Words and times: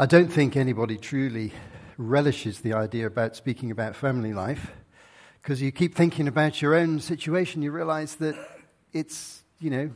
I 0.00 0.06
don't 0.06 0.32
think 0.32 0.56
anybody 0.56 0.96
truly 0.96 1.52
relishes 1.98 2.60
the 2.60 2.72
idea 2.72 3.06
about 3.06 3.36
speaking 3.36 3.70
about 3.70 3.94
family 3.94 4.32
life 4.32 4.70
because 5.42 5.60
you 5.60 5.70
keep 5.72 5.94
thinking 5.94 6.26
about 6.26 6.62
your 6.62 6.74
own 6.74 7.00
situation. 7.00 7.60
You 7.60 7.70
realize 7.70 8.14
that 8.14 8.34
it's, 8.94 9.42
you 9.58 9.68
know, 9.68 9.90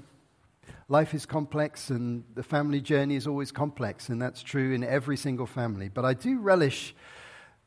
life 0.90 1.14
is 1.14 1.24
complex 1.24 1.88
and 1.88 2.22
the 2.34 2.42
family 2.42 2.82
journey 2.82 3.16
is 3.16 3.26
always 3.26 3.50
complex, 3.50 4.10
and 4.10 4.20
that's 4.20 4.42
true 4.42 4.74
in 4.74 4.84
every 4.84 5.16
single 5.16 5.46
family. 5.46 5.88
But 5.88 6.04
I 6.04 6.12
do 6.12 6.38
relish 6.38 6.94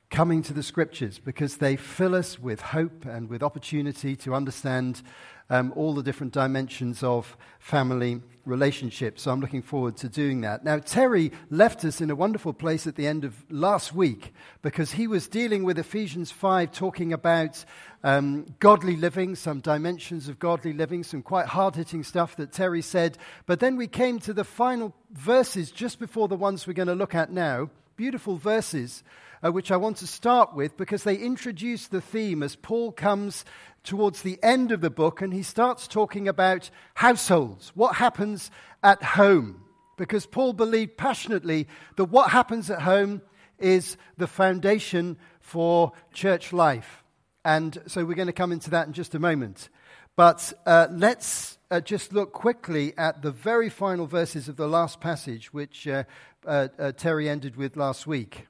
coming 0.10 0.42
to 0.42 0.54
the 0.54 0.64
scriptures 0.64 1.20
because 1.20 1.58
they 1.58 1.76
fill 1.76 2.16
us 2.16 2.40
with 2.40 2.62
hope 2.62 3.06
and 3.06 3.30
with 3.30 3.44
opportunity 3.44 4.16
to 4.16 4.34
understand 4.34 5.02
um, 5.50 5.74
all 5.76 5.94
the 5.94 6.04
different 6.04 6.34
dimensions 6.34 7.04
of 7.04 7.38
family 7.60 8.22
relationships. 8.46 9.24
So 9.24 9.32
I'm 9.32 9.42
looking 9.42 9.62
forward 9.62 9.98
to 9.98 10.10
doing 10.10 10.42
that. 10.42 10.64
Now, 10.64 10.80
Terry 10.80 11.32
left 11.50 11.84
us 11.86 12.02
in 12.02 12.10
a 12.10 12.16
wonderful 12.16 12.54
place 12.54 12.88
at 12.88 12.96
the 12.96 13.08
end 13.08 13.26
of 13.26 13.46
last 13.50 13.94
week 13.94 14.34
because 14.62 14.92
he 14.92 15.08
was 15.08 15.28
dealing 15.28 15.64
with 15.64 15.78
Ephesians 15.78 16.32
5, 16.32 16.72
talking 16.72 17.14
about 17.14 17.64
um, 18.04 18.46
godly 18.60 18.96
living, 18.96 19.36
some 19.36 19.60
dimensions 19.60 20.30
of 20.30 20.40
godly 20.40 20.74
living, 20.74 21.04
some 21.04 21.22
quite 21.22 21.48
hard 21.48 21.76
hitting 21.76 22.04
stuff 22.04 22.36
that 22.38 22.52
Terry 22.52 22.82
said. 22.82 23.18
But 23.46 23.60
then 23.60 23.76
we 23.76 23.88
came 23.88 24.20
to 24.20 24.34
the 24.34 24.46
final 24.46 24.94
verses 25.12 25.72
just 25.72 26.00
before 26.00 26.28
the 26.28 26.36
ones 26.36 26.66
we're 26.66 26.74
going 26.74 26.88
to 26.88 26.96
look 26.96 27.16
at 27.16 27.32
now. 27.32 27.70
Beautiful 27.96 28.38
verses. 28.38 29.04
Uh, 29.44 29.52
which 29.52 29.72
I 29.72 29.78
want 29.78 29.98
to 29.98 30.08
start 30.08 30.56
with 30.56 30.78
because 30.78 31.04
they 31.04 31.16
introduce 31.16 31.88
the 31.88 32.02
theme 32.02 32.42
as 32.42 32.56
Paul 32.56 32.92
comes 32.92 33.46
towards 33.84 34.24
the 34.24 34.40
end 34.42 34.72
of 34.72 34.82
the 34.82 34.90
book 34.90 35.22
and 35.22 35.32
he 35.32 35.44
starts 35.44 35.88
talking 35.88 36.28
about 36.28 36.70
households, 36.96 37.72
what 37.76 37.96
happens 37.96 38.50
at 38.84 39.02
home. 39.02 39.62
Because 39.96 40.26
Paul 40.26 40.54
believed 40.54 40.98
passionately 40.98 41.68
that 41.96 42.06
what 42.06 42.32
happens 42.32 42.70
at 42.70 42.82
home 42.82 43.22
is 43.60 43.98
the 44.18 44.28
foundation 44.28 45.18
for 45.40 45.92
church 46.14 46.52
life. 46.52 47.04
And 47.46 47.78
so 47.88 48.04
we're 48.06 48.16
going 48.16 48.28
to 48.28 48.34
come 48.34 48.52
into 48.52 48.72
that 48.72 48.88
in 48.88 48.94
just 48.94 49.16
a 49.16 49.20
moment. 49.20 49.70
But 50.16 50.52
uh, 50.66 50.88
let's 50.92 51.58
uh, 51.72 51.80
just 51.80 52.12
look 52.12 52.34
quickly 52.34 52.94
at 52.98 53.22
the 53.22 53.32
very 53.32 53.70
final 53.70 54.08
verses 54.08 54.50
of 54.50 54.58
the 54.58 54.68
last 54.68 55.00
passage, 55.00 55.54
which 55.54 55.88
uh, 55.88 56.04
uh, 56.46 56.68
uh 56.78 56.92
Terry 56.92 57.30
ended 57.30 57.56
with 57.56 57.78
last 57.78 58.08
week. 58.08 58.48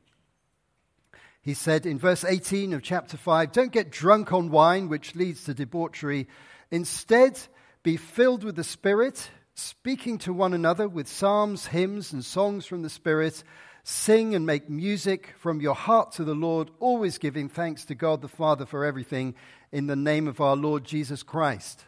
He 1.48 1.54
said 1.54 1.86
in 1.86 1.98
verse 1.98 2.26
18 2.26 2.74
of 2.74 2.82
chapter 2.82 3.16
5 3.16 3.54
Don't 3.54 3.72
get 3.72 3.90
drunk 3.90 4.34
on 4.34 4.52
wine, 4.52 4.90
which 4.90 5.16
leads 5.16 5.46
to 5.46 5.54
debauchery. 5.54 6.28
Instead, 6.72 7.40
be 7.84 7.96
filled 7.96 8.44
with 8.44 8.58
the 8.58 8.66
Spirit, 8.66 9.32
speaking 9.54 10.18
to 10.18 10.34
one 10.34 10.54
another 10.54 10.90
with 10.90 11.08
psalms, 11.08 11.68
hymns, 11.68 12.12
and 12.12 12.26
songs 12.26 12.66
from 12.66 12.82
the 12.82 12.90
Spirit. 12.90 13.46
Sing 13.86 14.36
and 14.36 14.46
make 14.46 14.70
music 14.70 15.36
from 15.40 15.62
your 15.62 15.74
heart 15.74 16.12
to 16.16 16.26
the 16.26 16.36
Lord, 16.36 16.70
always 16.82 17.18
giving 17.18 17.48
thanks 17.48 17.86
to 17.86 17.96
God 17.96 18.20
the 18.20 18.28
Father 18.28 18.66
for 18.66 18.84
everything 18.84 19.34
in 19.72 19.88
the 19.88 19.96
name 19.96 20.28
of 20.28 20.42
our 20.42 20.58
Lord 20.58 20.84
Jesus 20.84 21.24
Christ. 21.24 21.86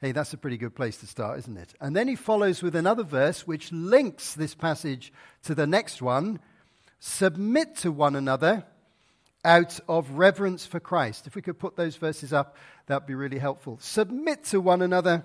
Hey, 0.00 0.12
that's 0.12 0.34
a 0.34 0.38
pretty 0.38 0.56
good 0.56 0.76
place 0.76 0.98
to 0.98 1.08
start, 1.08 1.40
isn't 1.40 1.56
it? 1.56 1.74
And 1.80 1.96
then 1.96 2.06
he 2.06 2.14
follows 2.14 2.62
with 2.62 2.76
another 2.76 3.02
verse 3.02 3.44
which 3.44 3.72
links 3.72 4.34
this 4.34 4.54
passage 4.54 5.12
to 5.42 5.56
the 5.56 5.66
next 5.66 6.00
one 6.00 6.38
Submit 7.00 7.76
to 7.78 7.92
one 7.92 8.16
another 8.16 8.64
out 9.44 9.78
of 9.88 10.10
reverence 10.12 10.64
for 10.64 10.80
Christ. 10.80 11.26
If 11.26 11.34
we 11.34 11.42
could 11.42 11.58
put 11.58 11.76
those 11.76 11.96
verses 11.96 12.32
up, 12.32 12.56
that 12.86 13.02
would 13.02 13.06
be 13.06 13.14
really 13.14 13.38
helpful. 13.38 13.78
Submit 13.80 14.44
to 14.44 14.60
one 14.60 14.82
another 14.82 15.24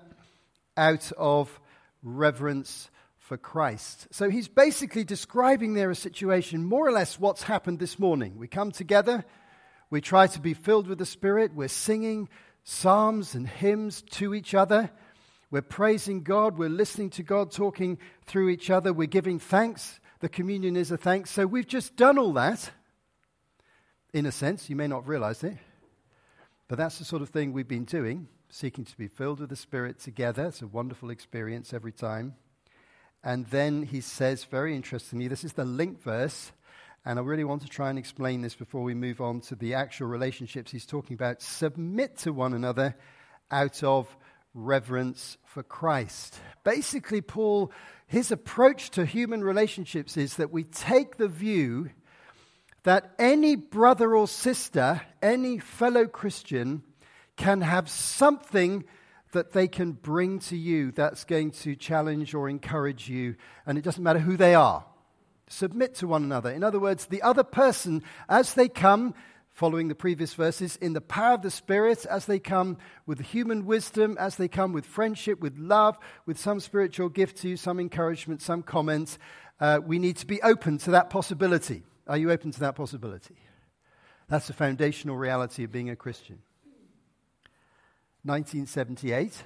out 0.75 1.11
of 1.17 1.59
reverence 2.03 2.89
for 3.17 3.37
Christ. 3.37 4.07
So 4.11 4.29
he's 4.29 4.47
basically 4.47 5.03
describing 5.03 5.73
there 5.73 5.91
a 5.91 5.95
situation, 5.95 6.65
more 6.65 6.87
or 6.87 6.91
less 6.91 7.19
what's 7.19 7.43
happened 7.43 7.79
this 7.79 7.99
morning. 7.99 8.37
We 8.37 8.47
come 8.47 8.71
together, 8.71 9.23
we 9.89 10.01
try 10.01 10.27
to 10.27 10.39
be 10.39 10.53
filled 10.53 10.87
with 10.87 10.97
the 10.97 11.05
Spirit, 11.05 11.53
we're 11.53 11.67
singing 11.67 12.27
psalms 12.63 13.35
and 13.35 13.47
hymns 13.47 14.01
to 14.01 14.33
each 14.33 14.53
other. 14.53 14.91
We're 15.51 15.61
praising 15.61 16.21
God, 16.21 16.57
we're 16.57 16.69
listening 16.69 17.09
to 17.11 17.23
God, 17.23 17.51
talking 17.51 17.97
through 18.25 18.49
each 18.49 18.69
other, 18.69 18.93
we're 18.93 19.07
giving 19.07 19.39
thanks. 19.39 19.99
The 20.19 20.29
communion 20.29 20.75
is 20.75 20.91
a 20.91 20.97
thanks. 20.97 21.31
So 21.31 21.47
we've 21.47 21.67
just 21.67 21.95
done 21.95 22.17
all 22.19 22.33
that 22.33 22.71
in 24.13 24.25
a 24.25 24.31
sense. 24.31 24.69
You 24.69 24.75
may 24.75 24.87
not 24.87 25.07
realize 25.07 25.43
it. 25.43 25.57
But 26.67 26.77
that's 26.77 26.99
the 26.99 27.05
sort 27.05 27.21
of 27.21 27.29
thing 27.29 27.51
we've 27.51 27.67
been 27.67 27.85
doing, 27.85 28.27
seeking 28.49 28.85
to 28.85 28.97
be 28.97 29.07
filled 29.07 29.39
with 29.39 29.49
the 29.49 29.55
Spirit 29.55 29.99
together. 29.99 30.45
It's 30.45 30.61
a 30.61 30.67
wonderful 30.67 31.09
experience 31.09 31.73
every 31.73 31.91
time. 31.91 32.35
And 33.23 33.47
then 33.47 33.83
he 33.83 34.01
says, 34.01 34.43
very 34.45 34.75
interestingly, 34.75 35.27
this 35.27 35.43
is 35.43 35.53
the 35.53 35.65
link 35.65 36.01
verse. 36.01 36.51
And 37.05 37.17
I 37.17 37.21
really 37.21 37.43
want 37.43 37.63
to 37.63 37.67
try 37.67 37.89
and 37.89 37.97
explain 37.97 38.41
this 38.41 38.55
before 38.55 38.83
we 38.83 38.93
move 38.93 39.19
on 39.19 39.41
to 39.41 39.55
the 39.55 39.73
actual 39.73 40.07
relationships 40.07 40.71
he's 40.71 40.85
talking 40.85 41.15
about. 41.15 41.41
Submit 41.41 42.17
to 42.19 42.31
one 42.31 42.53
another 42.53 42.95
out 43.49 43.83
of 43.83 44.15
reverence 44.53 45.37
for 45.45 45.63
Christ. 45.63 46.39
Basically, 46.63 47.21
Paul, 47.21 47.71
his 48.05 48.31
approach 48.31 48.91
to 48.91 49.05
human 49.05 49.43
relationships 49.43 50.17
is 50.17 50.35
that 50.35 50.51
we 50.51 50.63
take 50.63 51.17
the 51.17 51.27
view 51.27 51.89
that 52.83 53.13
any 53.19 53.55
brother 53.55 54.15
or 54.15 54.27
sister, 54.27 55.01
any 55.21 55.59
fellow 55.59 56.05
Christian, 56.05 56.83
can 57.35 57.61
have 57.61 57.89
something 57.89 58.85
that 59.31 59.51
they 59.51 59.67
can 59.67 59.91
bring 59.91 60.39
to 60.39 60.57
you 60.57 60.91
that's 60.91 61.23
going 61.23 61.51
to 61.51 61.75
challenge 61.75 62.33
or 62.33 62.49
encourage 62.49 63.07
you, 63.09 63.35
and 63.65 63.77
it 63.77 63.83
doesn't 63.83 64.03
matter 64.03 64.19
who 64.19 64.37
they 64.37 64.55
are. 64.55 64.85
Submit 65.47 65.95
to 65.95 66.07
one 66.07 66.23
another. 66.23 66.51
In 66.51 66.63
other 66.63 66.79
words, 66.79 67.05
the 67.05 67.21
other 67.21 67.43
person, 67.43 68.03
as 68.27 68.53
they 68.53 68.67
come, 68.67 69.13
following 69.51 69.87
the 69.87 69.95
previous 69.95 70.33
verses, 70.33 70.77
in 70.77 70.93
the 70.93 71.01
power 71.01 71.33
of 71.33 71.41
the 71.41 71.51
Spirit, 71.51 72.05
as 72.05 72.25
they 72.25 72.39
come 72.39 72.77
with 73.05 73.19
human 73.19 73.65
wisdom, 73.65 74.15
as 74.19 74.35
they 74.35 74.47
come 74.47 74.73
with 74.73 74.85
friendship, 74.85 75.39
with 75.39 75.57
love, 75.57 75.97
with 76.25 76.39
some 76.39 76.59
spiritual 76.59 77.09
gift 77.09 77.37
to 77.37 77.49
you, 77.49 77.57
some 77.57 77.79
encouragement, 77.79 78.41
some 78.41 78.63
comments, 78.63 79.19
uh, 79.59 79.79
we 79.85 79.99
need 79.99 80.17
to 80.17 80.25
be 80.25 80.41
open 80.41 80.77
to 80.77 80.91
that 80.91 81.09
possibility. 81.09 81.83
Are 82.09 82.17
you 82.17 82.31
open 82.31 82.49
to 82.49 82.59
that 82.61 82.73
possibility? 82.73 83.35
That's 84.29 84.47
the 84.47 84.53
foundational 84.53 85.15
reality 85.15 85.63
of 85.63 85.71
being 85.71 85.91
a 85.91 85.95
Christian. 85.95 86.39
1978, 88.23 89.43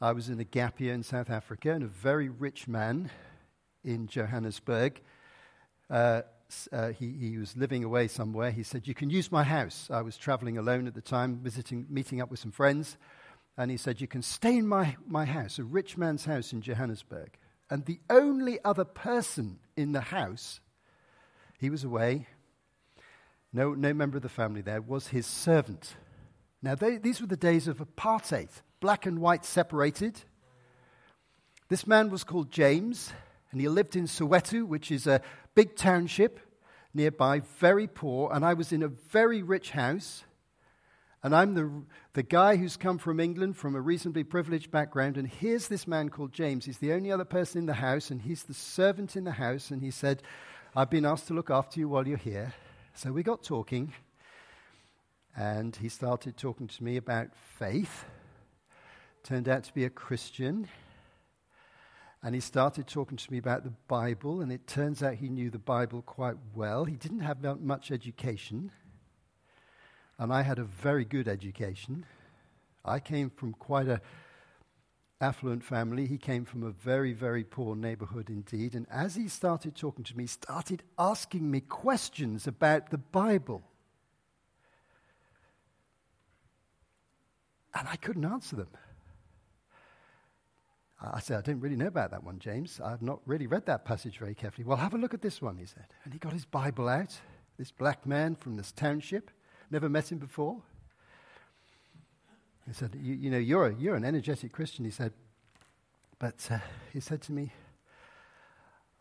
I 0.00 0.12
was 0.12 0.30
in 0.30 0.40
a 0.40 0.44
gap 0.44 0.80
year 0.80 0.94
in 0.94 1.02
South 1.02 1.28
Africa, 1.28 1.72
and 1.72 1.84
a 1.84 1.86
very 1.86 2.30
rich 2.30 2.66
man 2.66 3.10
in 3.84 4.06
Johannesburg, 4.06 5.02
uh, 5.90 6.22
uh, 6.72 6.92
he, 6.92 7.10
he, 7.10 7.36
was 7.36 7.58
living 7.58 7.84
away 7.84 8.08
somewhere. 8.08 8.50
He 8.50 8.62
said, 8.62 8.88
You 8.88 8.94
can 8.94 9.10
use 9.10 9.30
my 9.30 9.44
house. 9.44 9.90
I 9.92 10.00
was 10.00 10.16
traveling 10.16 10.56
alone 10.56 10.86
at 10.86 10.94
the 10.94 11.02
time, 11.02 11.40
visiting, 11.42 11.84
meeting 11.90 12.22
up 12.22 12.30
with 12.30 12.40
some 12.40 12.52
friends. 12.52 12.96
And 13.58 13.70
he 13.70 13.76
said, 13.76 14.00
You 14.00 14.08
can 14.08 14.22
stay 14.22 14.56
in 14.56 14.66
my, 14.66 14.96
my 15.06 15.26
house, 15.26 15.58
a 15.58 15.64
rich 15.64 15.98
man's 15.98 16.24
house 16.24 16.54
in 16.54 16.62
Johannesburg. 16.62 17.36
And 17.68 17.84
the 17.84 18.00
only 18.08 18.58
other 18.64 18.84
person 18.86 19.58
in 19.76 19.92
the 19.92 20.00
house 20.00 20.60
he 21.62 21.70
was 21.70 21.84
away. 21.84 22.26
No, 23.52 23.72
no 23.72 23.94
member 23.94 24.16
of 24.16 24.24
the 24.24 24.28
family 24.28 24.62
there 24.62 24.82
was 24.82 25.06
his 25.06 25.26
servant. 25.26 25.94
Now, 26.60 26.74
they, 26.74 26.96
these 26.96 27.20
were 27.20 27.28
the 27.28 27.36
days 27.36 27.68
of 27.68 27.78
apartheid, 27.78 28.48
black 28.80 29.06
and 29.06 29.20
white 29.20 29.44
separated. 29.44 30.20
This 31.68 31.86
man 31.86 32.10
was 32.10 32.24
called 32.24 32.50
James, 32.50 33.12
and 33.52 33.60
he 33.60 33.68
lived 33.68 33.94
in 33.94 34.06
Soweto, 34.06 34.66
which 34.66 34.90
is 34.90 35.06
a 35.06 35.22
big 35.54 35.76
township 35.76 36.40
nearby, 36.94 37.42
very 37.58 37.86
poor. 37.86 38.32
And 38.32 38.44
I 38.44 38.54
was 38.54 38.72
in 38.72 38.82
a 38.82 38.88
very 38.88 39.44
rich 39.44 39.70
house. 39.70 40.24
And 41.22 41.32
I'm 41.32 41.54
the, 41.54 41.70
the 42.14 42.24
guy 42.24 42.56
who's 42.56 42.76
come 42.76 42.98
from 42.98 43.20
England 43.20 43.56
from 43.56 43.76
a 43.76 43.80
reasonably 43.80 44.24
privileged 44.24 44.72
background. 44.72 45.16
And 45.16 45.28
here's 45.28 45.68
this 45.68 45.86
man 45.86 46.08
called 46.08 46.32
James. 46.32 46.64
He's 46.64 46.78
the 46.78 46.92
only 46.92 47.12
other 47.12 47.24
person 47.24 47.60
in 47.60 47.66
the 47.66 47.74
house, 47.74 48.10
and 48.10 48.22
he's 48.22 48.42
the 48.42 48.54
servant 48.54 49.14
in 49.14 49.22
the 49.22 49.30
house. 49.30 49.70
And 49.70 49.80
he 49.80 49.92
said, 49.92 50.24
I've 50.74 50.88
been 50.88 51.04
asked 51.04 51.26
to 51.26 51.34
look 51.34 51.50
after 51.50 51.80
you 51.80 51.88
while 51.90 52.08
you're 52.08 52.16
here. 52.16 52.54
So 52.94 53.12
we 53.12 53.22
got 53.22 53.42
talking, 53.42 53.92
and 55.36 55.76
he 55.76 55.90
started 55.90 56.38
talking 56.38 56.66
to 56.66 56.82
me 56.82 56.96
about 56.96 57.28
faith. 57.58 58.06
Turned 59.22 59.50
out 59.50 59.64
to 59.64 59.74
be 59.74 59.84
a 59.84 59.90
Christian. 59.90 60.66
And 62.22 62.34
he 62.34 62.40
started 62.40 62.86
talking 62.86 63.18
to 63.18 63.30
me 63.30 63.36
about 63.36 63.64
the 63.64 63.74
Bible, 63.86 64.40
and 64.40 64.50
it 64.50 64.66
turns 64.66 65.02
out 65.02 65.16
he 65.16 65.28
knew 65.28 65.50
the 65.50 65.58
Bible 65.58 66.00
quite 66.00 66.36
well. 66.54 66.86
He 66.86 66.96
didn't 66.96 67.20
have 67.20 67.42
much 67.60 67.90
education, 67.90 68.70
and 70.18 70.32
I 70.32 70.40
had 70.40 70.58
a 70.58 70.64
very 70.64 71.04
good 71.04 71.28
education. 71.28 72.06
I 72.82 72.98
came 72.98 73.28
from 73.28 73.52
quite 73.52 73.88
a 73.88 74.00
affluent 75.22 75.64
family. 75.64 76.06
He 76.06 76.18
came 76.18 76.44
from 76.44 76.62
a 76.62 76.70
very, 76.70 77.12
very 77.12 77.44
poor 77.44 77.76
neighborhood 77.76 78.28
indeed. 78.28 78.74
And 78.74 78.86
as 78.90 79.14
he 79.14 79.28
started 79.28 79.76
talking 79.76 80.04
to 80.04 80.16
me, 80.16 80.26
started 80.26 80.82
asking 80.98 81.50
me 81.50 81.60
questions 81.60 82.46
about 82.46 82.90
the 82.90 82.98
Bible. 82.98 83.62
And 87.74 87.88
I 87.88 87.96
couldn't 87.96 88.24
answer 88.24 88.56
them. 88.56 88.68
I 91.00 91.20
said, 91.20 91.38
I 91.38 91.40
don't 91.40 91.60
really 91.60 91.76
know 91.76 91.86
about 91.86 92.12
that 92.12 92.22
one, 92.22 92.38
James. 92.38 92.80
I've 92.82 93.02
not 93.02 93.20
really 93.26 93.46
read 93.46 93.66
that 93.66 93.84
passage 93.84 94.18
very 94.18 94.34
carefully. 94.34 94.64
Well, 94.64 94.76
have 94.76 94.94
a 94.94 94.98
look 94.98 95.14
at 95.14 95.22
this 95.22 95.42
one, 95.42 95.56
he 95.56 95.66
said. 95.66 95.86
And 96.04 96.12
he 96.12 96.18
got 96.18 96.32
his 96.32 96.44
Bible 96.44 96.88
out, 96.88 97.18
this 97.58 97.72
black 97.72 98.06
man 98.06 98.36
from 98.36 98.56
this 98.56 98.70
township, 98.70 99.30
never 99.70 99.88
met 99.88 100.12
him 100.12 100.18
before. 100.18 100.62
He 102.66 102.72
said, 102.72 102.96
You, 103.00 103.14
you 103.14 103.30
know, 103.30 103.38
you're, 103.38 103.66
a, 103.66 103.74
you're 103.74 103.96
an 103.96 104.04
energetic 104.04 104.52
Christian, 104.52 104.84
he 104.84 104.90
said. 104.90 105.12
But 106.18 106.46
uh, 106.50 106.58
he 106.92 107.00
said 107.00 107.20
to 107.22 107.32
me, 107.32 107.52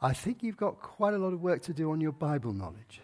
I 0.01 0.13
think 0.13 0.41
you've 0.41 0.57
got 0.57 0.79
quite 0.79 1.13
a 1.13 1.19
lot 1.19 1.33
of 1.33 1.41
work 1.41 1.61
to 1.63 1.73
do 1.73 1.91
on 1.91 2.01
your 2.01 2.11
Bible 2.11 2.53
knowledge. 2.53 3.01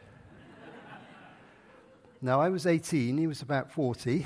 now, 2.21 2.41
I 2.41 2.49
was 2.49 2.65
18, 2.65 3.15
he 3.17 3.27
was 3.27 3.43
about 3.43 3.71
40. 3.71 4.25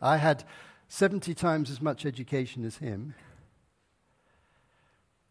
I 0.00 0.16
had 0.16 0.44
70 0.88 1.34
times 1.34 1.70
as 1.70 1.82
much 1.82 2.06
education 2.06 2.64
as 2.64 2.78
him. 2.78 3.14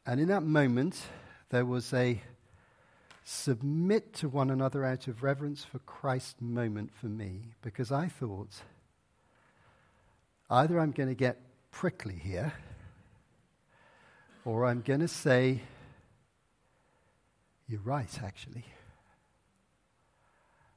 And 0.06 0.22
in 0.22 0.28
that 0.28 0.44
moment, 0.44 1.02
there 1.50 1.66
was 1.66 1.92
a 1.92 2.22
submit 3.24 4.14
to 4.14 4.30
one 4.30 4.52
another 4.52 4.86
out 4.86 5.08
of 5.08 5.24
reverence 5.24 5.64
for 5.64 5.80
Christ 5.80 6.40
moment 6.42 6.92
for 6.94 7.08
me, 7.08 7.54
because 7.64 7.92
I 7.92 8.08
thought 8.08 8.62
either 10.50 10.80
I'm 10.80 10.92
going 10.92 11.10
to 11.10 11.16
get 11.16 11.40
prickly 11.72 12.16
here, 12.16 12.54
or 14.46 14.66
I'm 14.66 14.82
going 14.82 15.02
to 15.02 15.08
say, 15.08 15.62
You're 17.68 17.82
right, 17.82 18.24
actually. 18.24 18.66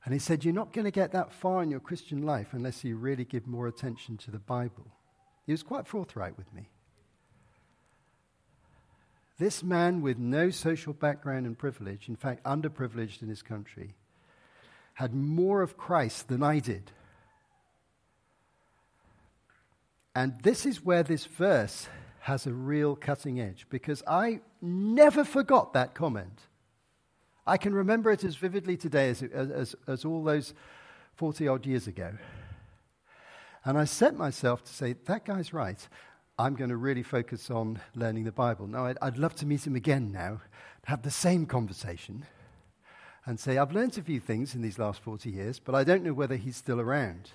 And 0.05 0.13
he 0.13 0.19
said, 0.19 0.45
You're 0.45 0.55
not 0.55 0.73
going 0.73 0.85
to 0.85 0.91
get 0.91 1.13
that 1.13 1.33
far 1.33 1.63
in 1.63 1.71
your 1.71 1.81
Christian 1.81 2.23
life 2.23 2.49
unless 2.53 2.85
you 2.85 2.97
really 2.97 3.25
give 3.25 3.47
more 3.47 3.67
attention 3.67 4.17
to 4.19 4.31
the 4.31 4.39
Bible. 4.39 4.87
He 5.47 5.53
was 5.53 5.63
quite 5.63 5.87
forthright 5.87 6.37
with 6.37 6.53
me. 6.53 6.69
This 9.39 9.63
man 9.63 10.03
with 10.03 10.19
no 10.19 10.51
social 10.51 10.93
background 10.93 11.47
and 11.47 11.59
privilege, 11.59 12.09
in 12.09 12.17
fact, 12.17 12.45
underprivileged 12.45 13.23
in 13.23 13.29
his 13.29 13.43
country, 13.43 13.95
had 14.95 15.15
more 15.15 15.63
of 15.63 15.77
Christ 15.77 16.29
than 16.29 16.43
I 16.43 16.59
did. 16.59 16.93
And 20.15 20.39
this 20.43 20.67
is 20.67 20.85
where 20.85 21.03
this 21.03 21.25
verse 21.27 21.89
has 22.21 22.47
a 22.47 22.53
real 22.53 22.95
cutting 22.95 23.41
edge 23.41 23.67
because 23.71 24.03
I 24.07 24.41
never 24.61 25.25
forgot 25.25 25.73
that 25.73 25.95
comment. 25.95 26.41
I 27.47 27.57
can 27.57 27.75
remember 27.75 28.11
it 28.11 28.23
as 28.23 28.37
vividly 28.37 28.77
today 28.77 29.11
as, 29.11 29.23
as, 29.23 29.75
as 29.87 30.05
all 30.05 30.23
those 30.23 30.55
40 31.17 31.49
odd 31.49 31.67
years 31.67 31.87
ago. 31.87 32.13
And 33.65 33.79
I 33.79 33.85
set 33.85 34.17
myself 34.17 34.63
to 34.65 34.73
say, 34.73 34.95
that 35.07 35.25
guy's 35.25 35.53
right. 35.53 35.89
I'm 36.39 36.55
going 36.55 36.71
to 36.71 36.77
really 36.77 37.03
focus 37.03 37.51
on 37.51 37.81
learning 37.95 38.25
the 38.25 38.33
Bible. 38.33 38.67
Now, 38.67 38.87
I'd, 38.87 38.99
I'd 39.03 39.19
love 39.19 39.35
to 39.37 39.47
meet 39.47 39.67
him 39.67 39.77
again 39.77 40.13
now, 40.13 40.41
have 40.85 41.03
the 41.03 41.11
same 41.11 41.47
conversation, 41.47 42.25
and 43.25 43.39
say, 43.39 43.59
I've 43.59 43.73
learned 43.73 43.99
a 43.99 44.03
few 44.03 44.21
things 44.21 44.55
in 44.55 44.63
these 44.63 44.79
last 44.79 45.01
40 45.01 45.31
years, 45.31 45.59
but 45.59 45.75
I 45.75 45.85
don't 45.85 46.03
know 46.03 46.13
whether 46.13 46.37
he's 46.37 46.57
still 46.57 46.81
around. 46.81 47.31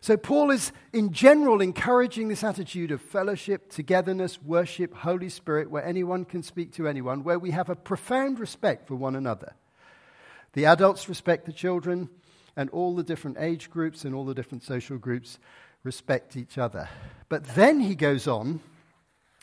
So, 0.00 0.16
Paul 0.16 0.50
is 0.50 0.72
in 0.92 1.12
general 1.12 1.60
encouraging 1.60 2.28
this 2.28 2.44
attitude 2.44 2.90
of 2.90 3.00
fellowship, 3.00 3.70
togetherness, 3.70 4.42
worship, 4.42 4.94
Holy 4.94 5.28
Spirit, 5.28 5.70
where 5.70 5.84
anyone 5.84 6.24
can 6.24 6.42
speak 6.42 6.72
to 6.74 6.88
anyone, 6.88 7.24
where 7.24 7.38
we 7.38 7.50
have 7.50 7.68
a 7.68 7.76
profound 7.76 8.40
respect 8.40 8.86
for 8.86 8.94
one 8.94 9.16
another. 9.16 9.54
The 10.54 10.66
adults 10.66 11.08
respect 11.08 11.46
the 11.46 11.52
children, 11.52 12.08
and 12.56 12.70
all 12.70 12.94
the 12.94 13.02
different 13.02 13.36
age 13.38 13.70
groups 13.70 14.04
and 14.04 14.14
all 14.14 14.24
the 14.24 14.34
different 14.34 14.62
social 14.64 14.98
groups 14.98 15.38
respect 15.82 16.36
each 16.36 16.58
other. 16.58 16.88
But 17.28 17.44
then 17.54 17.80
he 17.80 17.94
goes 17.94 18.26
on, 18.26 18.60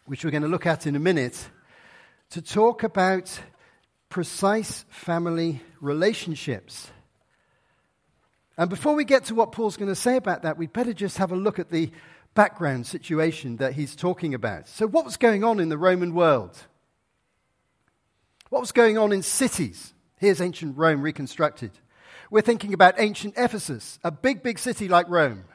which 0.05 0.23
we're 0.23 0.31
going 0.31 0.43
to 0.43 0.49
look 0.49 0.65
at 0.65 0.85
in 0.85 0.95
a 0.95 0.99
minute, 0.99 1.49
to 2.31 2.41
talk 2.41 2.83
about 2.83 3.39
precise 4.09 4.85
family 4.89 5.61
relationships. 5.81 6.91
And 8.57 8.69
before 8.69 8.95
we 8.95 9.05
get 9.05 9.25
to 9.25 9.35
what 9.35 9.51
Paul's 9.51 9.77
going 9.77 9.89
to 9.89 9.95
say 9.95 10.15
about 10.15 10.41
that, 10.41 10.57
we'd 10.57 10.73
better 10.73 10.93
just 10.93 11.17
have 11.19 11.31
a 11.31 11.35
look 11.35 11.59
at 11.59 11.69
the 11.69 11.91
background 12.33 12.87
situation 12.87 13.57
that 13.57 13.73
he's 13.73 13.95
talking 13.95 14.33
about. 14.33 14.67
So, 14.67 14.87
what 14.87 15.05
was 15.05 15.17
going 15.17 15.43
on 15.43 15.59
in 15.59 15.69
the 15.69 15.77
Roman 15.77 16.13
world? 16.13 16.57
What 18.49 18.61
was 18.61 18.71
going 18.71 18.97
on 18.97 19.11
in 19.11 19.21
cities? 19.21 19.93
Here's 20.17 20.41
ancient 20.41 20.77
Rome 20.77 21.01
reconstructed. 21.01 21.71
We're 22.31 22.41
thinking 22.41 22.73
about 22.73 22.95
ancient 22.99 23.35
Ephesus, 23.37 23.99
a 24.03 24.11
big, 24.11 24.41
big 24.43 24.59
city 24.59 24.87
like 24.87 25.07
Rome. 25.09 25.45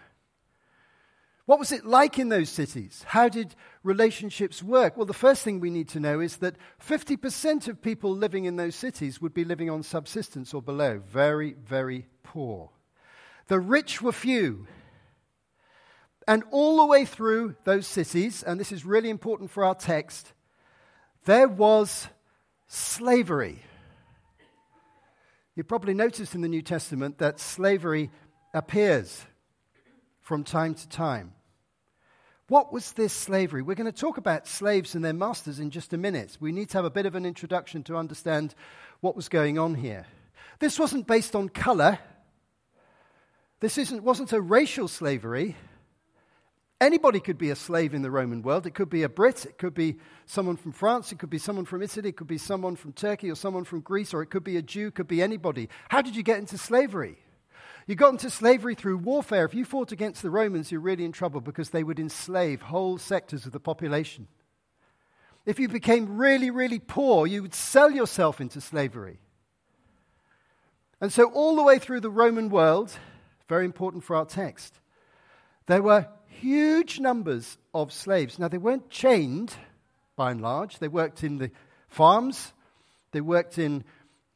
What 1.44 1.58
was 1.58 1.72
it 1.72 1.84
like 1.84 2.18
in 2.18 2.28
those 2.28 2.48
cities? 2.48 3.04
How 3.08 3.28
did 3.28 3.54
relationships 3.82 4.62
work? 4.62 4.96
Well, 4.96 5.06
the 5.06 5.12
first 5.12 5.42
thing 5.42 5.58
we 5.58 5.70
need 5.70 5.88
to 5.88 6.00
know 6.00 6.20
is 6.20 6.36
that 6.36 6.56
50% 6.86 7.66
of 7.66 7.82
people 7.82 8.14
living 8.14 8.44
in 8.44 8.56
those 8.56 8.76
cities 8.76 9.20
would 9.20 9.34
be 9.34 9.44
living 9.44 9.68
on 9.68 9.82
subsistence 9.82 10.54
or 10.54 10.62
below, 10.62 11.02
very, 11.04 11.54
very 11.54 12.06
poor. 12.22 12.70
The 13.48 13.60
rich 13.60 14.00
were 14.00 14.12
few. 14.12 14.66
And 16.26 16.44
all 16.50 16.76
the 16.76 16.86
way 16.86 17.04
through 17.04 17.56
those 17.64 17.86
cities, 17.86 18.42
and 18.42 18.58
this 18.58 18.72
is 18.72 18.84
really 18.84 19.10
important 19.10 19.50
for 19.50 19.64
our 19.64 19.74
text, 19.74 20.32
there 21.24 21.48
was 21.48 22.08
slavery. 22.68 23.58
You 25.54 25.64
probably 25.64 25.94
noticed 25.94 26.34
in 26.34 26.40
the 26.40 26.48
New 26.48 26.62
Testament 26.62 27.18
that 27.18 27.40
slavery 27.40 28.10
appears 28.54 29.24
from 30.20 30.44
time 30.44 30.74
to 30.74 30.88
time. 30.88 31.32
What 32.48 32.72
was 32.72 32.92
this 32.92 33.12
slavery? 33.12 33.62
We're 33.62 33.76
going 33.76 33.90
to 33.90 33.98
talk 33.98 34.16
about 34.16 34.46
slaves 34.46 34.94
and 34.94 35.04
their 35.04 35.12
masters 35.12 35.58
in 35.58 35.70
just 35.70 35.92
a 35.92 35.98
minute. 35.98 36.36
We 36.40 36.52
need 36.52 36.70
to 36.70 36.78
have 36.78 36.84
a 36.84 36.90
bit 36.90 37.06
of 37.06 37.14
an 37.14 37.24
introduction 37.24 37.82
to 37.84 37.96
understand 37.96 38.54
what 39.00 39.16
was 39.16 39.28
going 39.28 39.58
on 39.58 39.74
here. 39.74 40.06
This 40.58 40.78
wasn't 40.78 41.06
based 41.06 41.34
on 41.34 41.48
color, 41.48 41.98
this 43.62 43.78
isn't, 43.78 44.02
wasn't 44.02 44.32
a 44.32 44.40
racial 44.40 44.88
slavery. 44.88 45.54
Anybody 46.80 47.20
could 47.20 47.38
be 47.38 47.50
a 47.50 47.54
slave 47.54 47.94
in 47.94 48.02
the 48.02 48.10
Roman 48.10 48.42
world. 48.42 48.66
It 48.66 48.74
could 48.74 48.90
be 48.90 49.04
a 49.04 49.08
Brit, 49.08 49.46
it 49.46 49.56
could 49.56 49.72
be 49.72 49.98
someone 50.26 50.56
from 50.56 50.72
France, 50.72 51.12
it 51.12 51.20
could 51.20 51.30
be 51.30 51.38
someone 51.38 51.64
from 51.64 51.80
Italy, 51.80 52.08
it 52.08 52.16
could 52.16 52.26
be 52.26 52.38
someone 52.38 52.74
from 52.74 52.92
Turkey 52.92 53.30
or 53.30 53.36
someone 53.36 53.62
from 53.62 53.78
Greece, 53.78 54.12
or 54.12 54.20
it 54.20 54.30
could 54.30 54.42
be 54.42 54.56
a 54.56 54.62
Jew, 54.62 54.88
it 54.88 54.96
could 54.96 55.06
be 55.06 55.22
anybody. 55.22 55.68
How 55.90 56.02
did 56.02 56.16
you 56.16 56.24
get 56.24 56.40
into 56.40 56.58
slavery? 56.58 57.18
You 57.86 57.94
got 57.94 58.10
into 58.10 58.30
slavery 58.30 58.74
through 58.74 58.98
warfare. 58.98 59.44
If 59.44 59.54
you 59.54 59.64
fought 59.64 59.92
against 59.92 60.22
the 60.22 60.30
Romans, 60.30 60.72
you're 60.72 60.80
really 60.80 61.04
in 61.04 61.12
trouble 61.12 61.40
because 61.40 61.70
they 61.70 61.84
would 61.84 62.00
enslave 62.00 62.62
whole 62.62 62.98
sectors 62.98 63.46
of 63.46 63.52
the 63.52 63.60
population. 63.60 64.26
If 65.46 65.60
you 65.60 65.68
became 65.68 66.16
really, 66.16 66.50
really 66.50 66.80
poor, 66.80 67.28
you 67.28 67.42
would 67.42 67.54
sell 67.54 67.92
yourself 67.92 68.40
into 68.40 68.60
slavery. 68.60 69.20
And 71.00 71.12
so, 71.12 71.30
all 71.30 71.54
the 71.54 71.62
way 71.62 71.78
through 71.78 72.00
the 72.00 72.10
Roman 72.10 72.48
world, 72.48 72.98
very 73.48 73.64
important 73.64 74.04
for 74.04 74.16
our 74.16 74.24
text, 74.24 74.80
there 75.66 75.82
were 75.82 76.08
huge 76.26 76.98
numbers 76.98 77.58
of 77.72 77.92
slaves. 77.92 78.38
Now, 78.38 78.48
they 78.48 78.58
weren't 78.58 78.90
chained 78.90 79.54
by 80.16 80.30
and 80.30 80.40
large, 80.40 80.78
they 80.78 80.88
worked 80.88 81.24
in 81.24 81.38
the 81.38 81.50
farms, 81.88 82.52
they 83.12 83.20
worked 83.20 83.58
in 83.58 83.84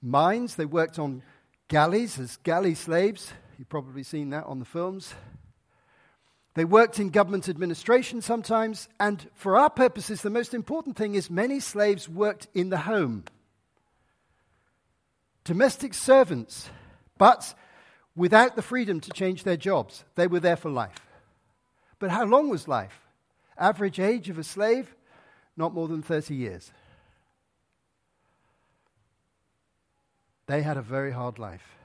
mines, 0.00 0.56
they 0.56 0.64
worked 0.64 0.98
on 0.98 1.22
galleys 1.68 2.18
as 2.18 2.36
galley 2.38 2.74
slaves. 2.74 3.32
You've 3.58 3.68
probably 3.68 4.02
seen 4.02 4.30
that 4.30 4.44
on 4.44 4.58
the 4.58 4.64
films. 4.64 5.14
They 6.54 6.64
worked 6.64 6.98
in 6.98 7.10
government 7.10 7.48
administration 7.50 8.22
sometimes, 8.22 8.88
and 8.98 9.28
for 9.34 9.58
our 9.58 9.68
purposes, 9.68 10.22
the 10.22 10.30
most 10.30 10.54
important 10.54 10.96
thing 10.96 11.14
is 11.14 11.30
many 11.30 11.60
slaves 11.60 12.08
worked 12.08 12.48
in 12.54 12.70
the 12.70 12.78
home. 12.78 13.24
Domestic 15.44 15.92
servants, 15.92 16.70
but 17.18 17.54
without 18.16 18.56
the 18.56 18.62
freedom 18.62 19.00
to 19.00 19.10
change 19.10 19.44
their 19.44 19.56
jobs. 19.56 20.04
They 20.14 20.26
were 20.26 20.40
there 20.40 20.56
for 20.56 20.70
life. 20.70 21.00
But 21.98 22.10
how 22.10 22.24
long 22.24 22.48
was 22.48 22.66
life? 22.66 23.00
Average 23.58 24.00
age 24.00 24.28
of 24.28 24.38
a 24.38 24.44
slave? 24.44 24.94
Not 25.56 25.74
more 25.74 25.88
than 25.88 26.02
30 26.02 26.34
years. 26.34 26.72
They 30.46 30.62
had 30.62 30.76
a 30.76 30.82
very 30.82 31.12
hard 31.12 31.38
life. 31.38 31.76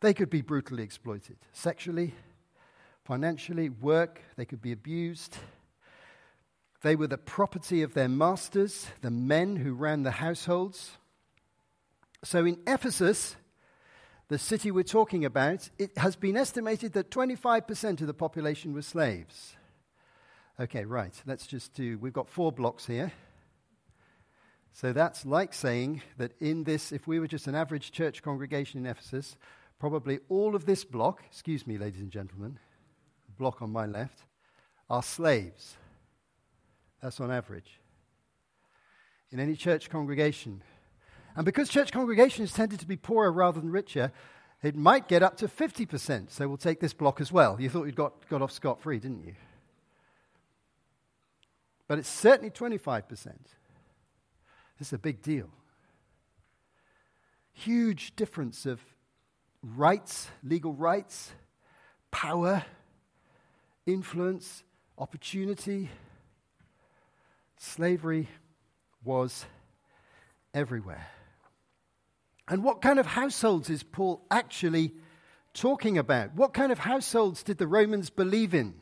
They 0.00 0.14
could 0.14 0.30
be 0.30 0.42
brutally 0.42 0.82
exploited 0.82 1.36
sexually, 1.52 2.14
financially, 3.04 3.70
work, 3.70 4.20
they 4.36 4.44
could 4.44 4.60
be 4.60 4.72
abused. 4.72 5.38
They 6.82 6.96
were 6.96 7.06
the 7.06 7.16
property 7.16 7.80
of 7.80 7.94
their 7.94 8.08
masters, 8.08 8.86
the 9.00 9.10
men 9.10 9.56
who 9.56 9.72
ran 9.72 10.02
the 10.02 10.10
households. 10.10 10.98
So 12.22 12.44
in 12.44 12.58
Ephesus, 12.66 13.36
the 14.34 14.38
city 14.38 14.72
we're 14.72 14.82
talking 14.82 15.24
about, 15.24 15.70
it 15.78 15.96
has 15.96 16.16
been 16.16 16.36
estimated 16.36 16.92
that 16.92 17.08
25% 17.08 18.00
of 18.00 18.08
the 18.08 18.12
population 18.12 18.74
were 18.74 18.82
slaves. 18.82 19.54
Okay, 20.58 20.84
right, 20.84 21.14
let's 21.24 21.46
just 21.46 21.72
do, 21.72 21.98
we've 21.98 22.12
got 22.12 22.28
four 22.28 22.50
blocks 22.50 22.84
here. 22.84 23.12
So 24.72 24.92
that's 24.92 25.24
like 25.24 25.54
saying 25.54 26.02
that 26.18 26.32
in 26.40 26.64
this, 26.64 26.90
if 26.90 27.06
we 27.06 27.20
were 27.20 27.28
just 27.28 27.46
an 27.46 27.54
average 27.54 27.92
church 27.92 28.24
congregation 28.24 28.80
in 28.80 28.90
Ephesus, 28.90 29.36
probably 29.78 30.18
all 30.28 30.56
of 30.56 30.66
this 30.66 30.84
block, 30.84 31.22
excuse 31.30 31.64
me, 31.64 31.78
ladies 31.78 32.00
and 32.00 32.10
gentlemen, 32.10 32.58
block 33.38 33.62
on 33.62 33.70
my 33.70 33.86
left, 33.86 34.18
are 34.90 35.04
slaves. 35.04 35.76
That's 37.00 37.20
on 37.20 37.30
average. 37.30 37.78
In 39.30 39.38
any 39.38 39.54
church 39.54 39.90
congregation. 39.90 40.60
And 41.36 41.44
because 41.44 41.68
church 41.68 41.90
congregations 41.92 42.52
tended 42.52 42.80
to 42.80 42.86
be 42.86 42.96
poorer 42.96 43.32
rather 43.32 43.60
than 43.60 43.70
richer, 43.70 44.12
it 44.62 44.76
might 44.76 45.08
get 45.08 45.22
up 45.22 45.36
to 45.38 45.48
50%. 45.48 46.30
So 46.30 46.48
we'll 46.48 46.56
take 46.56 46.80
this 46.80 46.94
block 46.94 47.20
as 47.20 47.32
well. 47.32 47.60
You 47.60 47.68
thought 47.68 47.84
you'd 47.84 47.96
got, 47.96 48.28
got 48.28 48.40
off 48.40 48.52
scot 48.52 48.80
free, 48.80 48.98
didn't 48.98 49.24
you? 49.24 49.34
But 51.86 51.98
it's 51.98 52.08
certainly 52.08 52.50
25%. 52.50 53.08
This 54.78 54.88
is 54.88 54.92
a 54.92 54.98
big 54.98 55.22
deal. 55.22 55.50
Huge 57.52 58.16
difference 58.16 58.64
of 58.64 58.80
rights, 59.62 60.28
legal 60.42 60.72
rights, 60.72 61.32
power, 62.10 62.64
influence, 63.86 64.64
opportunity. 64.96 65.90
Slavery 67.58 68.28
was 69.04 69.44
everywhere. 70.54 71.06
And 72.48 72.62
what 72.62 72.82
kind 72.82 72.98
of 72.98 73.06
households 73.06 73.70
is 73.70 73.82
Paul 73.82 74.24
actually 74.30 74.92
talking 75.54 75.96
about? 75.96 76.34
What 76.34 76.52
kind 76.52 76.72
of 76.72 76.78
households 76.80 77.42
did 77.42 77.58
the 77.58 77.66
Romans 77.66 78.10
believe 78.10 78.52
in? 78.52 78.74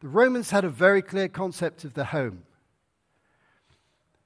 The 0.00 0.08
Romans 0.08 0.50
had 0.50 0.64
a 0.64 0.70
very 0.70 1.02
clear 1.02 1.28
concept 1.28 1.84
of 1.84 1.94
the 1.94 2.06
home. 2.06 2.44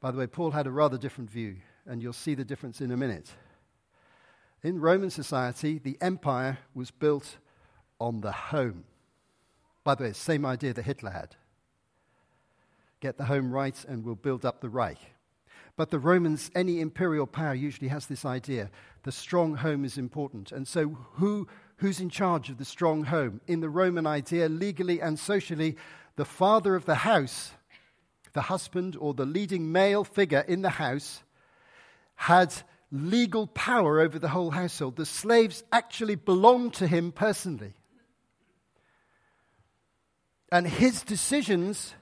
By 0.00 0.12
the 0.12 0.18
way, 0.18 0.26
Paul 0.26 0.52
had 0.52 0.66
a 0.66 0.70
rather 0.70 0.98
different 0.98 1.30
view, 1.30 1.56
and 1.86 2.02
you'll 2.02 2.12
see 2.12 2.34
the 2.34 2.44
difference 2.44 2.80
in 2.80 2.92
a 2.92 2.96
minute. 2.96 3.30
In 4.62 4.80
Roman 4.80 5.10
society, 5.10 5.78
the 5.78 5.98
empire 6.00 6.58
was 6.74 6.90
built 6.90 7.38
on 8.00 8.20
the 8.20 8.32
home. 8.32 8.84
By 9.82 9.94
the 9.94 10.04
way, 10.04 10.12
same 10.12 10.46
idea 10.46 10.72
that 10.74 10.82
Hitler 10.82 11.10
had. 11.10 11.34
Get 13.00 13.16
the 13.16 13.24
home 13.24 13.52
right, 13.52 13.84
and 13.88 14.04
we'll 14.04 14.16
build 14.16 14.44
up 14.44 14.60
the 14.60 14.68
Reich. 14.68 14.98
But 15.78 15.90
the 15.90 16.00
Romans, 16.00 16.50
any 16.56 16.80
imperial 16.80 17.28
power 17.28 17.54
usually 17.54 17.86
has 17.86 18.06
this 18.06 18.24
idea 18.24 18.68
the 19.04 19.12
strong 19.12 19.54
home 19.54 19.84
is 19.84 19.96
important. 19.96 20.50
And 20.50 20.66
so, 20.66 20.88
who, 21.12 21.46
who's 21.76 22.00
in 22.00 22.10
charge 22.10 22.50
of 22.50 22.58
the 22.58 22.64
strong 22.64 23.04
home? 23.04 23.40
In 23.46 23.60
the 23.60 23.68
Roman 23.68 24.04
idea, 24.04 24.48
legally 24.48 25.00
and 25.00 25.16
socially, 25.16 25.76
the 26.16 26.24
father 26.24 26.74
of 26.74 26.84
the 26.84 26.96
house, 26.96 27.52
the 28.32 28.42
husband 28.42 28.96
or 28.98 29.14
the 29.14 29.24
leading 29.24 29.70
male 29.70 30.02
figure 30.02 30.44
in 30.48 30.62
the 30.62 30.68
house, 30.68 31.22
had 32.16 32.52
legal 32.90 33.46
power 33.46 34.00
over 34.00 34.18
the 34.18 34.30
whole 34.30 34.50
household. 34.50 34.96
The 34.96 35.06
slaves 35.06 35.62
actually 35.70 36.16
belonged 36.16 36.74
to 36.74 36.88
him 36.88 37.12
personally. 37.12 37.74
And 40.50 40.66
his 40.66 41.02
decisions 41.02 41.94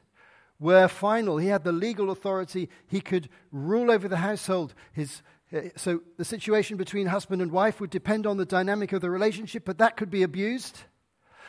were 0.59 0.89
final. 0.89 1.37
He 1.39 1.49
had 1.49 1.65
the 1.65 1.73
legal 1.73 2.11
authority. 2.11 2.69
He 2.87 3.01
could 3.01 3.29
rule 3.53 3.91
over 3.91 4.09
the 4.09 4.17
household. 4.19 4.75
His, 4.93 5.23
uh, 5.55 5.61
so 5.77 6.01
the 6.17 6.25
situation 6.25 6.77
between 6.77 7.07
husband 7.07 7.43
and 7.43 7.53
wife 7.53 7.81
would 7.81 7.91
depend 7.91 8.27
on 8.27 8.37
the 8.37 8.47
dynamic 8.47 8.93
of 8.93 9.01
the 9.01 9.11
relationship, 9.11 9.65
but 9.65 9.79
that 9.79 9.97
could 9.97 10.11
be 10.11 10.23
abused. 10.23 10.81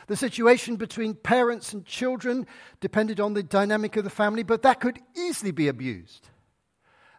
The 0.06 0.16
situation 0.16 0.76
between 0.76 1.14
parents 1.14 1.72
and 1.72 1.84
children 1.84 2.46
depended 2.80 3.20
on 3.20 3.34
the 3.34 3.42
dynamic 3.42 3.96
of 3.96 4.04
the 4.04 4.10
family, 4.10 4.42
but 4.42 4.62
that 4.62 4.80
could 4.80 4.98
easily 5.16 5.50
be 5.50 5.68
abused. 5.68 6.28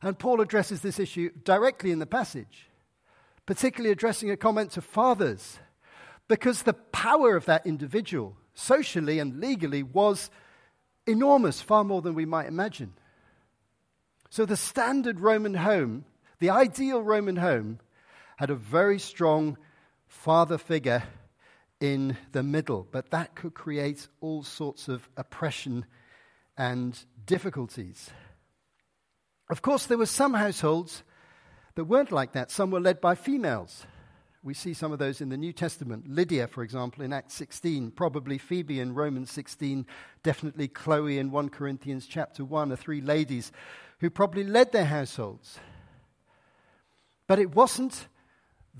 And 0.01 0.17
Paul 0.17 0.41
addresses 0.41 0.81
this 0.81 0.99
issue 0.99 1.29
directly 1.43 1.91
in 1.91 1.99
the 1.99 2.07
passage, 2.07 2.67
particularly 3.45 3.91
addressing 3.91 4.31
a 4.31 4.37
comment 4.37 4.71
to 4.71 4.81
fathers, 4.81 5.59
because 6.27 6.63
the 6.63 6.73
power 6.73 7.35
of 7.35 7.45
that 7.45 7.65
individual, 7.65 8.37
socially 8.53 9.19
and 9.19 9.39
legally, 9.39 9.83
was 9.83 10.31
enormous, 11.09 11.61
far 11.61 11.83
more 11.83 12.01
than 12.01 12.15
we 12.15 12.25
might 12.25 12.47
imagine. 12.47 12.93
So 14.29 14.45
the 14.45 14.55
standard 14.55 15.19
Roman 15.19 15.55
home, 15.55 16.05
the 16.39 16.51
ideal 16.51 17.01
Roman 17.01 17.35
home, 17.35 17.79
had 18.37 18.49
a 18.49 18.55
very 18.55 18.99
strong 18.99 19.57
father 20.07 20.57
figure 20.57 21.03
in 21.79 22.17
the 22.31 22.43
middle, 22.43 22.87
but 22.91 23.09
that 23.11 23.35
could 23.35 23.53
create 23.53 24.07
all 24.21 24.43
sorts 24.43 24.87
of 24.87 25.09
oppression 25.17 25.85
and 26.57 26.97
difficulties. 27.25 28.09
Of 29.49 29.61
course, 29.61 29.87
there 29.87 29.97
were 29.97 30.05
some 30.05 30.33
households 30.33 31.03
that 31.75 31.85
weren't 31.85 32.11
like 32.11 32.33
that. 32.33 32.51
Some 32.51 32.71
were 32.71 32.79
led 32.79 33.01
by 33.01 33.15
females. 33.15 33.85
We 34.41 34.53
see 34.53 34.73
some 34.73 34.93
of 34.93 34.99
those 34.99 35.19
in 35.19 35.29
the 35.29 35.37
New 35.37 35.51
Testament. 35.51 36.07
Lydia, 36.07 36.47
for 36.47 36.63
example, 36.63 37.03
in 37.03 37.11
Acts 37.11 37.33
16, 37.33 37.91
probably 37.91 38.37
Phoebe 38.37 38.79
in 38.79 38.95
Romans 38.95 39.31
16, 39.31 39.85
definitely 40.23 40.69
Chloe 40.69 41.19
in 41.19 41.29
1 41.29 41.49
Corinthians 41.49 42.07
chapter 42.07 42.45
1 42.45 42.71
are 42.71 42.77
three 42.77 43.01
ladies 43.01 43.51
who 43.99 44.09
probably 44.09 44.45
led 44.45 44.71
their 44.71 44.85
households. 44.85 45.59
But 47.27 47.39
it 47.39 47.53
wasn't 47.53 48.07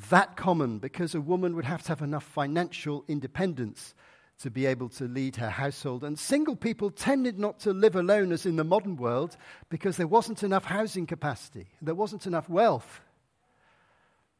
that 0.09 0.37
common 0.37 0.79
because 0.79 1.13
a 1.13 1.19
woman 1.19 1.55
would 1.57 1.65
have 1.65 1.83
to 1.83 1.89
have 1.89 2.01
enough 2.01 2.23
financial 2.23 3.03
independence 3.09 3.93
to 4.39 4.49
be 4.49 4.65
able 4.65 4.87
to 4.87 5.09
lead 5.09 5.35
her 5.35 5.49
household. 5.49 6.05
And 6.05 6.17
single 6.17 6.55
people 6.55 6.89
tended 6.89 7.37
not 7.37 7.59
to 7.59 7.73
live 7.73 7.97
alone 7.97 8.31
as 8.31 8.45
in 8.45 8.55
the 8.55 8.63
modern 8.63 8.95
world 8.95 9.35
because 9.69 9.97
there 9.97 10.07
wasn't 10.07 10.43
enough 10.43 10.63
housing 10.63 11.05
capacity, 11.05 11.67
there 11.81 11.95
wasn't 11.95 12.25
enough 12.25 12.47
wealth. 12.47 13.01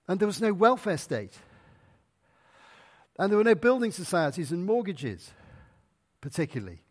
And 0.09 0.19
there 0.19 0.27
was 0.27 0.41
no 0.41 0.51
welfare 0.51 0.97
state. 0.97 1.37
And 3.19 3.31
there 3.31 3.37
were 3.37 3.43
no 3.43 3.53
building 3.53 3.91
societies 3.91 4.51
and 4.51 4.65
mortgages, 4.65 5.31
particularly. 6.19 6.81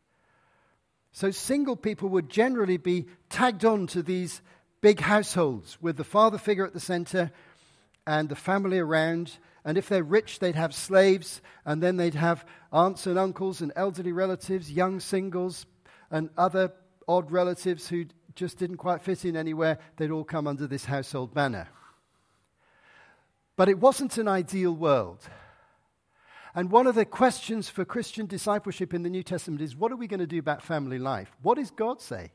So 1.11 1.33
single 1.33 1.75
people 1.75 2.11
would 2.11 2.31
generally 2.31 2.77
be 2.77 3.09
tagged 3.29 3.65
on 3.65 3.89
to 3.89 4.05
these 4.05 4.41
big 4.81 5.01
households 5.01 5.83
with 5.83 5.97
the 5.97 6.05
father 6.05 6.39
figure 6.39 6.65
at 6.65 6.75
the 6.75 6.81
center 6.81 7.33
and 8.07 8.29
the 8.29 8.37
family 8.37 8.79
around. 8.79 9.37
And 9.65 9.77
if 9.77 9.89
they're 9.89 10.05
rich, 10.05 10.39
they'd 10.39 10.55
have 10.55 10.73
slaves, 10.73 11.43
and 11.67 11.83
then 11.83 11.97
they'd 11.97 12.15
have 12.15 12.47
aunts 12.73 13.09
and 13.09 13.19
uncles 13.19 13.61
and 13.61 13.73
elderly 13.75 14.13
relatives, 14.13 14.71
young 14.71 15.01
singles, 15.01 15.67
and 16.13 16.31
other 16.37 16.73
odd 17.09 17.33
relatives 17.33 17.89
who 17.89 18.05
just 18.37 18.59
didn't 18.59 18.77
quite 18.77 19.03
fit 19.03 19.25
in 19.25 19.37
anywhere. 19.37 19.81
They'd 19.97 20.13
all 20.13 20.23
come 20.23 20.47
under 20.47 20.69
this 20.69 20.85
household 20.85 21.35
banner. 21.35 21.67
But 23.59 23.69
it 23.69 23.81
wasn't 23.81 24.19
an 24.19 24.29
ideal 24.29 24.73
world. 24.73 25.19
And 26.55 26.71
one 26.71 26.87
of 26.87 26.95
the 26.95 27.05
questions 27.05 27.69
for 27.69 27.85
Christian 27.85 28.27
discipleship 28.27 28.95
in 28.95 29.03
the 29.03 29.11
New 29.11 29.25
Testament 29.25 29.61
is 29.61 29.75
what 29.75 29.91
are 29.91 29.97
we 29.97 30.07
going 30.07 30.21
to 30.21 30.29
do 30.29 30.38
about 30.38 30.62
family 30.62 31.00
life? 31.00 31.33
What 31.43 31.57
does 31.57 31.73
God 31.73 32.00
say? 32.00 32.31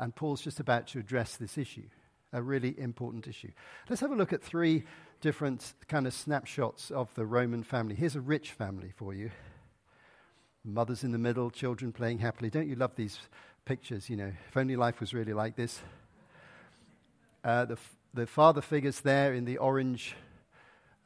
And 0.00 0.16
Paul's 0.16 0.40
just 0.40 0.60
about 0.60 0.86
to 0.88 0.98
address 0.98 1.36
this 1.36 1.58
issue, 1.58 1.84
a 2.32 2.40
really 2.40 2.74
important 2.80 3.28
issue. 3.28 3.50
Let's 3.90 4.00
have 4.00 4.12
a 4.12 4.16
look 4.16 4.32
at 4.32 4.42
three 4.42 4.84
different 5.20 5.74
kind 5.88 6.06
of 6.06 6.14
snapshots 6.14 6.90
of 6.90 7.14
the 7.16 7.26
Roman 7.26 7.64
family. 7.64 7.96
Here's 7.96 8.16
a 8.16 8.20
rich 8.22 8.52
family 8.52 8.92
for 8.96 9.12
you 9.12 9.30
mothers 10.64 11.04
in 11.04 11.12
the 11.12 11.18
middle, 11.18 11.50
children 11.50 11.92
playing 11.92 12.18
happily. 12.18 12.48
Don't 12.48 12.66
you 12.66 12.76
love 12.76 12.96
these 12.96 13.18
pictures? 13.66 14.08
You 14.08 14.16
know, 14.16 14.32
if 14.48 14.56
only 14.56 14.74
life 14.74 15.00
was 15.00 15.12
really 15.12 15.34
like 15.34 15.54
this. 15.54 15.82
Uh, 17.44 17.66
the, 17.66 17.78
the 18.16 18.26
father 18.26 18.62
figures 18.62 19.00
there 19.00 19.34
in 19.34 19.44
the 19.44 19.58
orange 19.58 20.16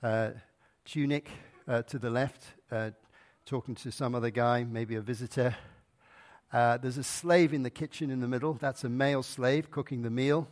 uh, 0.01 0.31
tunic 0.85 1.29
uh, 1.67 1.83
to 1.83 1.99
the 1.99 2.09
left, 2.09 2.45
uh, 2.71 2.91
talking 3.45 3.75
to 3.75 3.91
some 3.91 4.15
other 4.15 4.31
guy, 4.31 4.63
maybe 4.63 4.95
a 4.95 5.01
visitor. 5.01 5.57
Uh, 6.53 6.77
there's 6.77 6.99
a 6.99 7.03
slave 7.03 7.53
in 7.53 7.65
the 7.65 7.71
kitchen 7.71 8.13
in 8.13 8.21
the 8.21 8.29
middle. 8.29 8.53
That's 8.55 8.85
a 8.85 8.89
male 8.89 9.25
slave 9.25 9.73
cooking 9.73 10.03
the 10.03 10.11
meal. 10.11 10.47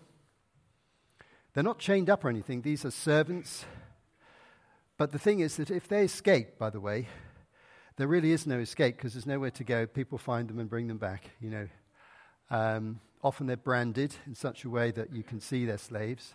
They're 1.55 1.63
not 1.63 1.79
chained 1.79 2.11
up 2.11 2.25
or 2.25 2.29
anything, 2.29 2.63
these 2.63 2.85
are 2.85 2.91
servants. 2.91 3.65
But 4.97 5.13
the 5.13 5.19
thing 5.21 5.39
is 5.39 5.59
that 5.59 5.71
if 5.71 5.87
they 5.87 6.03
escape, 6.03 6.59
by 6.59 6.71
the 6.71 6.81
way, 6.81 7.07
there 7.99 8.09
really 8.09 8.33
is 8.33 8.49
no 8.49 8.59
escape 8.59 8.97
because 8.97 9.13
there's 9.13 9.27
nowhere 9.27 9.53
to 9.53 9.63
go. 9.63 9.87
People 9.87 10.19
find 10.19 10.49
them 10.49 10.59
and 10.59 10.69
bring 10.69 10.89
them 10.89 10.99
back, 10.99 11.31
you 11.41 11.51
know. 11.51 11.69
Um, 12.51 12.99
often 13.23 13.47
they're 13.47 13.57
branded 13.57 14.17
in 14.27 14.35
such 14.35 14.65
a 14.65 14.71
way 14.71 14.91
that 14.91 15.13
you 15.13 15.23
can 15.23 15.41
see 15.41 15.65
they're 15.65 15.79
slaves 15.79 16.35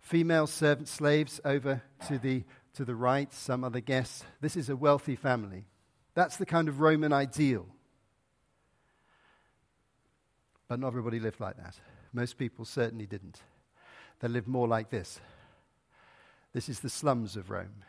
female 0.00 0.46
servant 0.46 0.88
slaves 0.88 1.40
over 1.44 1.82
to 2.06 2.18
the, 2.18 2.44
to 2.74 2.84
the 2.84 2.94
right, 2.94 3.32
some 3.32 3.64
other 3.64 3.80
guests. 3.80 4.24
This 4.40 4.56
is 4.56 4.68
a 4.68 4.76
wealthy 4.76 5.16
family. 5.16 5.64
That's 6.14 6.36
the 6.36 6.46
kind 6.46 6.68
of 6.68 6.80
Roman 6.80 7.12
ideal. 7.12 7.66
But 10.68 10.80
not 10.80 10.88
everybody 10.88 11.20
lived 11.20 11.40
like 11.40 11.56
that. 11.56 11.76
Most 12.12 12.38
people 12.38 12.64
certainly 12.64 13.06
didn't. 13.06 13.42
They 14.20 14.28
lived 14.28 14.48
more 14.48 14.68
like 14.68 14.90
this. 14.90 15.20
This 16.52 16.68
is 16.68 16.80
the 16.80 16.90
slums 16.90 17.36
of 17.36 17.50
Rome. 17.50 17.84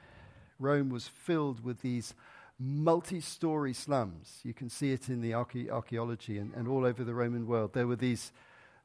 Rome 0.59 0.89
was 0.89 1.07
filled 1.07 1.63
with 1.63 1.81
these 1.81 2.13
multi 2.59 3.21
story 3.21 3.73
slums. 3.73 4.41
You 4.43 4.53
can 4.53 4.69
see 4.69 4.91
it 4.91 5.09
in 5.09 5.21
the 5.21 5.33
archaeology 5.33 6.37
and, 6.37 6.53
and 6.53 6.67
all 6.67 6.85
over 6.85 7.03
the 7.03 7.13
Roman 7.13 7.47
world. 7.47 7.73
There 7.73 7.87
were 7.87 7.95
these 7.95 8.31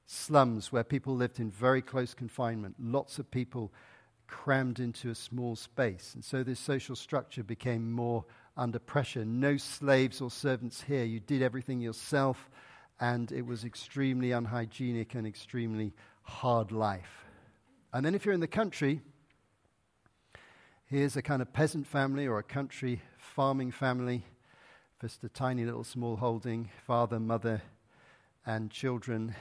slums 0.07 0.71
where 0.71 0.85
people 0.85 1.15
lived 1.15 1.41
in 1.41 1.51
very 1.51 1.83
close 1.83 2.15
confinement, 2.15 2.77
lots 2.79 3.19
of 3.19 3.31
people 3.31 3.73
crammed 4.27 4.81
into 4.81 5.11
a 5.11 5.15
small 5.15 5.57
space. 5.57 6.13
And 6.15 6.25
so 6.25 6.43
this 6.43 6.61
social 6.61 6.97
structure 6.97 7.43
became 7.43 7.93
more 7.93 8.25
under 8.57 8.79
pressure. 8.79 9.25
No 9.25 9.57
slaves 9.57 10.21
or 10.21 10.31
servants 10.31 10.83
here. 10.83 11.05
You 11.05 11.21
did 11.21 11.43
everything 11.43 11.81
yourself, 11.81 12.51
and 13.01 13.31
it 13.33 13.45
was 13.47 13.65
extremely 13.65 14.33
unhygienic 14.33 15.15
and 15.15 15.27
extremely 15.27 15.93
hard 16.23 16.73
life. 16.73 17.25
And 17.93 18.05
then 18.05 18.15
if 18.15 18.25
you're 18.25 18.35
in 18.35 18.41
the 18.41 18.47
country, 18.47 19.01
here's 20.87 21.17
a 21.17 21.23
kind 21.23 21.43
of 21.43 21.53
peasant 21.53 21.87
family 21.87 22.27
or 22.27 22.39
a 22.39 22.43
country 22.43 23.03
farming 23.19 23.73
family, 23.73 24.25
just 25.01 25.23
a 25.25 25.29
tiny 25.29 25.65
little 25.65 25.85
small 25.85 26.17
holding, 26.17 26.71
father, 26.87 27.21
mother, 27.21 27.63
and 28.47 28.71
children. 28.71 29.35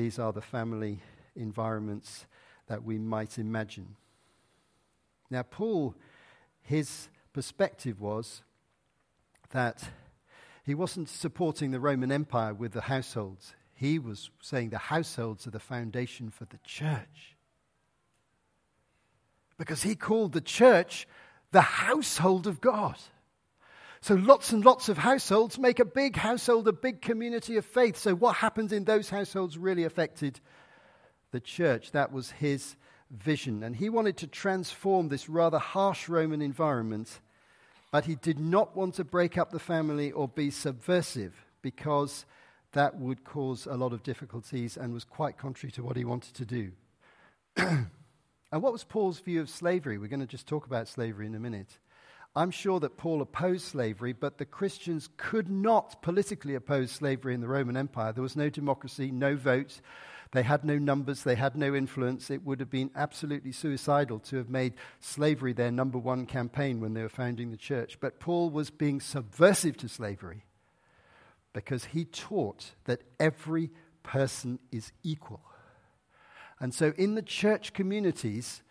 These 0.00 0.18
are 0.18 0.32
the 0.32 0.40
family 0.40 1.02
environments 1.36 2.24
that 2.68 2.82
we 2.82 2.96
might 2.96 3.38
imagine. 3.38 3.96
Now, 5.28 5.42
Paul, 5.42 5.94
his 6.62 7.10
perspective 7.34 8.00
was 8.00 8.40
that 9.50 9.90
he 10.64 10.74
wasn't 10.74 11.10
supporting 11.10 11.70
the 11.70 11.80
Roman 11.80 12.10
Empire 12.10 12.54
with 12.54 12.72
the 12.72 12.80
households. 12.80 13.52
He 13.74 13.98
was 13.98 14.30
saying 14.40 14.70
the 14.70 14.78
households 14.78 15.46
are 15.46 15.50
the 15.50 15.60
foundation 15.60 16.30
for 16.30 16.46
the 16.46 16.60
church. 16.64 17.36
Because 19.58 19.82
he 19.82 19.94
called 19.94 20.32
the 20.32 20.40
church 20.40 21.06
the 21.50 21.60
household 21.60 22.46
of 22.46 22.62
God. 22.62 22.96
So 24.02 24.14
lots 24.14 24.52
and 24.52 24.64
lots 24.64 24.88
of 24.88 24.96
households 24.96 25.58
make 25.58 25.78
a 25.78 25.84
big 25.84 26.16
household, 26.16 26.66
a 26.68 26.72
big 26.72 27.02
community 27.02 27.56
of 27.56 27.66
faith. 27.66 27.98
So 27.98 28.14
what 28.14 28.36
happened 28.36 28.72
in 28.72 28.84
those 28.84 29.10
households 29.10 29.58
really 29.58 29.84
affected 29.84 30.40
the 31.32 31.40
church. 31.40 31.92
That 31.92 32.12
was 32.12 32.30
his 32.30 32.76
vision. 33.10 33.62
And 33.62 33.76
he 33.76 33.88
wanted 33.88 34.16
to 34.18 34.26
transform 34.26 35.08
this 35.08 35.28
rather 35.28 35.58
harsh 35.58 36.08
Roman 36.08 36.40
environment, 36.40 37.20
but 37.90 38.04
he 38.04 38.14
did 38.14 38.38
not 38.38 38.76
want 38.76 38.94
to 38.94 39.04
break 39.04 39.36
up 39.36 39.50
the 39.50 39.58
family 39.58 40.12
or 40.12 40.28
be 40.28 40.50
subversive 40.50 41.34
because 41.62 42.24
that 42.72 42.98
would 42.98 43.24
cause 43.24 43.66
a 43.66 43.74
lot 43.74 43.92
of 43.92 44.02
difficulties 44.02 44.76
and 44.76 44.94
was 44.94 45.04
quite 45.04 45.36
contrary 45.36 45.72
to 45.72 45.82
what 45.82 45.96
he 45.96 46.04
wanted 46.04 46.34
to 46.34 46.44
do. 46.44 46.72
and 47.56 47.88
what 48.50 48.72
was 48.72 48.84
Paul's 48.84 49.18
view 49.18 49.40
of 49.40 49.50
slavery? 49.50 49.98
We're 49.98 50.08
going 50.08 50.20
to 50.20 50.26
just 50.26 50.46
talk 50.46 50.66
about 50.66 50.88
slavery 50.88 51.26
in 51.26 51.34
a 51.34 51.40
minute. 51.40 51.78
I'm 52.36 52.52
sure 52.52 52.78
that 52.80 52.96
Paul 52.96 53.22
opposed 53.22 53.64
slavery, 53.64 54.12
but 54.12 54.38
the 54.38 54.44
Christians 54.44 55.08
could 55.16 55.50
not 55.50 56.00
politically 56.00 56.54
oppose 56.54 56.92
slavery 56.92 57.34
in 57.34 57.40
the 57.40 57.48
Roman 57.48 57.76
Empire. 57.76 58.12
There 58.12 58.22
was 58.22 58.36
no 58.36 58.48
democracy, 58.48 59.10
no 59.10 59.34
vote. 59.34 59.80
They 60.32 60.44
had 60.44 60.64
no 60.64 60.78
numbers, 60.78 61.24
they 61.24 61.34
had 61.34 61.56
no 61.56 61.74
influence. 61.74 62.30
It 62.30 62.44
would 62.44 62.60
have 62.60 62.70
been 62.70 62.92
absolutely 62.94 63.50
suicidal 63.50 64.20
to 64.20 64.36
have 64.36 64.48
made 64.48 64.74
slavery 65.00 65.52
their 65.52 65.72
number 65.72 65.98
one 65.98 66.24
campaign 66.24 66.80
when 66.80 66.94
they 66.94 67.02
were 67.02 67.08
founding 67.08 67.50
the 67.50 67.56
church. 67.56 67.98
But 67.98 68.20
Paul 68.20 68.50
was 68.50 68.70
being 68.70 69.00
subversive 69.00 69.76
to 69.78 69.88
slavery 69.88 70.44
because 71.52 71.86
he 71.86 72.04
taught 72.04 72.72
that 72.84 73.02
every 73.18 73.70
person 74.04 74.60
is 74.70 74.92
equal. 75.02 75.40
And 76.60 76.72
so 76.72 76.92
in 76.96 77.16
the 77.16 77.22
church 77.22 77.72
communities, 77.72 78.62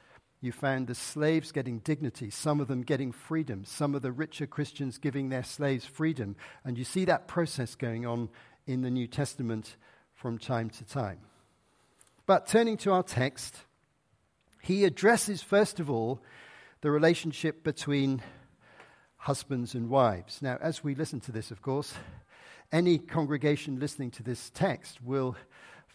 you 0.41 0.51
found 0.51 0.87
the 0.87 0.95
slaves 0.95 1.51
getting 1.51 1.79
dignity, 1.79 2.29
some 2.29 2.61
of 2.61 2.67
them 2.67 2.81
getting 2.81 3.11
freedom, 3.11 3.65
some 3.65 3.93
of 3.93 4.01
the 4.01 4.11
richer 4.11 4.47
Christians 4.47 4.97
giving 4.97 5.29
their 5.29 5.43
slaves 5.43 5.85
freedom. 5.85 6.35
And 6.63 6.77
you 6.77 6.85
see 6.85 7.05
that 7.05 7.27
process 7.27 7.75
going 7.75 8.05
on 8.05 8.29
in 8.65 8.81
the 8.81 8.89
New 8.89 9.07
Testament 9.07 9.75
from 10.13 10.37
time 10.37 10.69
to 10.69 10.85
time. 10.85 11.19
But 12.25 12.47
turning 12.47 12.77
to 12.77 12.91
our 12.93 13.03
text, 13.03 13.57
he 14.61 14.85
addresses, 14.85 15.41
first 15.41 15.79
of 15.79 15.89
all, 15.89 16.21
the 16.81 16.91
relationship 16.91 17.63
between 17.63 18.21
husbands 19.17 19.73
and 19.73 19.89
wives. 19.89 20.41
Now, 20.41 20.57
as 20.61 20.83
we 20.83 20.95
listen 20.95 21.19
to 21.21 21.31
this, 21.31 21.51
of 21.51 21.61
course, 21.61 21.93
any 22.71 22.97
congregation 22.97 23.79
listening 23.79 24.11
to 24.11 24.23
this 24.23 24.51
text 24.51 25.01
will 25.03 25.35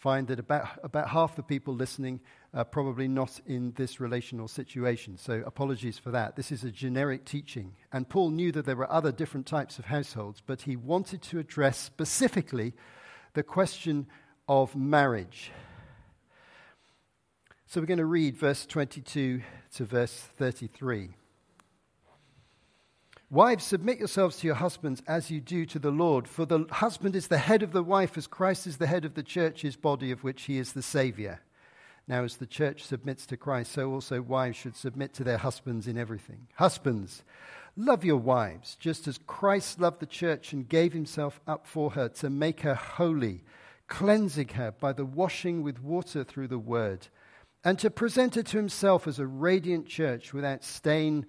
find 0.05 0.27
that 0.27 0.37
about, 0.37 0.67
about 0.83 1.09
half 1.09 1.35
the 1.35 1.41
people 1.41 1.73
listening 1.73 2.19
are 2.53 2.63
probably 2.63 3.07
not 3.07 3.41
in 3.47 3.73
this 3.75 3.99
relational 3.99 4.47
situation. 4.47 5.17
So, 5.17 5.41
apologies 5.47 5.97
for 5.97 6.11
that. 6.11 6.35
This 6.35 6.51
is 6.51 6.63
a 6.63 6.69
generic 6.69 7.25
teaching. 7.25 7.73
And 7.91 8.07
Paul 8.07 8.29
knew 8.29 8.51
that 8.51 8.67
there 8.67 8.75
were 8.75 8.91
other 8.91 9.11
different 9.11 9.47
types 9.47 9.79
of 9.79 9.85
households, 9.85 10.43
but 10.45 10.61
he 10.61 10.75
wanted 10.75 11.23
to 11.23 11.39
address 11.39 11.79
specifically 11.79 12.73
the 13.33 13.41
question 13.41 14.05
of 14.47 14.75
marriage. 14.75 15.51
So, 17.65 17.81
we're 17.81 17.87
going 17.87 17.97
to 17.97 18.05
read 18.05 18.37
verse 18.37 18.67
22 18.67 19.41
to 19.77 19.85
verse 19.85 20.13
33. 20.13 21.15
Wives, 23.35 23.65
submit 23.65 23.99
yourselves 23.99 24.37
to 24.37 24.47
your 24.47 24.55
husbands 24.55 25.03
as 25.07 25.29
you 25.29 25.41
do 25.41 25.65
to 25.65 25.77
the 25.77 25.91
Lord, 25.91 26.25
for 26.25 26.45
the 26.45 26.65
husband 26.71 27.17
is 27.17 27.27
the 27.27 27.37
head 27.37 27.63
of 27.63 27.73
the 27.73 27.83
wife, 27.83 28.17
as 28.17 28.27
Christ 28.27 28.65
is 28.65 28.77
the 28.77 28.87
head 28.87 29.03
of 29.03 29.13
the 29.13 29.23
church, 29.23 29.61
his 29.61 29.75
body, 29.75 30.09
of 30.11 30.23
which 30.23 30.43
he 30.43 30.57
is 30.57 30.71
the 30.71 30.81
Savior. 30.81 31.41
Now, 32.07 32.23
as 32.23 32.37
the 32.37 32.45
church 32.45 32.85
submits 32.85 33.25
to 33.25 33.35
Christ, 33.35 33.73
so 33.73 33.91
also 33.91 34.21
wives 34.21 34.55
should 34.55 34.77
submit 34.77 35.13
to 35.15 35.25
their 35.25 35.37
husbands 35.37 35.85
in 35.85 35.97
everything. 35.97 36.47
Husbands, 36.53 37.25
love 37.75 38.05
your 38.05 38.21
wives, 38.21 38.77
just 38.79 39.05
as 39.05 39.19
Christ 39.27 39.81
loved 39.81 39.99
the 39.99 40.05
church 40.05 40.53
and 40.53 40.69
gave 40.69 40.93
himself 40.93 41.41
up 41.45 41.67
for 41.67 41.91
her 41.91 42.07
to 42.07 42.29
make 42.29 42.61
her 42.61 42.75
holy, 42.75 43.43
cleansing 43.89 44.47
her 44.47 44.71
by 44.71 44.93
the 44.93 45.03
washing 45.03 45.61
with 45.61 45.83
water 45.83 46.23
through 46.23 46.47
the 46.47 46.57
word, 46.57 47.09
and 47.65 47.77
to 47.79 47.89
present 47.89 48.35
her 48.35 48.43
to 48.43 48.55
himself 48.55 49.09
as 49.09 49.19
a 49.19 49.27
radiant 49.27 49.87
church 49.87 50.31
without 50.33 50.63
stain 50.63 51.25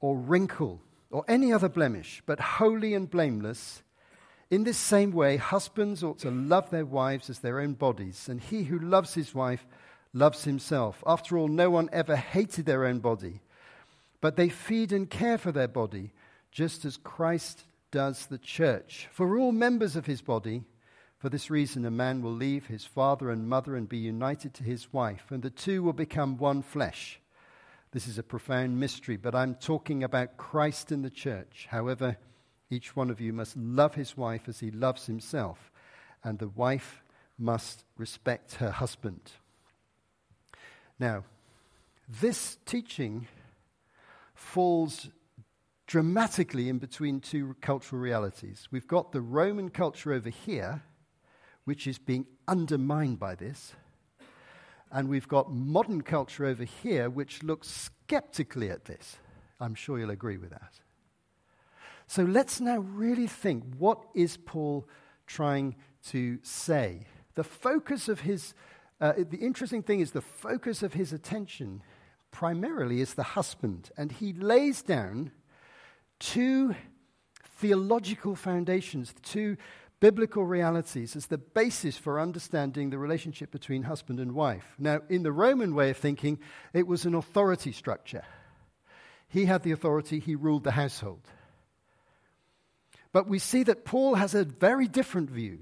or 0.00 0.16
wrinkle 0.16 0.80
or 1.10 1.24
any 1.28 1.52
other 1.52 1.68
blemish, 1.68 2.22
but 2.26 2.40
holy 2.40 2.94
and 2.94 3.10
blameless. 3.10 3.82
In 4.50 4.64
this 4.64 4.78
same 4.78 5.12
way, 5.12 5.36
husbands 5.36 6.02
ought 6.02 6.18
to 6.20 6.30
love 6.30 6.70
their 6.70 6.84
wives 6.84 7.30
as 7.30 7.40
their 7.40 7.60
own 7.60 7.74
bodies, 7.74 8.28
and 8.28 8.40
he 8.40 8.64
who 8.64 8.78
loves 8.78 9.14
his 9.14 9.34
wife 9.34 9.66
loves 10.12 10.44
himself. 10.44 11.02
After 11.06 11.38
all, 11.38 11.48
no 11.48 11.70
one 11.70 11.88
ever 11.92 12.16
hated 12.16 12.66
their 12.66 12.84
own 12.84 12.98
body, 12.98 13.40
but 14.20 14.36
they 14.36 14.48
feed 14.48 14.92
and 14.92 15.08
care 15.08 15.38
for 15.38 15.52
their 15.52 15.68
body, 15.68 16.12
just 16.50 16.84
as 16.84 16.96
Christ 16.96 17.64
does 17.90 18.26
the 18.26 18.38
church. 18.38 19.08
For 19.12 19.38
all 19.38 19.52
members 19.52 19.96
of 19.96 20.06
his 20.06 20.20
body, 20.20 20.64
for 21.18 21.28
this 21.28 21.50
reason, 21.50 21.84
a 21.84 21.90
man 21.90 22.22
will 22.22 22.32
leave 22.32 22.66
his 22.66 22.84
father 22.84 23.30
and 23.30 23.48
mother 23.48 23.76
and 23.76 23.88
be 23.88 23.98
united 23.98 24.54
to 24.54 24.64
his 24.64 24.92
wife, 24.92 25.26
and 25.30 25.42
the 25.42 25.50
two 25.50 25.82
will 25.82 25.92
become 25.92 26.38
one 26.38 26.62
flesh. 26.62 27.20
This 27.92 28.06
is 28.06 28.18
a 28.18 28.22
profound 28.22 28.78
mystery, 28.78 29.16
but 29.16 29.34
I'm 29.34 29.56
talking 29.56 30.04
about 30.04 30.36
Christ 30.36 30.92
in 30.92 31.02
the 31.02 31.10
church. 31.10 31.66
However, 31.70 32.16
each 32.70 32.94
one 32.94 33.10
of 33.10 33.20
you 33.20 33.32
must 33.32 33.56
love 33.56 33.96
his 33.96 34.16
wife 34.16 34.48
as 34.48 34.60
he 34.60 34.70
loves 34.70 35.06
himself, 35.06 35.72
and 36.22 36.38
the 36.38 36.48
wife 36.48 37.02
must 37.36 37.84
respect 37.96 38.54
her 38.54 38.70
husband. 38.70 39.32
Now, 41.00 41.24
this 42.08 42.58
teaching 42.64 43.26
falls 44.34 45.08
dramatically 45.88 46.68
in 46.68 46.78
between 46.78 47.18
two 47.18 47.56
cultural 47.60 48.00
realities. 48.00 48.68
We've 48.70 48.86
got 48.86 49.10
the 49.10 49.20
Roman 49.20 49.68
culture 49.68 50.12
over 50.12 50.30
here, 50.30 50.82
which 51.64 51.88
is 51.88 51.98
being 51.98 52.26
undermined 52.46 53.18
by 53.18 53.34
this. 53.34 53.72
And 54.92 55.08
we've 55.08 55.28
got 55.28 55.52
modern 55.52 56.02
culture 56.02 56.44
over 56.46 56.64
here, 56.64 57.08
which 57.08 57.42
looks 57.42 57.68
skeptically 57.68 58.70
at 58.70 58.86
this. 58.86 59.18
I'm 59.60 59.74
sure 59.74 59.98
you'll 59.98 60.10
agree 60.10 60.36
with 60.36 60.50
that. 60.50 60.80
So 62.06 62.24
let's 62.24 62.60
now 62.60 62.78
really 62.78 63.28
think 63.28 63.62
what 63.78 64.02
is 64.14 64.36
Paul 64.36 64.88
trying 65.26 65.76
to 66.08 66.38
say? 66.42 67.06
The 67.34 67.44
focus 67.44 68.08
of 68.08 68.20
his, 68.20 68.54
uh, 69.00 69.12
the 69.16 69.38
interesting 69.38 69.82
thing 69.82 70.00
is 70.00 70.10
the 70.10 70.20
focus 70.20 70.82
of 70.82 70.94
his 70.94 71.12
attention 71.12 71.82
primarily 72.32 73.00
is 73.00 73.14
the 73.14 73.22
husband. 73.22 73.90
And 73.96 74.10
he 74.10 74.32
lays 74.32 74.82
down 74.82 75.30
two 76.18 76.74
theological 77.44 78.34
foundations, 78.34 79.14
two 79.22 79.56
biblical 80.00 80.44
realities 80.44 81.14
as 81.14 81.26
the 81.26 81.38
basis 81.38 81.96
for 81.96 82.18
understanding 82.18 82.90
the 82.90 82.98
relationship 82.98 83.50
between 83.50 83.82
husband 83.82 84.18
and 84.18 84.32
wife. 84.32 84.74
Now, 84.78 85.02
in 85.08 85.22
the 85.22 85.32
Roman 85.32 85.74
way 85.74 85.90
of 85.90 85.98
thinking, 85.98 86.38
it 86.72 86.86
was 86.86 87.04
an 87.04 87.14
authority 87.14 87.72
structure. 87.72 88.24
He 89.28 89.44
had 89.44 89.62
the 89.62 89.72
authority, 89.72 90.18
he 90.18 90.34
ruled 90.34 90.64
the 90.64 90.72
household. 90.72 91.20
But 93.12 93.28
we 93.28 93.38
see 93.38 93.62
that 93.64 93.84
Paul 93.84 94.14
has 94.14 94.34
a 94.34 94.44
very 94.44 94.88
different 94.88 95.30
view. 95.30 95.60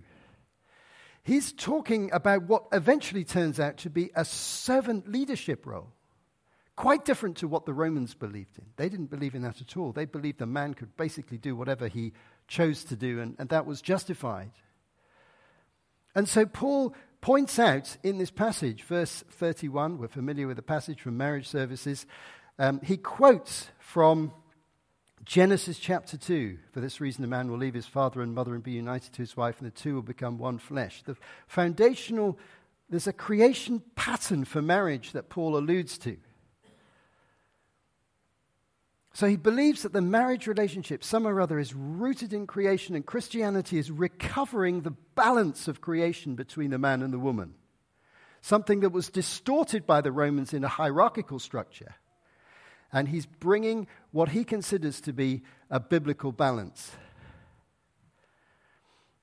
He's 1.22 1.52
talking 1.52 2.10
about 2.12 2.44
what 2.44 2.68
eventually 2.72 3.24
turns 3.24 3.60
out 3.60 3.78
to 3.78 3.90
be 3.90 4.10
a 4.14 4.24
servant 4.24 5.10
leadership 5.10 5.66
role. 5.66 5.92
Quite 6.76 7.04
different 7.04 7.38
to 7.38 7.48
what 7.48 7.66
the 7.66 7.74
Romans 7.74 8.14
believed 8.14 8.56
in. 8.56 8.64
They 8.76 8.88
didn't 8.88 9.10
believe 9.10 9.34
in 9.34 9.42
that 9.42 9.60
at 9.60 9.76
all. 9.76 9.92
They 9.92 10.04
believed 10.04 10.40
a 10.40 10.46
man 10.46 10.74
could 10.74 10.96
basically 10.96 11.36
do 11.36 11.56
whatever 11.56 11.88
he 11.88 12.12
chose 12.48 12.82
to 12.84 12.96
do, 12.96 13.20
and, 13.20 13.36
and 13.38 13.48
that 13.50 13.66
was 13.66 13.80
justified. 13.80 14.50
And 16.14 16.28
so 16.28 16.46
Paul 16.46 16.94
points 17.20 17.58
out 17.58 17.96
in 18.02 18.18
this 18.18 18.30
passage, 18.30 18.82
verse 18.82 19.22
31, 19.30 19.98
we're 19.98 20.08
familiar 20.08 20.46
with 20.46 20.56
the 20.56 20.62
passage 20.62 21.00
from 21.00 21.16
marriage 21.16 21.46
services, 21.46 22.06
um, 22.58 22.80
he 22.82 22.96
quotes 22.96 23.68
from 23.78 24.32
Genesis 25.24 25.78
chapter 25.78 26.16
2. 26.16 26.58
For 26.72 26.80
this 26.80 27.00
reason, 27.00 27.22
a 27.22 27.28
man 27.28 27.50
will 27.50 27.58
leave 27.58 27.74
his 27.74 27.86
father 27.86 28.22
and 28.22 28.34
mother 28.34 28.54
and 28.54 28.62
be 28.62 28.72
united 28.72 29.12
to 29.12 29.22
his 29.22 29.36
wife, 29.36 29.60
and 29.60 29.66
the 29.66 29.74
two 29.74 29.94
will 29.94 30.02
become 30.02 30.38
one 30.38 30.58
flesh. 30.58 31.02
The 31.02 31.16
foundational, 31.46 32.38
there's 32.88 33.06
a 33.06 33.12
creation 33.12 33.82
pattern 33.94 34.44
for 34.44 34.62
marriage 34.62 35.12
that 35.12 35.28
Paul 35.28 35.56
alludes 35.56 35.98
to. 35.98 36.16
So 39.18 39.26
he 39.26 39.34
believes 39.34 39.82
that 39.82 39.92
the 39.92 40.00
marriage 40.00 40.46
relationship, 40.46 41.02
somehow 41.02 41.30
or 41.30 41.40
other, 41.40 41.58
is 41.58 41.74
rooted 41.74 42.32
in 42.32 42.46
creation, 42.46 42.94
and 42.94 43.04
Christianity 43.04 43.76
is 43.76 43.90
recovering 43.90 44.82
the 44.82 44.94
balance 45.16 45.66
of 45.66 45.80
creation 45.80 46.36
between 46.36 46.70
the 46.70 46.78
man 46.78 47.02
and 47.02 47.12
the 47.12 47.18
woman. 47.18 47.54
Something 48.42 48.78
that 48.78 48.92
was 48.92 49.08
distorted 49.08 49.88
by 49.88 50.02
the 50.02 50.12
Romans 50.12 50.54
in 50.54 50.62
a 50.62 50.68
hierarchical 50.68 51.40
structure. 51.40 51.96
And 52.92 53.08
he's 53.08 53.26
bringing 53.26 53.88
what 54.12 54.28
he 54.28 54.44
considers 54.44 55.00
to 55.00 55.12
be 55.12 55.42
a 55.68 55.80
biblical 55.80 56.30
balance. 56.30 56.92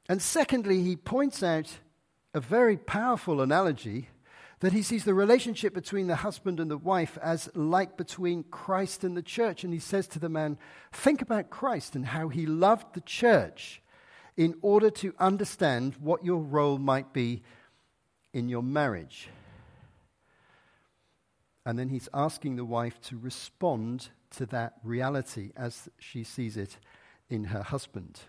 And 0.09 0.21
secondly, 0.21 0.83
he 0.83 0.97
points 0.97 1.41
out 1.41 1.71
a 2.33 2.41
very 2.41 2.75
powerful 2.75 3.39
analogy 3.39 4.09
that 4.65 4.73
he 4.73 4.81
sees 4.81 5.03
the 5.03 5.13
relationship 5.13 5.75
between 5.75 6.07
the 6.07 6.15
husband 6.15 6.59
and 6.59 6.71
the 6.71 6.77
wife 6.77 7.19
as 7.21 7.51
like 7.53 7.97
between 7.97 8.41
Christ 8.41 9.03
and 9.03 9.15
the 9.15 9.21
church. 9.21 9.63
And 9.63 9.71
he 9.71 9.77
says 9.77 10.07
to 10.07 10.17
the 10.17 10.27
man, 10.27 10.57
Think 10.91 11.21
about 11.21 11.51
Christ 11.51 11.95
and 11.95 12.03
how 12.03 12.29
he 12.29 12.47
loved 12.47 12.95
the 12.95 13.01
church 13.01 13.83
in 14.35 14.55
order 14.63 14.89
to 14.89 15.13
understand 15.19 15.97
what 15.99 16.25
your 16.25 16.41
role 16.41 16.79
might 16.79 17.13
be 17.13 17.43
in 18.33 18.49
your 18.49 18.63
marriage. 18.63 19.29
And 21.63 21.77
then 21.77 21.89
he's 21.89 22.09
asking 22.11 22.55
the 22.55 22.65
wife 22.65 22.99
to 23.01 23.19
respond 23.19 24.09
to 24.31 24.47
that 24.47 24.73
reality 24.83 25.51
as 25.55 25.89
she 25.99 26.23
sees 26.23 26.57
it 26.57 26.79
in 27.29 27.43
her 27.43 27.61
husband. 27.61 28.19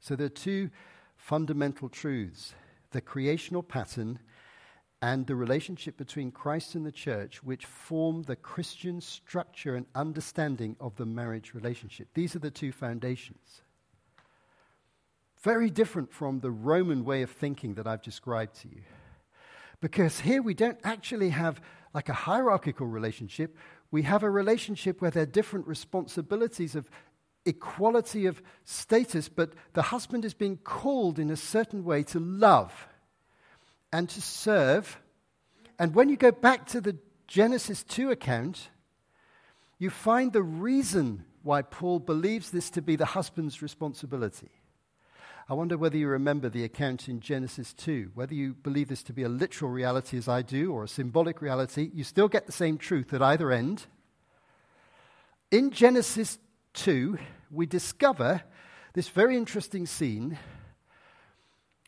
So 0.00 0.16
there 0.16 0.28
are 0.28 0.30
two 0.30 0.70
fundamental 1.18 1.90
truths 1.90 2.54
the 2.96 3.00
creational 3.02 3.62
pattern, 3.62 4.18
and 5.02 5.26
the 5.26 5.36
relationship 5.36 5.98
between 5.98 6.30
Christ 6.30 6.74
and 6.74 6.86
the 6.86 6.90
church, 6.90 7.44
which 7.44 7.66
form 7.66 8.22
the 8.22 8.36
Christian 8.36 9.02
structure 9.02 9.76
and 9.76 9.84
understanding 9.94 10.76
of 10.80 10.96
the 10.96 11.04
marriage 11.04 11.52
relationship. 11.52 12.08
These 12.14 12.34
are 12.34 12.38
the 12.38 12.50
two 12.50 12.72
foundations. 12.72 13.60
Very 15.42 15.68
different 15.68 16.10
from 16.10 16.40
the 16.40 16.50
Roman 16.50 17.04
way 17.04 17.20
of 17.20 17.30
thinking 17.30 17.74
that 17.74 17.86
I've 17.86 18.00
described 18.00 18.54
to 18.62 18.68
you. 18.68 18.80
Because 19.82 20.20
here 20.20 20.40
we 20.40 20.54
don't 20.54 20.80
actually 20.82 21.28
have 21.28 21.60
like 21.92 22.08
a 22.08 22.14
hierarchical 22.14 22.86
relationship, 22.86 23.58
we 23.90 24.04
have 24.04 24.22
a 24.22 24.30
relationship 24.30 25.02
where 25.02 25.10
there 25.10 25.24
are 25.24 25.26
different 25.26 25.66
responsibilities 25.66 26.74
of 26.74 26.88
equality 27.46 28.26
of 28.26 28.42
status, 28.64 29.28
but 29.28 29.52
the 29.72 29.82
husband 29.82 30.24
is 30.24 30.34
being 30.34 30.58
called 30.58 31.18
in 31.18 31.30
a 31.30 31.36
certain 31.36 31.84
way 31.84 32.02
to 32.04 32.18
love 32.20 32.88
and 33.92 34.08
to 34.10 34.20
serve. 34.20 35.00
And 35.78 35.94
when 35.94 36.08
you 36.08 36.16
go 36.16 36.32
back 36.32 36.66
to 36.68 36.80
the 36.80 36.96
Genesis 37.26 37.82
2 37.84 38.10
account, 38.10 38.68
you 39.78 39.90
find 39.90 40.32
the 40.32 40.42
reason 40.42 41.24
why 41.42 41.62
Paul 41.62 42.00
believes 42.00 42.50
this 42.50 42.70
to 42.70 42.82
be 42.82 42.96
the 42.96 43.04
husband's 43.04 43.62
responsibility. 43.62 44.50
I 45.48 45.54
wonder 45.54 45.78
whether 45.78 45.96
you 45.96 46.08
remember 46.08 46.48
the 46.48 46.64
account 46.64 47.08
in 47.08 47.20
Genesis 47.20 47.72
2, 47.74 48.10
whether 48.14 48.34
you 48.34 48.54
believe 48.54 48.88
this 48.88 49.04
to 49.04 49.12
be 49.12 49.22
a 49.22 49.28
literal 49.28 49.70
reality 49.70 50.18
as 50.18 50.26
I 50.26 50.42
do 50.42 50.72
or 50.72 50.82
a 50.82 50.88
symbolic 50.88 51.40
reality, 51.40 51.88
you 51.94 52.02
still 52.02 52.26
get 52.26 52.46
the 52.46 52.52
same 52.52 52.78
truth 52.78 53.14
at 53.14 53.22
either 53.22 53.52
end. 53.52 53.86
In 55.52 55.70
Genesis 55.70 56.38
2, 56.74 57.16
we 57.50 57.66
discover 57.66 58.42
this 58.92 59.08
very 59.08 59.36
interesting 59.36 59.86
scene. 59.86 60.38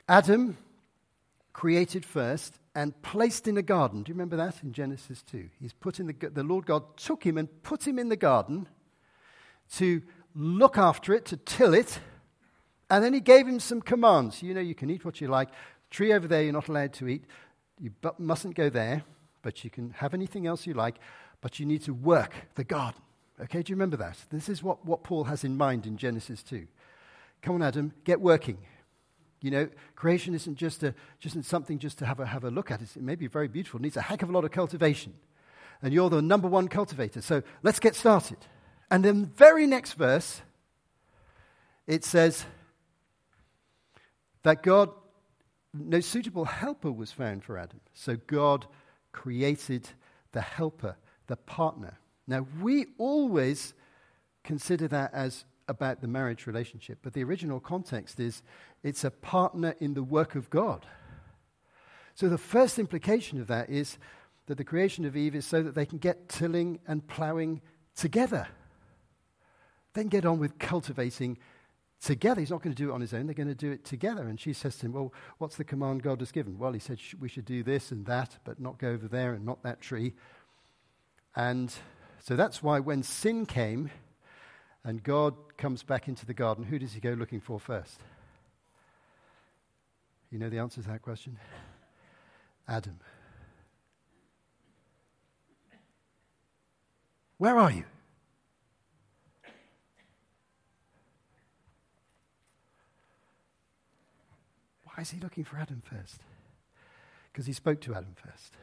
Adam 0.08 0.56
created 1.52 2.04
first 2.04 2.58
and 2.74 3.00
placed 3.02 3.48
in 3.48 3.56
a 3.56 3.62
garden. 3.62 4.02
Do 4.02 4.10
you 4.10 4.14
remember 4.14 4.36
that 4.36 4.62
in 4.62 4.72
Genesis 4.72 5.22
2? 5.22 5.48
He's 5.60 5.72
put 5.72 5.98
in 5.98 6.06
the, 6.06 6.14
the 6.28 6.44
Lord 6.44 6.66
God 6.66 6.96
took 6.96 7.24
him 7.24 7.36
and 7.36 7.48
put 7.62 7.86
him 7.86 7.98
in 7.98 8.08
the 8.08 8.16
garden 8.16 8.68
to 9.76 10.02
look 10.34 10.78
after 10.78 11.12
it, 11.12 11.24
to 11.26 11.36
till 11.36 11.74
it, 11.74 11.98
and 12.90 13.04
then 13.04 13.12
he 13.12 13.20
gave 13.20 13.46
him 13.46 13.60
some 13.60 13.82
commands. 13.82 14.42
You 14.42 14.54
know, 14.54 14.60
you 14.60 14.74
can 14.74 14.90
eat 14.90 15.04
what 15.04 15.20
you 15.20 15.28
like. 15.28 15.48
Tree 15.90 16.12
over 16.12 16.28
there, 16.28 16.42
you're 16.42 16.52
not 16.52 16.68
allowed 16.68 16.92
to 16.94 17.08
eat. 17.08 17.24
You 17.80 17.90
mustn't 18.18 18.54
go 18.54 18.70
there, 18.70 19.02
but 19.42 19.64
you 19.64 19.70
can 19.70 19.90
have 19.90 20.14
anything 20.14 20.46
else 20.46 20.66
you 20.66 20.74
like, 20.74 20.96
but 21.40 21.58
you 21.58 21.66
need 21.66 21.82
to 21.84 21.94
work 21.94 22.34
the 22.54 22.64
garden. 22.64 23.00
Okay, 23.40 23.62
do 23.62 23.70
you 23.70 23.76
remember 23.76 23.96
that? 23.98 24.16
This 24.30 24.48
is 24.48 24.62
what, 24.62 24.84
what 24.84 25.04
Paul 25.04 25.24
has 25.24 25.44
in 25.44 25.56
mind 25.56 25.86
in 25.86 25.96
Genesis 25.96 26.42
2. 26.42 26.66
Come 27.42 27.56
on, 27.56 27.62
Adam, 27.62 27.92
get 28.04 28.20
working. 28.20 28.58
You 29.40 29.52
know, 29.52 29.68
creation 29.94 30.34
isn't 30.34 30.56
just, 30.56 30.82
a, 30.82 30.94
just 31.20 31.42
something 31.44 31.78
just 31.78 31.98
to 31.98 32.06
have 32.06 32.18
a, 32.18 32.26
have 32.26 32.44
a 32.44 32.50
look 32.50 32.70
at. 32.70 32.82
It's, 32.82 32.96
It 32.96 33.02
may 33.02 33.14
be 33.14 33.28
very 33.28 33.46
beautiful. 33.46 33.78
It 33.78 33.84
needs 33.84 33.96
a 33.96 34.02
heck 34.02 34.22
of 34.22 34.30
a 34.30 34.32
lot 34.32 34.44
of 34.44 34.50
cultivation. 34.50 35.14
And 35.80 35.94
you're 35.94 36.10
the 36.10 36.20
number 36.20 36.48
one 36.48 36.66
cultivator. 36.66 37.20
So 37.20 37.42
let's 37.62 37.78
get 37.78 37.94
started. 37.94 38.38
And 38.90 39.04
then 39.04 39.20
the 39.22 39.28
very 39.28 39.66
next 39.66 39.92
verse, 39.92 40.42
it 41.86 42.04
says 42.04 42.44
that 44.42 44.62
God, 44.62 44.90
no 45.72 46.00
suitable 46.00 46.46
helper 46.46 46.90
was 46.90 47.12
found 47.12 47.44
for 47.44 47.56
Adam. 47.56 47.80
So 47.94 48.16
God 48.16 48.66
created 49.12 49.88
the 50.32 50.40
helper, 50.40 50.96
the 51.28 51.36
partner. 51.36 51.98
Now, 52.28 52.46
we 52.60 52.86
always 52.98 53.74
consider 54.44 54.86
that 54.88 55.12
as 55.14 55.46
about 55.66 56.00
the 56.00 56.08
marriage 56.08 56.46
relationship, 56.46 56.98
but 57.02 57.14
the 57.14 57.24
original 57.24 57.58
context 57.58 58.20
is 58.20 58.42
it's 58.82 59.02
a 59.02 59.10
partner 59.10 59.74
in 59.80 59.94
the 59.94 60.02
work 60.02 60.34
of 60.34 60.50
God. 60.50 60.86
So, 62.14 62.28
the 62.28 62.38
first 62.38 62.78
implication 62.78 63.40
of 63.40 63.46
that 63.48 63.70
is 63.70 63.98
that 64.46 64.58
the 64.58 64.64
creation 64.64 65.04
of 65.04 65.16
Eve 65.16 65.34
is 65.34 65.46
so 65.46 65.62
that 65.62 65.74
they 65.74 65.86
can 65.86 65.98
get 65.98 66.28
tilling 66.28 66.78
and 66.86 67.06
plowing 67.06 67.62
together. 67.96 68.46
Then 69.94 70.08
get 70.08 70.26
on 70.26 70.38
with 70.38 70.58
cultivating 70.58 71.38
together. 72.02 72.40
He's 72.40 72.50
not 72.50 72.62
going 72.62 72.74
to 72.74 72.82
do 72.82 72.90
it 72.90 72.94
on 72.94 73.00
his 73.00 73.14
own, 73.14 73.26
they're 73.26 73.34
going 73.34 73.48
to 73.48 73.54
do 73.54 73.72
it 73.72 73.84
together. 73.84 74.28
And 74.28 74.38
she 74.38 74.52
says 74.52 74.76
to 74.78 74.86
him, 74.86 74.92
Well, 74.92 75.12
what's 75.38 75.56
the 75.56 75.64
command 75.64 76.02
God 76.02 76.20
has 76.20 76.30
given? 76.30 76.58
Well, 76.58 76.72
he 76.72 76.78
said 76.78 76.98
we 77.18 77.28
should 77.28 77.46
do 77.46 77.62
this 77.62 77.90
and 77.90 78.04
that, 78.06 78.38
but 78.44 78.60
not 78.60 78.78
go 78.78 78.88
over 78.88 79.08
there 79.08 79.32
and 79.32 79.46
not 79.46 79.62
that 79.62 79.80
tree. 79.80 80.12
And 81.36 81.72
so 82.20 82.36
that's 82.36 82.62
why 82.62 82.80
when 82.80 83.02
sin 83.02 83.46
came 83.46 83.90
and 84.84 85.02
God 85.02 85.34
comes 85.56 85.82
back 85.82 86.08
into 86.08 86.26
the 86.26 86.34
garden, 86.34 86.64
who 86.64 86.78
does 86.78 86.92
he 86.92 87.00
go 87.00 87.10
looking 87.12 87.40
for 87.40 87.58
first? 87.58 88.00
You 90.30 90.38
know 90.38 90.48
the 90.48 90.58
answer 90.58 90.82
to 90.82 90.88
that 90.88 91.02
question? 91.02 91.38
Adam. 92.66 92.98
Where 97.38 97.56
are 97.56 97.70
you? 97.70 97.84
Why 104.84 105.02
is 105.02 105.10
he 105.10 105.20
looking 105.20 105.44
for 105.44 105.56
Adam 105.56 105.80
first? 105.84 106.20
Because 107.32 107.46
he 107.46 107.52
spoke 107.52 107.80
to 107.82 107.94
Adam 107.94 108.16
first. 108.16 108.54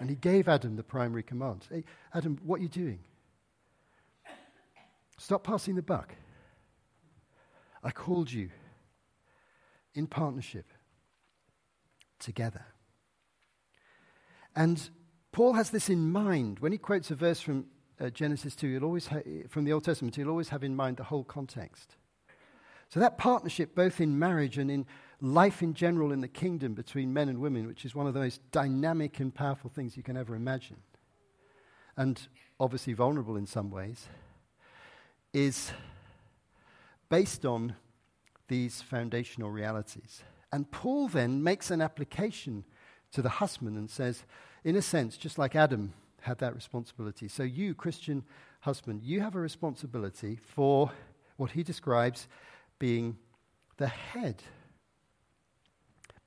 And 0.00 0.08
he 0.08 0.16
gave 0.16 0.48
Adam 0.48 0.76
the 0.76 0.82
primary 0.82 1.22
command 1.22 1.66
Hey, 1.70 1.84
Adam, 2.14 2.38
what 2.42 2.58
are 2.58 2.62
you 2.62 2.68
doing? 2.68 3.00
Stop 5.18 5.44
passing 5.44 5.74
the 5.74 5.82
buck. 5.82 6.14
I 7.84 7.90
called 7.90 8.32
you 8.32 8.50
in 9.94 10.06
partnership 10.06 10.66
together. 12.18 12.64
And 14.56 14.90
Paul 15.32 15.52
has 15.52 15.70
this 15.70 15.90
in 15.90 16.10
mind. 16.10 16.58
When 16.60 16.72
he 16.72 16.78
quotes 16.78 17.10
a 17.10 17.14
verse 17.14 17.40
from 17.40 17.66
uh, 18.00 18.08
Genesis 18.10 18.56
2, 18.56 18.72
he'll 18.72 18.84
always 18.84 19.06
ha- 19.06 19.20
from 19.48 19.64
the 19.64 19.72
Old 19.72 19.84
Testament, 19.84 20.16
he'll 20.16 20.30
always 20.30 20.48
have 20.48 20.64
in 20.64 20.74
mind 20.74 20.96
the 20.96 21.04
whole 21.04 21.24
context. 21.24 21.96
So 22.88 22.98
that 23.00 23.18
partnership, 23.18 23.74
both 23.74 24.00
in 24.00 24.18
marriage 24.18 24.58
and 24.58 24.70
in 24.70 24.86
life 25.20 25.62
in 25.62 25.74
general 25.74 26.12
in 26.12 26.20
the 26.20 26.28
kingdom 26.28 26.74
between 26.74 27.12
men 27.12 27.28
and 27.28 27.38
women, 27.40 27.66
which 27.66 27.84
is 27.84 27.94
one 27.94 28.06
of 28.06 28.14
the 28.14 28.20
most 28.20 28.40
dynamic 28.50 29.20
and 29.20 29.34
powerful 29.34 29.70
things 29.70 29.96
you 29.96 30.02
can 30.02 30.16
ever 30.16 30.34
imagine, 30.34 30.76
and 31.96 32.28
obviously 32.58 32.92
vulnerable 32.92 33.36
in 33.36 33.46
some 33.46 33.70
ways, 33.70 34.08
is 35.32 35.72
based 37.08 37.44
on 37.44 37.74
these 38.48 38.82
foundational 38.82 39.50
realities. 39.50 40.22
And 40.52 40.70
Paul 40.70 41.08
then 41.08 41.42
makes 41.42 41.70
an 41.70 41.80
application 41.80 42.64
to 43.12 43.22
the 43.22 43.28
husband 43.28 43.76
and 43.76 43.90
says, 43.90 44.24
in 44.64 44.76
a 44.76 44.82
sense, 44.82 45.16
just 45.16 45.38
like 45.38 45.54
Adam 45.54 45.92
had 46.22 46.38
that 46.38 46.54
responsibility, 46.54 47.28
so 47.28 47.42
you, 47.42 47.74
Christian 47.74 48.24
husband, 48.60 49.02
you 49.02 49.20
have 49.20 49.34
a 49.34 49.40
responsibility 49.40 50.36
for 50.36 50.90
what 51.36 51.52
he 51.52 51.62
describes 51.62 52.28
being 52.78 53.16
the 53.78 53.86
head 53.86 54.42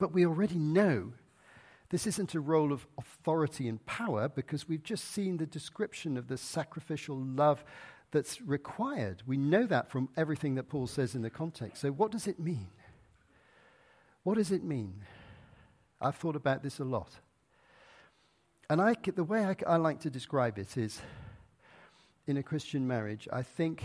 But 0.04 0.12
we 0.12 0.26
already 0.26 0.58
know 0.58 1.14
this 1.88 2.06
isn't 2.06 2.34
a 2.34 2.40
role 2.40 2.74
of 2.74 2.86
authority 2.98 3.68
and 3.68 3.82
power 3.86 4.28
because 4.28 4.68
we've 4.68 4.82
just 4.82 5.12
seen 5.12 5.38
the 5.38 5.46
description 5.46 6.18
of 6.18 6.28
the 6.28 6.36
sacrificial 6.36 7.16
love 7.16 7.64
that's 8.10 8.42
required. 8.42 9.22
We 9.24 9.38
know 9.38 9.64
that 9.64 9.90
from 9.90 10.10
everything 10.14 10.56
that 10.56 10.68
Paul 10.68 10.88
says 10.88 11.14
in 11.14 11.22
the 11.22 11.30
context. 11.30 11.80
So, 11.80 11.88
what 11.90 12.10
does 12.10 12.26
it 12.26 12.38
mean? 12.38 12.66
What 14.24 14.34
does 14.34 14.52
it 14.52 14.62
mean? 14.62 15.06
I've 16.02 16.16
thought 16.16 16.36
about 16.36 16.62
this 16.62 16.80
a 16.80 16.84
lot. 16.84 17.08
And 18.68 18.82
I, 18.82 18.96
the 19.06 19.24
way 19.24 19.46
I, 19.46 19.56
I 19.66 19.76
like 19.76 20.00
to 20.00 20.10
describe 20.10 20.58
it 20.58 20.76
is 20.76 21.00
in 22.26 22.36
a 22.36 22.42
Christian 22.42 22.86
marriage, 22.86 23.26
I 23.32 23.40
think 23.40 23.84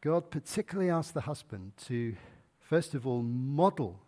God 0.00 0.30
particularly 0.30 0.88
asks 0.88 1.12
the 1.12 1.20
husband 1.20 1.72
to, 1.88 2.16
first 2.58 2.94
of 2.94 3.06
all, 3.06 3.20
model 3.22 4.00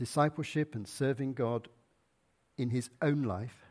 discipleship 0.00 0.74
and 0.74 0.88
serving 0.88 1.34
God 1.34 1.68
in 2.56 2.70
his 2.70 2.88
own 3.02 3.22
life. 3.22 3.66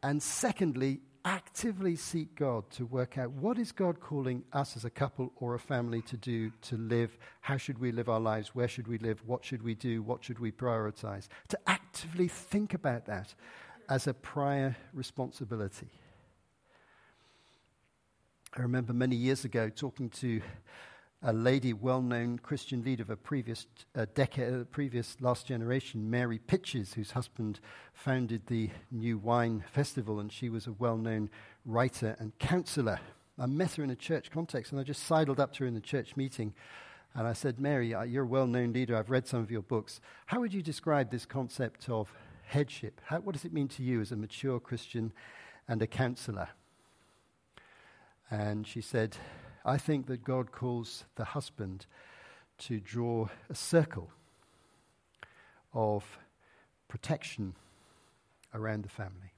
And 0.00 0.22
secondly, 0.22 1.00
actively 1.24 1.96
seek 1.96 2.36
God 2.36 2.70
to 2.70 2.86
work 2.86 3.18
out 3.18 3.32
what 3.32 3.58
is 3.58 3.72
God 3.72 3.98
calling 3.98 4.44
us 4.52 4.76
as 4.76 4.84
a 4.84 4.90
couple 4.90 5.32
or 5.40 5.56
a 5.56 5.58
family 5.58 6.02
to 6.02 6.16
do, 6.16 6.52
to 6.62 6.76
live, 6.76 7.18
how 7.40 7.56
should 7.56 7.80
we 7.80 7.90
live 7.90 8.08
our 8.08 8.20
lives, 8.20 8.54
where 8.54 8.68
should 8.68 8.86
we 8.86 8.98
live, 8.98 9.20
what 9.26 9.44
should 9.44 9.64
we 9.64 9.74
do, 9.74 10.02
what 10.02 10.22
should 10.22 10.38
we 10.38 10.52
prioritize. 10.52 11.26
To 11.48 11.58
actively 11.66 12.28
think 12.28 12.72
about 12.72 13.06
that 13.06 13.34
as 13.88 14.06
a 14.06 14.14
prior 14.14 14.76
responsibility. 14.94 15.90
I 18.56 18.62
remember 18.62 18.92
many 18.92 19.16
years 19.16 19.44
ago 19.44 19.68
talking 19.68 20.10
to 20.10 20.40
a 21.22 21.32
lady, 21.32 21.72
well 21.72 22.00
known 22.00 22.38
Christian 22.38 22.82
leader 22.82 23.02
of 23.02 23.10
a 23.10 23.16
previous 23.16 23.66
uh, 23.94 24.06
decade, 24.14 24.70
previous 24.70 25.16
last 25.20 25.46
generation, 25.46 26.08
Mary 26.08 26.38
Pytches, 26.38 26.94
whose 26.94 27.10
husband 27.10 27.60
founded 27.92 28.46
the 28.46 28.70
New 28.90 29.18
Wine 29.18 29.62
Festival, 29.70 30.18
and 30.18 30.32
she 30.32 30.48
was 30.48 30.66
a 30.66 30.72
well 30.72 30.96
known 30.96 31.28
writer 31.66 32.16
and 32.18 32.38
counselor. 32.38 33.00
I 33.38 33.46
met 33.46 33.74
her 33.74 33.84
in 33.84 33.90
a 33.90 33.96
church 33.96 34.30
context, 34.30 34.72
and 34.72 34.80
I 34.80 34.84
just 34.84 35.04
sidled 35.04 35.40
up 35.40 35.52
to 35.54 35.64
her 35.64 35.66
in 35.66 35.74
the 35.74 35.80
church 35.80 36.16
meeting. 36.16 36.54
And 37.14 37.26
I 37.26 37.32
said, 37.32 37.58
Mary, 37.58 37.92
uh, 37.94 38.02
you're 38.02 38.24
a 38.24 38.26
well 38.26 38.46
known 38.46 38.72
leader. 38.72 38.96
I've 38.96 39.10
read 39.10 39.26
some 39.26 39.40
of 39.40 39.50
your 39.50 39.62
books. 39.62 40.00
How 40.26 40.40
would 40.40 40.54
you 40.54 40.62
describe 40.62 41.10
this 41.10 41.26
concept 41.26 41.88
of 41.90 42.12
headship? 42.44 43.00
How, 43.04 43.18
what 43.18 43.34
does 43.34 43.44
it 43.44 43.52
mean 43.52 43.68
to 43.68 43.82
you 43.82 44.00
as 44.00 44.12
a 44.12 44.16
mature 44.16 44.58
Christian 44.58 45.12
and 45.68 45.82
a 45.82 45.86
counselor? 45.86 46.48
And 48.30 48.66
she 48.66 48.80
said, 48.80 49.16
I 49.64 49.76
think 49.76 50.06
that 50.06 50.24
God 50.24 50.52
calls 50.52 51.04
the 51.16 51.24
husband 51.24 51.86
to 52.58 52.80
draw 52.80 53.28
a 53.48 53.54
circle 53.54 54.10
of 55.72 56.18
protection 56.88 57.54
around 58.54 58.84
the 58.84 58.88
family, 58.88 59.32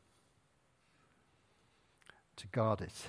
to 2.36 2.46
guard 2.48 2.80
it, 2.80 3.06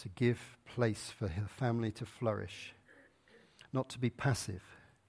to 0.00 0.08
give 0.10 0.56
place 0.64 1.10
for 1.16 1.26
the 1.26 1.48
family 1.48 1.90
to 1.92 2.06
flourish, 2.06 2.74
not 3.72 3.88
to 3.90 3.98
be 3.98 4.10
passive, 4.10 4.62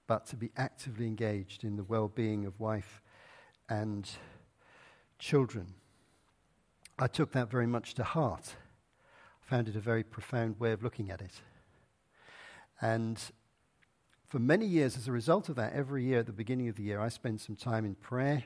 but 0.06 0.26
to 0.26 0.36
be 0.36 0.50
actively 0.56 1.06
engaged 1.06 1.64
in 1.64 1.76
the 1.76 1.84
well 1.84 2.08
being 2.08 2.44
of 2.44 2.58
wife 2.60 3.00
and 3.68 4.08
children. 5.18 5.74
I 6.98 7.06
took 7.06 7.32
that 7.32 7.50
very 7.50 7.66
much 7.66 7.94
to 7.94 8.04
heart 8.04 8.56
found 9.46 9.68
it 9.68 9.76
a 9.76 9.80
very 9.80 10.02
profound 10.02 10.58
way 10.58 10.72
of 10.72 10.82
looking 10.82 11.10
at 11.10 11.20
it. 11.20 11.40
And 12.80 13.18
for 14.28 14.40
many 14.40 14.66
years, 14.66 14.96
as 14.96 15.06
a 15.06 15.12
result 15.12 15.48
of 15.48 15.56
that, 15.56 15.72
every 15.72 16.04
year 16.04 16.18
at 16.18 16.26
the 16.26 16.32
beginning 16.32 16.68
of 16.68 16.74
the 16.74 16.82
year, 16.82 17.00
I 17.00 17.08
spend 17.08 17.40
some 17.40 17.54
time 17.54 17.84
in 17.84 17.94
prayer. 17.94 18.42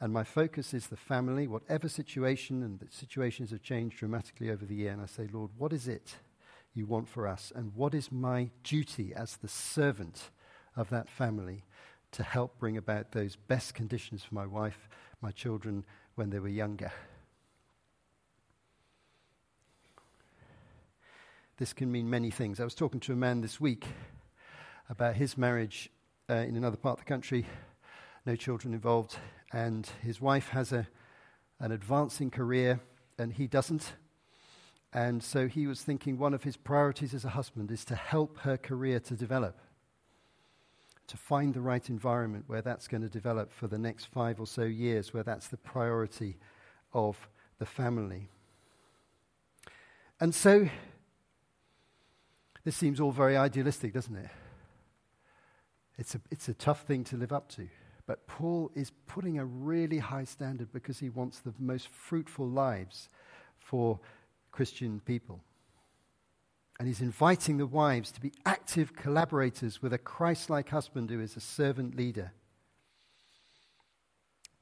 And 0.00 0.12
my 0.12 0.24
focus 0.24 0.72
is 0.72 0.86
the 0.86 0.96
family, 0.96 1.46
whatever 1.46 1.88
situation, 1.88 2.62
and 2.62 2.78
the 2.78 2.86
situations 2.90 3.50
have 3.50 3.62
changed 3.62 3.98
dramatically 3.98 4.50
over 4.50 4.64
the 4.64 4.74
year. 4.74 4.92
And 4.92 5.02
I 5.02 5.06
say, 5.06 5.28
Lord, 5.32 5.50
what 5.58 5.72
is 5.72 5.88
it 5.88 6.16
you 6.72 6.86
want 6.86 7.08
for 7.08 7.26
us? 7.26 7.52
And 7.54 7.74
what 7.74 7.92
is 7.92 8.10
my 8.12 8.50
duty 8.62 9.12
as 9.14 9.36
the 9.36 9.48
servant 9.48 10.30
of 10.76 10.88
that 10.90 11.10
family 11.10 11.64
to 12.12 12.22
help 12.22 12.58
bring 12.58 12.76
about 12.76 13.12
those 13.12 13.36
best 13.36 13.74
conditions 13.74 14.22
for 14.22 14.34
my 14.34 14.46
wife, 14.46 14.88
my 15.20 15.32
children, 15.32 15.84
when 16.14 16.30
they 16.30 16.38
were 16.38 16.48
younger? 16.48 16.92
This 21.62 21.72
can 21.72 21.92
mean 21.92 22.10
many 22.10 22.32
things. 22.32 22.58
I 22.58 22.64
was 22.64 22.74
talking 22.74 22.98
to 22.98 23.12
a 23.12 23.14
man 23.14 23.40
this 23.40 23.60
week 23.60 23.86
about 24.90 25.14
his 25.14 25.38
marriage 25.38 25.90
uh, 26.28 26.34
in 26.34 26.56
another 26.56 26.76
part 26.76 26.98
of 26.98 27.04
the 27.04 27.08
country, 27.08 27.46
no 28.26 28.34
children 28.34 28.74
involved, 28.74 29.14
and 29.52 29.88
his 30.02 30.20
wife 30.20 30.48
has 30.48 30.72
a, 30.72 30.88
an 31.60 31.70
advancing 31.70 32.32
career 32.32 32.80
and 33.16 33.32
he 33.32 33.46
doesn't. 33.46 33.92
And 34.92 35.22
so 35.22 35.46
he 35.46 35.68
was 35.68 35.82
thinking 35.82 36.18
one 36.18 36.34
of 36.34 36.42
his 36.42 36.56
priorities 36.56 37.14
as 37.14 37.24
a 37.24 37.28
husband 37.28 37.70
is 37.70 37.84
to 37.84 37.94
help 37.94 38.38
her 38.38 38.56
career 38.56 38.98
to 38.98 39.14
develop, 39.14 39.56
to 41.06 41.16
find 41.16 41.54
the 41.54 41.60
right 41.60 41.88
environment 41.88 42.46
where 42.48 42.62
that's 42.62 42.88
going 42.88 43.04
to 43.04 43.08
develop 43.08 43.52
for 43.52 43.68
the 43.68 43.78
next 43.78 44.06
five 44.06 44.40
or 44.40 44.48
so 44.48 44.64
years, 44.64 45.14
where 45.14 45.22
that's 45.22 45.46
the 45.46 45.58
priority 45.58 46.38
of 46.92 47.28
the 47.60 47.66
family. 47.66 48.26
And 50.18 50.34
so 50.34 50.68
this 52.64 52.76
seems 52.76 53.00
all 53.00 53.10
very 53.10 53.36
idealistic, 53.36 53.92
doesn't 53.92 54.16
it? 54.16 54.30
It's 55.98 56.14
a, 56.14 56.20
it's 56.30 56.48
a 56.48 56.54
tough 56.54 56.84
thing 56.84 57.04
to 57.04 57.16
live 57.16 57.32
up 57.32 57.48
to. 57.50 57.68
But 58.06 58.26
Paul 58.26 58.70
is 58.74 58.92
putting 59.06 59.38
a 59.38 59.44
really 59.44 59.98
high 59.98 60.24
standard 60.24 60.72
because 60.72 60.98
he 60.98 61.08
wants 61.08 61.38
the 61.38 61.54
most 61.58 61.88
fruitful 61.88 62.48
lives 62.48 63.08
for 63.56 64.00
Christian 64.50 65.00
people. 65.04 65.40
And 66.78 66.88
he's 66.88 67.00
inviting 67.00 67.58
the 67.58 67.66
wives 67.66 68.10
to 68.12 68.20
be 68.20 68.32
active 68.44 68.96
collaborators 68.96 69.82
with 69.82 69.92
a 69.92 69.98
Christ 69.98 70.50
like 70.50 70.70
husband 70.70 71.10
who 71.10 71.20
is 71.20 71.36
a 71.36 71.40
servant 71.40 71.96
leader. 71.96 72.32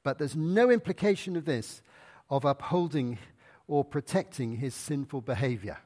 But 0.03 0.19
there's 0.19 0.37
no 0.37 0.71
implication 0.71 1.37
of 1.37 1.45
this 1.45 1.83
of 2.29 2.45
upholding 2.45 3.19
or 3.67 3.85
protecting 3.85 4.57
his 4.57 4.75
sinful 4.75 5.23
behavior. 5.23 5.79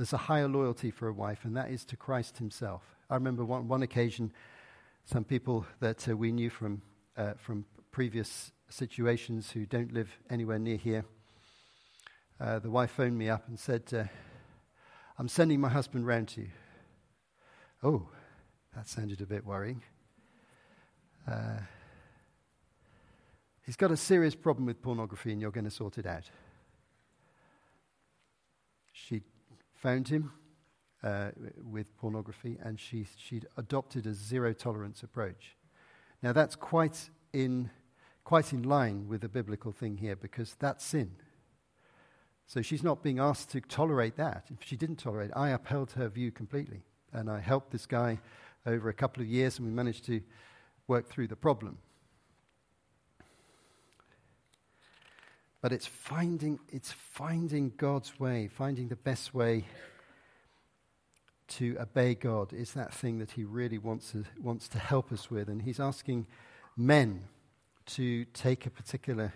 There's 0.00 0.14
a 0.14 0.16
higher 0.16 0.48
loyalty 0.48 0.90
for 0.90 1.08
a 1.08 1.12
wife, 1.12 1.44
and 1.44 1.54
that 1.58 1.70
is 1.70 1.84
to 1.84 1.94
Christ 1.94 2.38
himself. 2.38 2.80
I 3.10 3.16
remember 3.16 3.44
one, 3.44 3.68
one 3.68 3.82
occasion, 3.82 4.32
some 5.04 5.24
people 5.24 5.66
that 5.80 6.08
uh, 6.08 6.16
we 6.16 6.32
knew 6.32 6.48
from, 6.48 6.80
uh, 7.18 7.34
from 7.36 7.66
previous 7.90 8.50
situations 8.70 9.50
who 9.50 9.66
don't 9.66 9.92
live 9.92 10.08
anywhere 10.30 10.58
near 10.58 10.78
here, 10.78 11.04
uh, 12.40 12.60
the 12.60 12.70
wife 12.70 12.92
phoned 12.92 13.18
me 13.18 13.28
up 13.28 13.46
and 13.46 13.58
said, 13.58 13.82
uh, 13.92 14.04
I'm 15.18 15.28
sending 15.28 15.60
my 15.60 15.68
husband 15.68 16.06
round 16.06 16.28
to 16.28 16.40
you. 16.40 16.48
Oh, 17.82 18.08
that 18.74 18.88
sounded 18.88 19.20
a 19.20 19.26
bit 19.26 19.44
worrying. 19.44 19.82
Uh, 21.30 21.58
he's 23.66 23.76
got 23.76 23.90
a 23.90 23.98
serious 23.98 24.34
problem 24.34 24.64
with 24.64 24.80
pornography, 24.80 25.30
and 25.30 25.42
you're 25.42 25.50
going 25.50 25.64
to 25.64 25.70
sort 25.70 25.98
it 25.98 26.06
out. 26.06 26.24
She 28.94 29.20
found 29.80 30.08
him 30.08 30.32
uh, 31.02 31.30
with 31.64 31.96
pornography, 31.96 32.58
and 32.62 32.78
she, 32.78 33.06
she'd 33.16 33.46
adopted 33.56 34.06
a 34.06 34.12
zero 34.12 34.52
tolerance 34.52 35.02
approach. 35.02 35.56
Now, 36.22 36.32
that's 36.32 36.54
quite 36.54 37.10
in, 37.32 37.70
quite 38.22 38.52
in 38.52 38.62
line 38.62 39.08
with 39.08 39.22
the 39.22 39.28
biblical 39.28 39.72
thing 39.72 39.96
here 39.96 40.16
because 40.16 40.54
that's 40.58 40.84
sin. 40.84 41.12
So 42.46 42.60
she's 42.60 42.82
not 42.82 43.02
being 43.02 43.18
asked 43.18 43.50
to 43.52 43.60
tolerate 43.60 44.16
that. 44.16 44.46
If 44.50 44.66
she 44.66 44.76
didn't 44.76 44.96
tolerate 44.96 45.30
it, 45.30 45.36
I 45.36 45.50
upheld 45.50 45.92
her 45.92 46.08
view 46.08 46.30
completely. 46.30 46.82
And 47.12 47.30
I 47.30 47.40
helped 47.40 47.70
this 47.70 47.86
guy 47.86 48.18
over 48.66 48.88
a 48.88 48.94
couple 48.94 49.22
of 49.22 49.28
years, 49.28 49.58
and 49.58 49.66
we 49.66 49.72
managed 49.72 50.04
to 50.06 50.20
work 50.86 51.08
through 51.08 51.28
the 51.28 51.36
problem. 51.36 51.78
But 55.62 55.72
it's 55.72 55.86
finding, 55.86 56.58
it's 56.70 56.92
finding 56.92 57.72
God's 57.76 58.18
way, 58.18 58.48
finding 58.48 58.88
the 58.88 58.96
best 58.96 59.34
way 59.34 59.64
to 61.48 61.76
obey 61.80 62.14
God 62.14 62.52
is 62.52 62.72
that 62.74 62.94
thing 62.94 63.18
that 63.18 63.32
He 63.32 63.44
really 63.44 63.78
wants 63.78 64.12
to, 64.12 64.24
wants 64.40 64.68
to 64.68 64.78
help 64.78 65.12
us 65.12 65.30
with. 65.30 65.48
And 65.48 65.60
He's 65.60 65.80
asking 65.80 66.26
men 66.76 67.24
to 67.86 68.24
take 68.26 68.66
a 68.66 68.70
particular 68.70 69.34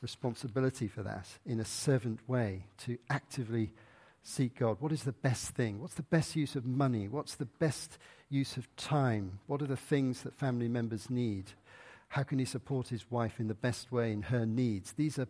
responsibility 0.00 0.88
for 0.88 1.02
that 1.02 1.26
in 1.44 1.60
a 1.60 1.64
servant 1.64 2.20
way, 2.28 2.66
to 2.78 2.96
actively 3.10 3.72
seek 4.22 4.58
God. 4.58 4.76
What 4.80 4.92
is 4.92 5.02
the 5.02 5.12
best 5.12 5.50
thing? 5.50 5.80
What's 5.80 5.94
the 5.94 6.02
best 6.02 6.36
use 6.36 6.54
of 6.54 6.64
money? 6.64 7.08
What's 7.08 7.34
the 7.34 7.46
best 7.46 7.98
use 8.30 8.56
of 8.56 8.74
time? 8.76 9.40
What 9.46 9.62
are 9.62 9.66
the 9.66 9.76
things 9.76 10.22
that 10.22 10.34
family 10.34 10.68
members 10.68 11.10
need? 11.10 11.52
How 12.08 12.22
can 12.22 12.38
he 12.38 12.44
support 12.44 12.88
his 12.88 13.10
wife 13.10 13.40
in 13.40 13.48
the 13.48 13.54
best 13.54 13.90
way 13.90 14.12
in 14.12 14.22
her 14.22 14.46
needs? 14.46 14.92
These 14.92 15.18
are 15.18 15.28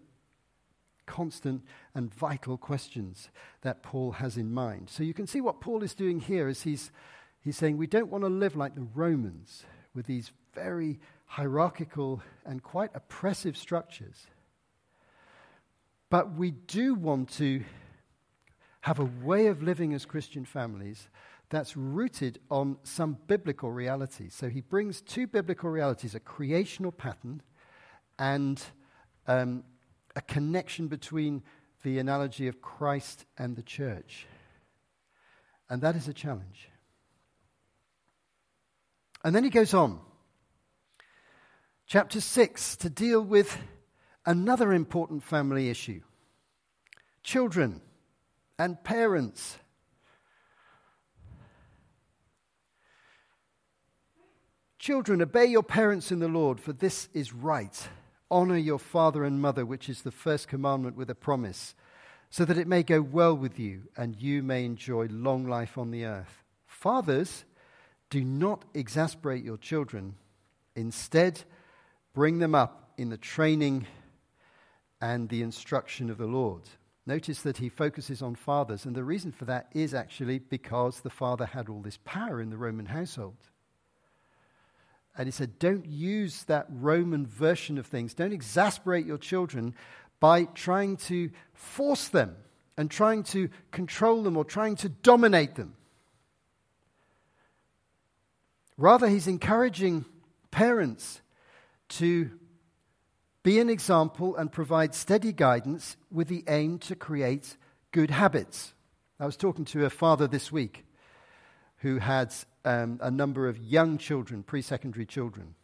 constant 1.09 1.65
and 1.95 2.15
vital 2.15 2.57
questions 2.57 3.31
that 3.63 3.83
Paul 3.83 4.13
has 4.13 4.37
in 4.37 4.53
mind. 4.53 4.91
So 4.91 5.03
you 5.03 5.15
can 5.15 5.27
see 5.27 5.41
what 5.41 5.61
Paul 5.61 5.83
is 5.83 5.95
doing 5.95 6.21
here 6.21 6.49
is 6.49 6.63
he's, 6.63 6.93
He's 7.49 7.57
saying 7.57 7.77
we 7.77 7.87
don't 7.87 8.11
want 8.11 8.25
to 8.25 8.29
live 8.29 8.57
like 8.57 8.75
the 8.75 8.87
Romans 8.95 9.65
with 9.95 10.07
these 10.07 10.33
very 10.55 10.99
hierarchical 11.25 12.23
and 12.45 12.63
quite 12.63 12.91
oppressive 12.95 13.57
structures. 13.57 14.27
But 16.11 16.35
we 16.35 16.51
do 16.51 16.95
want 16.95 17.31
to 17.37 17.63
have 18.81 18.99
a 18.99 19.11
way 19.23 19.47
of 19.47 19.63
living 19.63 19.93
as 19.93 20.05
Christian 20.05 20.45
families 20.45 21.09
that's 21.51 21.77
rooted 21.77 22.39
on 22.51 22.79
some 22.83 23.17
biblical 23.27 23.71
reality. 23.71 24.29
So 24.29 24.49
he 24.49 24.61
brings 24.61 25.01
two 25.01 25.27
biblical 25.27 25.71
realities 25.71 26.15
a 26.15 26.21
creational 26.21 26.93
pattern 26.93 27.43
and 28.19 28.63
um, 29.27 29.65
a 30.19 30.21
connection 30.23 30.89
between 30.89 31.45
the 31.85 32.01
analogy 32.01 32.49
of 32.49 32.61
Christ 32.61 33.25
and 33.39 33.55
the 33.55 33.63
church. 33.63 34.27
And 35.71 35.81
that 35.83 35.95
is 35.95 36.09
a 36.09 36.13
challenge. 36.13 36.71
And 39.23 39.33
then 39.33 39.45
he 39.45 39.51
goes 39.51 39.75
on, 39.75 40.01
chapter 41.87 42.21
6, 42.21 42.77
to 42.79 42.91
deal 42.91 43.23
with 43.23 43.59
another 44.27 44.73
important 44.73 45.23
family 45.23 45.71
issue 45.71 46.03
children 47.23 47.81
and 48.59 48.83
parents. 48.83 49.57
Children, 54.81 55.23
obey 55.23 55.47
your 55.47 55.63
parents 55.63 56.11
in 56.11 56.19
the 56.19 56.27
Lord, 56.27 56.59
for 56.59 56.73
this 56.73 57.09
is 57.15 57.33
right. 57.33 57.89
Honor 58.31 58.57
your 58.57 58.79
father 58.79 59.25
and 59.25 59.41
mother, 59.41 59.65
which 59.65 59.89
is 59.89 60.03
the 60.03 60.11
first 60.11 60.49
commandment 60.49 60.97
with 60.97 61.09
a 61.11 61.15
promise, 61.15 61.75
so 62.31 62.45
that 62.45 62.59
it 62.59 62.69
may 62.69 62.83
go 62.83 63.01
well 63.01 63.35
with 63.35 63.59
you 63.59 63.85
and 63.97 64.21
you 64.21 64.43
may 64.43 64.65
enjoy 64.65 65.07
long 65.11 65.47
life 65.47 65.79
on 65.79 65.91
the 65.91 66.05
earth. 66.05 66.43
Fathers, 66.67 67.45
do 68.11 68.23
not 68.23 68.65
exasperate 68.75 69.45
your 69.45 69.57
children. 69.57 70.15
Instead, 70.77 71.43
bring 72.15 72.39
them 72.39 72.55
up 72.55 72.93
in 72.99 73.09
the 73.11 73.17
training 73.17 73.87
and 75.01 75.29
the 75.29 75.43
instruction 75.43 76.11
of 76.11 76.19
the 76.19 76.27
Lord. 76.27 76.63
Notice 77.07 77.41
that 77.43 77.57
he 77.57 77.71
focuses 77.71 78.21
on 78.21 78.35
fathers, 78.35 78.85
and 78.85 78.95
the 78.95 79.05
reason 79.05 79.33
for 79.33 79.47
that 79.47 79.69
is 79.73 79.95
actually 79.95 80.39
because 80.39 81.01
the 81.01 81.11
father 81.11 81.47
had 81.47 81.69
all 81.69 81.81
this 81.81 81.99
power 82.05 82.41
in 82.41 82.51
the 82.51 82.59
Roman 82.59 82.87
household. 82.87 83.37
And 85.19 85.27
he 85.27 85.33
said, 85.33 85.59
Don't 85.59 85.85
use 85.85 86.45
that 86.45 86.67
Roman 86.71 87.27
version 87.27 87.77
of 87.77 87.87
things. 87.87 88.15
Don't 88.15 88.33
exasperate 88.33 89.05
your 89.05 89.19
children 89.19 89.75
by 90.21 90.45
trying 90.45 90.97
to 90.97 91.31
force 91.53 92.09
them 92.09 92.37
and 92.77 92.89
trying 92.89 93.25
to 93.25 93.51
control 93.73 94.23
them 94.23 94.37
or 94.37 94.45
trying 94.45 94.77
to 94.77 94.89
dominate 94.89 95.57
them. 95.57 95.75
Rather, 98.77 99.09
he's 99.09 99.27
encouraging 99.27 100.05
parents 100.53 101.21
to 101.89 102.31
be 103.43 103.59
an 103.59 103.69
example 103.69 104.37
and 104.37 104.53
provide 104.53 104.95
steady 104.95 105.33
guidance 105.33 105.97
with 106.13 106.29
the 106.29 106.45
aim 106.47 106.79
to 106.79 106.95
create 106.95 107.57
good 107.91 108.11
habits. 108.11 108.73
I 109.19 109.27
was 109.27 109.37
talking 109.37 109.65
to 109.67 109.85
a 109.85 109.91
father 109.91 110.29
this 110.29 110.53
week 110.53 110.85
who 111.79 111.99
had 111.99 112.33
um, 112.69 112.99
a 113.01 113.11
number 113.11 113.49
of 113.49 113.57
young 113.59 113.97
children, 113.97 114.43
pre 114.43 114.61
secondary 114.61 115.07
children. 115.07 115.55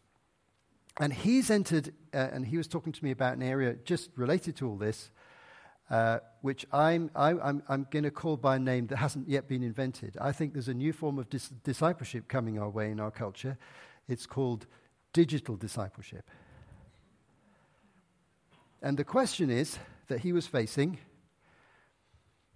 And 0.99 1.13
he's 1.13 1.51
entered, 1.51 1.93
uh, 2.15 2.29
and 2.33 2.47
he 2.47 2.57
was 2.57 2.67
talking 2.67 2.93
to 2.93 3.05
me 3.05 3.11
about 3.11 3.37
an 3.37 3.43
area 3.43 3.75
just 3.85 4.11
related 4.17 4.57
to 4.57 4.69
all 4.69 4.77
this, 4.77 5.11
uh, 5.91 6.21
which 6.41 6.65
I'm, 6.73 7.11
I, 7.15 7.31
am 7.31 7.41
I'm, 7.43 7.63
I'm 7.69 7.87
going 7.91 8.05
to 8.05 8.11
call 8.11 8.39
by 8.39 8.57
a 8.57 8.59
name 8.59 8.87
that 8.87 8.97
hasn't 8.97 9.29
yet 9.29 9.49
been 9.49 9.63
invented. 9.63 10.17
I 10.19 10.33
think 10.33 10.55
there's 10.55 10.69
a 10.69 10.75
new 10.75 10.95
form 10.95 11.19
of 11.19 11.29
dis- 11.29 11.51
discipleship 11.63 12.27
coming 12.29 12.59
our 12.59 12.71
way 12.71 12.91
in 12.91 13.01
our 13.01 13.11
culture. 13.11 13.59
It's 14.09 14.25
called 14.25 14.67
digital 15.13 15.57
discipleship. 15.57 16.31
And 18.81 18.97
the 18.97 19.05
question 19.05 19.51
is 19.51 19.79
that 20.09 20.21
he 20.21 20.33
was 20.33 20.47
facing 20.47 20.99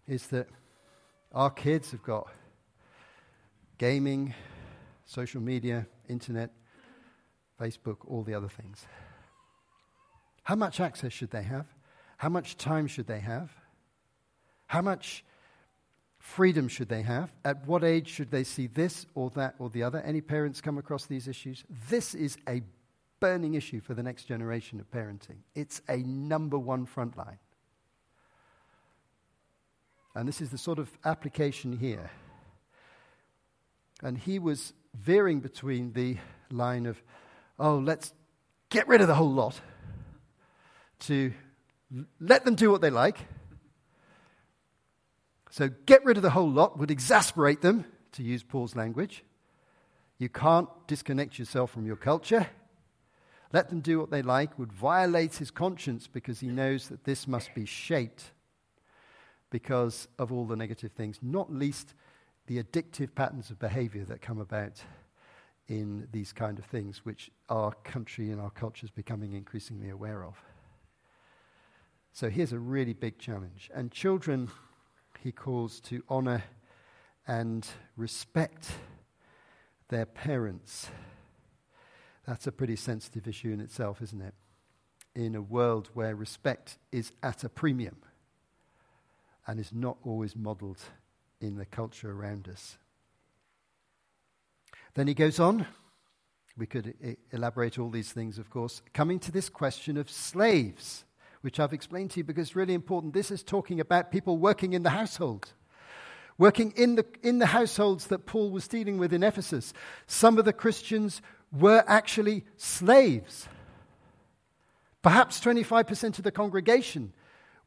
is 0.07 0.29
that 0.29 0.47
our 1.33 1.51
kids 1.51 1.91
have 1.91 2.03
got 2.03 2.31
gaming, 3.79 4.35
social 5.07 5.41
media, 5.41 5.87
internet, 6.09 6.51
Facebook, 7.61 7.99
all 8.07 8.23
the 8.23 8.35
other 8.35 8.49
things. 8.49 8.87
How 10.43 10.55
much 10.55 10.81
access 10.81 11.13
should 11.13 11.31
they 11.31 11.43
have? 11.43 11.67
How 12.19 12.29
much 12.29 12.57
time 12.57 12.87
should 12.87 13.07
they 13.07 13.21
have? 13.21 13.51
How 14.67 14.83
much 14.83 15.25
freedom 16.19 16.69
should 16.69 16.89
they 16.89 17.03
have? 17.03 17.31
At 17.45 17.67
what 17.67 17.85
age 17.85 18.09
should 18.09 18.31
they 18.31 18.45
see 18.45 18.67
this 18.67 19.07
or 19.15 19.31
that 19.31 19.55
or 19.59 19.71
the 19.71 19.83
other? 19.83 20.01
Any 20.01 20.21
parents 20.21 20.61
come 20.61 20.79
across 20.79 21.07
these 21.07 21.29
issues? 21.29 21.65
This 21.89 22.15
is 22.15 22.37
a 22.49 22.63
burning 23.21 23.55
issue 23.55 23.81
for 23.81 23.95
the 23.95 24.03
next 24.03 24.25
generation 24.25 24.81
of 24.81 24.91
parenting. 24.91 25.39
It's 25.55 25.81
a 25.89 25.99
number 25.99 26.59
one 26.59 26.87
front 26.87 27.17
line. 27.17 27.39
And 30.15 30.27
this 30.27 30.41
is 30.41 30.51
the 30.51 30.59
sort 30.59 30.79
of 30.79 30.91
application 31.05 31.77
here. 31.77 32.11
And 34.03 34.17
he 34.19 34.39
was 34.39 34.73
veering 34.95 35.41
between 35.41 35.93
the 35.93 36.17
line 36.51 36.87
of, 36.87 37.03
oh, 37.59 37.79
let's 37.79 38.13
get 38.71 38.87
rid 38.89 39.01
of 39.01 39.09
the 39.09 39.15
whole 39.15 39.33
lot, 39.33 39.61
to 41.01 41.33
let 42.21 42.45
them 42.45 42.55
do 42.55 42.71
what 42.71 42.81
they 42.81 42.91
like. 42.91 43.19
So, 45.51 45.71
get 45.87 46.05
rid 46.05 46.17
of 46.17 46.23
the 46.23 46.31
whole 46.31 46.51
lot 46.51 46.79
would 46.79 46.91
exasperate 46.91 47.63
them, 47.63 47.85
to 48.13 48.23
use 48.23 48.43
Paul's 48.43 48.77
language. 48.77 49.25
You 50.19 50.29
can't 50.29 50.69
disconnect 50.87 51.39
yourself 51.39 51.71
from 51.71 51.87
your 51.87 51.97
culture. 51.97 52.49
Let 53.53 53.71
them 53.71 53.81
do 53.81 53.99
what 53.99 54.11
they 54.11 54.23
like 54.23 54.59
would 54.59 54.73
violate 54.73 55.37
his 55.37 55.51
conscience 55.51 56.07
because 56.07 56.41
he 56.41 56.49
knows 56.49 56.89
that 56.89 57.05
this 57.05 57.27
must 57.27 57.55
be 57.55 57.65
shaped 57.65 58.33
because 59.51 60.09
of 60.19 60.33
all 60.33 60.45
the 60.45 60.57
negative 60.57 60.93
things, 60.93 61.19
not 61.23 61.53
least 61.53 61.95
the 62.49 62.63
addictive 62.63 63.15
patterns 63.15 63.51
of 63.51 63.59
behavior 63.59 64.05
that 64.07 64.23
come 64.23 64.41
about 64.41 64.83
in 65.69 66.09
these 66.13 66.33
kind 66.33 66.59
of 66.59 66.65
things, 66.65 67.05
which 67.05 67.31
our 67.51 67.73
country 67.85 68.31
and 68.31 68.41
our 68.41 68.51
culture 68.51 68.87
is 68.87 68.91
becoming 68.91 69.35
increasingly 69.35 69.91
aware 69.91 70.25
of. 70.25 70.35
So 72.15 72.31
here's 72.31 72.55
a 72.55 72.59
really 72.59 72.95
big 72.95 73.19
challenge. 73.19 73.71
And 73.75 73.93
children, 73.93 74.49
he 75.21 75.31
calls 75.31 75.79
to 75.83 76.03
honor 76.09 76.43
and 77.27 77.67
respect 77.99 78.71
their 79.89 80.07
parents. 80.07 80.89
That's 82.27 82.47
a 82.47 82.53
pretty 82.53 82.77
sensitive 82.77 83.29
issue 83.29 83.53
in 83.53 83.61
itself, 83.61 84.01
isn't 84.01 84.23
it? 84.23 84.35
In 85.15 85.35
a 85.35 85.43
world 85.43 85.91
where 85.93 86.17
respect 86.17 86.79
is 86.93 87.13
at 87.23 87.45
a 87.45 87.51
premium 87.51 87.99
and 89.47 89.61
is 89.61 89.73
not 89.75 89.99
always 90.03 90.35
modeled 90.35 90.81
in 91.41 91.57
the 91.57 91.67
culture 91.67 92.11
around 92.11 92.49
us. 92.49 92.79
Then 94.95 95.07
he 95.07 95.15
goes 95.15 95.39
on. 95.39 95.67
We 96.57 96.67
could 96.67 97.17
elaborate 97.31 97.79
all 97.79 97.89
these 97.89 98.11
things, 98.11 98.39
of 98.39 98.51
course, 98.51 98.83
coming 98.93 99.21
to 99.21 99.31
this 99.31 99.49
question 99.49 99.97
of 99.97 100.11
slaves, 100.11 101.05
which 101.43 101.61
I've 101.61 101.73
explained 101.73 102.11
to 102.13 102.21
you 102.21 102.25
because 102.25 102.49
it's 102.49 102.57
really 102.57 102.75
important. 102.75 103.15
This 103.15 103.31
is 103.31 103.45
talking 103.45 103.79
about 103.79 104.11
people 104.11 104.39
working 104.39 104.73
in 104.73 104.83
the 104.83 104.91
household, 104.91 105.53
working 106.37 106.73
in 106.77 106.97
the, 106.97 107.07
in 107.23 107.39
the 107.39 107.47
households 107.47 108.09
that 108.09 108.27
Paul 108.27 108.51
was 108.51 108.67
dealing 108.67 108.99
with 108.99 109.13
in 109.13 109.23
Ephesus. 109.23 109.73
Some 110.09 110.37
of 110.37 110.45
the 110.45 110.53
Christians 110.53 111.23
were 111.53 111.85
actually 111.87 112.45
slaves. 112.57 113.49
Perhaps 115.01 115.39
25% 115.41 116.19
of 116.19 116.25
the 116.25 116.33
congregation 116.33 117.13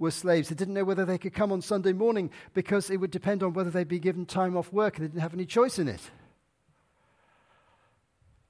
were 0.02 0.12
slaves. 0.12 0.50
They 0.50 0.56
didn't 0.56 0.74
know 0.74 0.84
whether 0.84 1.06
they 1.06 1.20
could 1.20 1.34
come 1.34 1.52
on 1.52 1.62
Sunday 1.62 1.94
morning 1.94 2.32
because 2.54 2.90
it 2.90 2.98
would 2.98 3.12
depend 3.12 3.44
on 3.44 3.54
whether 3.54 3.70
they'd 3.70 3.88
be 3.88 4.00
given 4.00 4.26
time 4.26 4.58
off 4.58 4.74
work 4.74 4.98
and 4.98 5.06
they 5.06 5.10
didn't 5.10 5.22
have 5.22 5.34
any 5.34 5.46
choice 5.46 5.78
in 5.80 5.88
it. 5.88 6.02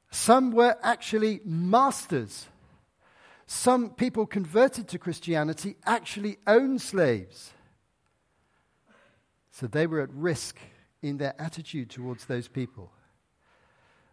Some 0.09 0.51
were 0.51 0.77
actually 0.81 1.41
masters. 1.43 2.47
Some 3.45 3.89
people 3.89 4.25
converted 4.25 4.87
to 4.87 4.97
Christianity 4.97 5.75
actually 5.85 6.37
owned 6.47 6.81
slaves. 6.81 7.51
So 9.51 9.67
they 9.67 9.87
were 9.87 9.99
at 9.99 10.13
risk 10.13 10.57
in 11.01 11.17
their 11.17 11.35
attitude 11.39 11.89
towards 11.89 12.25
those 12.25 12.47
people. 12.47 12.91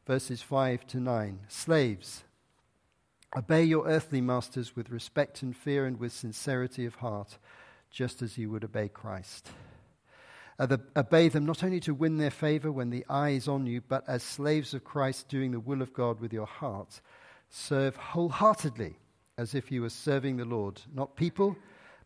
Verses 0.07 0.43
5 0.43 0.87
to 0.89 1.01
9 1.01 1.41
Slaves, 1.49 2.25
Obey 3.37 3.63
your 3.63 3.87
earthly 3.87 4.21
masters 4.21 4.75
with 4.75 4.91
respect 4.91 5.43
and 5.43 5.55
fear 5.55 5.85
and 5.85 6.01
with 6.01 6.13
sincerity 6.13 6.87
of 6.87 6.97
heart, 6.97 7.39
just 7.91 8.23
as 8.23 8.39
you 8.39 8.51
would 8.51 8.65
obey 8.65 8.89
Christ. 8.89 9.51
Obey 10.61 11.29
them 11.29 11.47
not 11.47 11.63
only 11.63 11.79
to 11.81 11.95
win 11.95 12.17
their 12.17 12.31
favor 12.31 12.73
when 12.73 12.91
the 12.91 13.05
eye 13.09 13.31
is 13.31 13.47
on 13.47 13.67
you, 13.67 13.81
but 13.81 14.03
as 14.09 14.23
slaves 14.23 14.75
of 14.75 14.83
Christ, 14.83 15.29
doing 15.29 15.53
the 15.53 15.61
will 15.61 15.83
of 15.83 15.93
God 15.93 16.21
with 16.21 16.33
your 16.33 16.47
heart. 16.47 17.01
Serve 17.51 17.97
wholeheartedly, 17.97 18.97
as 19.37 19.55
if 19.55 19.71
you 19.71 19.83
were 19.83 19.91
serving 19.91 20.37
the 20.37 20.45
Lord, 20.45 20.81
not 20.93 21.15
people, 21.15 21.57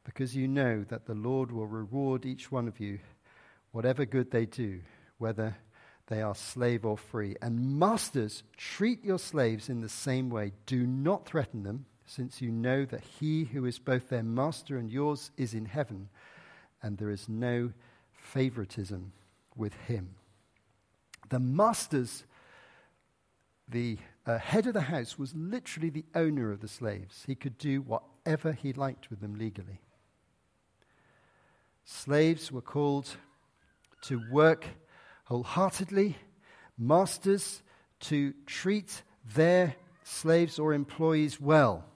because 0.04 0.36
you 0.36 0.48
know 0.48 0.84
that 0.88 1.06
the 1.06 1.14
Lord 1.14 1.50
will 1.50 1.66
reward 1.66 2.26
each 2.26 2.52
one 2.52 2.68
of 2.68 2.78
you, 2.80 2.98
whatever 3.70 4.04
good 4.04 4.30
they 4.30 4.44
do, 4.44 4.80
whether 5.18 5.56
they 6.08 6.20
are 6.20 6.34
slave 6.34 6.84
or 6.84 6.98
free. 6.98 7.36
And 7.40 7.78
masters, 7.78 8.42
treat 8.56 9.04
your 9.04 9.18
slaves 9.18 9.68
in 9.68 9.80
the 9.80 9.88
same 9.88 10.30
way. 10.30 10.52
Do 10.66 10.86
not 10.86 11.26
threaten 11.26 11.62
them, 11.62 11.86
since 12.06 12.42
you 12.42 12.50
know 12.50 12.84
that 12.86 13.02
he 13.20 13.44
who 13.44 13.64
is 13.64 13.78
both 13.78 14.08
their 14.08 14.22
master 14.22 14.76
and 14.76 14.90
yours 14.90 15.30
is 15.36 15.54
in 15.54 15.64
heaven, 15.64 16.08
and 16.82 16.98
there 16.98 17.10
is 17.10 17.28
no 17.28 17.72
favoritism 18.12 19.12
with 19.56 19.74
him. 19.86 20.14
The 21.28 21.38
masters, 21.38 22.24
the 23.68 23.98
uh, 24.26 24.38
head 24.38 24.66
of 24.66 24.74
the 24.74 24.82
house, 24.82 25.18
was 25.18 25.34
literally 25.34 25.90
the 25.90 26.04
owner 26.14 26.52
of 26.52 26.60
the 26.60 26.68
slaves. 26.68 27.24
He 27.26 27.34
could 27.34 27.56
do 27.58 27.80
whatever 27.80 28.52
he 28.52 28.72
liked 28.72 29.08
with 29.08 29.20
them 29.20 29.38
legally. 29.38 29.80
Slaves 31.84 32.52
were 32.52 32.60
called 32.60 33.16
to 34.02 34.20
work 34.30 34.66
wholeheartedly, 35.32 36.14
masters 36.76 37.62
to 38.00 38.34
treat 38.44 39.02
their 39.34 39.74
slaves 40.04 40.58
or 40.58 40.74
employees 40.74 41.40
well. 41.40 41.86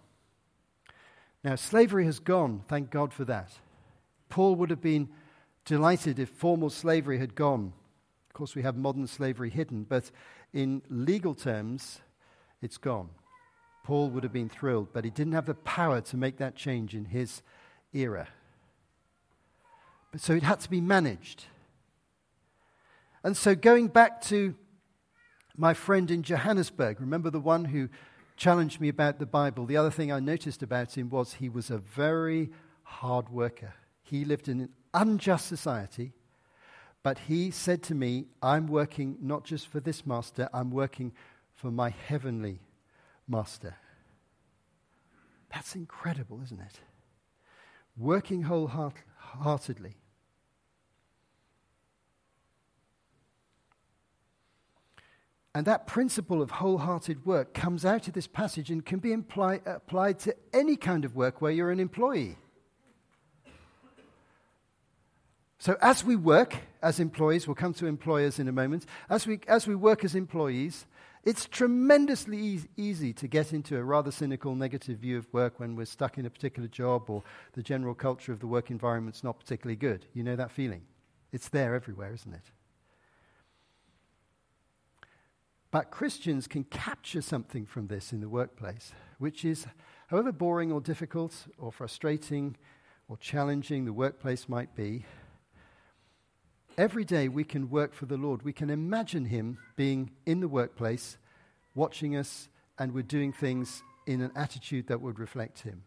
Now, 1.45 1.57
slavery 1.57 2.07
has 2.07 2.18
gone, 2.18 2.62
thank 2.66 2.91
God 2.91 3.12
for 3.12 3.26
that. 3.26 3.51
Paul 4.30 4.57
would 4.57 4.70
have 4.70 4.80
been 4.80 5.11
delighted 5.66 6.18
if 6.18 6.30
formal 6.30 6.70
slavery 6.70 7.18
had 7.18 7.34
gone. 7.34 7.74
Of 8.30 8.32
course, 8.32 8.55
we 8.55 8.62
have 8.62 8.74
modern 8.74 9.07
slavery 9.07 9.51
hidden, 9.51 9.84
but 9.87 10.11
in 10.55 10.80
legal 10.89 11.34
terms, 11.34 12.01
it's 12.62 12.78
gone. 12.78 13.11
Paul 13.84 14.09
would 14.11 14.22
have 14.22 14.32
been 14.32 14.49
thrilled, 14.49 14.95
but 14.95 15.05
he 15.05 15.11
didn't 15.11 15.34
have 15.34 15.45
the 15.45 15.55
power 15.55 16.01
to 16.01 16.16
make 16.16 16.39
that 16.39 16.57
change 16.57 16.95
in 16.95 17.05
his 17.05 17.43
era. 17.93 18.28
But 20.11 20.22
so 20.22 20.32
it 20.32 20.43
had 20.43 20.61
to 20.61 20.70
be 20.70 20.80
managed. 20.80 21.45
And 23.25 23.37
so, 23.37 23.55
going 23.55 23.89
back 23.89 24.21
to 24.23 24.55
my 25.57 25.75
friend 25.75 26.11
in 26.11 26.23
Johannesburg, 26.23 27.01
remember 27.01 27.31
the 27.31 27.41
one 27.41 27.64
who 27.64 27.89
challenged 28.37 28.81
me 28.81 28.89
about 28.89 29.19
the 29.19 29.27
Bible? 29.27 29.67
The 29.67 29.77
other 29.77 29.91
thing 29.91 30.12
I 30.12 30.21
noticed 30.21 30.62
about 30.62 30.97
him 30.97 31.09
was 31.11 31.35
he 31.35 31.49
was 31.49 31.71
a 31.71 31.79
very 31.79 32.51
hard 32.83 33.29
worker. 33.29 33.75
He 34.03 34.25
lived 34.25 34.49
in 34.49 34.61
an 34.61 34.69
unjust 34.95 35.47
society, 35.47 36.12
but 37.03 37.19
he 37.21 37.51
said 37.51 37.83
to 37.85 37.95
me, 37.95 38.27
I'm 38.43 38.67
working 38.67 39.17
not 39.21 39.45
just 39.45 39.67
for 39.67 39.81
this 39.81 40.07
master, 40.07 40.49
I'm 40.53 40.71
working 40.71 41.12
for 41.55 41.71
my 41.71 41.91
heavenly 41.91 42.61
master. 43.27 43.75
That's 45.53 45.75
incredible, 45.75 46.41
isn't 46.43 46.61
it? 46.61 46.81
Working 47.97 48.43
wholeheartedly. 48.43 49.97
And 55.57 55.66
that 55.66 55.86
principle 55.86 56.42
of 56.42 56.50
wholehearted 56.50 57.24
work 57.24 57.54
comes 57.54 57.86
out 57.86 58.09
of 58.09 58.12
this 58.12 58.26
passage 58.26 58.70
and 58.70 58.84
can 58.84 58.98
be 58.98 59.11
imply, 59.11 59.62
applied 59.64 60.18
to 60.18 60.36
any 60.52 60.76
kind 60.76 61.02
of 61.02 61.16
work 61.16 61.40
where 61.40 61.50
you're 61.50 61.70
an 61.70 61.80
employee. 61.80 62.36
So, 65.57 65.78
as 65.80 66.04
we 66.04 66.14
work 66.14 66.59
as 66.82 67.00
employees, 67.00 67.48
we'll 67.48 67.54
come 67.54 67.72
to 67.72 67.86
employers 67.86 68.38
in 68.38 68.48
a 68.48 68.52
moment, 68.52 68.84
as 69.09 69.26
we, 69.26 69.40
as 69.48 69.66
we 69.66 69.74
work 69.74 70.04
as 70.04 70.14
employees, 70.14 70.84
it's 71.24 71.46
tremendously 71.46 72.38
e- 72.38 72.61
easy 72.76 73.14
to 73.14 73.26
get 73.26 73.54
into 73.54 73.78
a 73.78 73.82
rather 73.82 74.11
cynical, 74.11 74.54
negative 74.54 74.98
view 74.98 75.16
of 75.16 75.32
work 75.32 75.59
when 75.59 75.74
we're 75.74 75.86
stuck 75.86 76.18
in 76.18 76.26
a 76.26 76.30
particular 76.30 76.68
job 76.68 77.09
or 77.09 77.22
the 77.54 77.62
general 77.62 77.94
culture 77.94 78.30
of 78.30 78.40
the 78.40 78.46
work 78.46 78.70
environment's 78.70 79.24
not 79.24 79.40
particularly 79.40 79.76
good. 79.76 80.04
You 80.12 80.22
know 80.22 80.36
that 80.36 80.50
feeling? 80.50 80.82
It's 81.32 81.48
there 81.48 81.74
everywhere, 81.74 82.12
isn't 82.12 82.34
it? 82.34 82.50
But 85.71 85.91
Christians 85.91 86.47
can 86.47 86.64
capture 86.64 87.21
something 87.21 87.67
from 87.67 87.89
this 87.89 88.12
in 88.12 88.21
the 88.21 88.29
workplace, 88.29 88.93
which 89.19 89.45
is, 89.45 89.67
however 90.09 90.33
boring 90.33 90.73
or 90.73 90.81
difficult 90.81 91.35
or 91.59 91.73
frustrating 91.73 92.57
or 93.09 93.17
challenging 93.17 93.85
the 93.85 93.93
workplace 93.93 94.49
might 94.49 94.75
be, 94.75 95.05
every 96.79 97.05
day 97.05 97.29
we 97.29 97.45
can 97.45 97.69
work 97.69 97.95
for 97.95 98.07
the 98.07 98.17
Lord. 98.17 98.43
We 98.43 98.53
can 98.53 98.71
imagine 98.71 99.27
Him 99.27 99.59
being 99.77 100.11
in 100.25 100.41
the 100.41 100.49
workplace, 100.49 101.19
watching 101.75 102.17
us, 102.17 102.49
and 102.79 102.93
we're 102.93 103.03
doing 103.03 103.33
things 103.33 103.83
in 104.07 104.21
an 104.21 104.33
attitude 104.37 104.87
that 104.87 105.01
would 105.01 105.19
reflect 105.19 105.61
Him. 105.61 105.83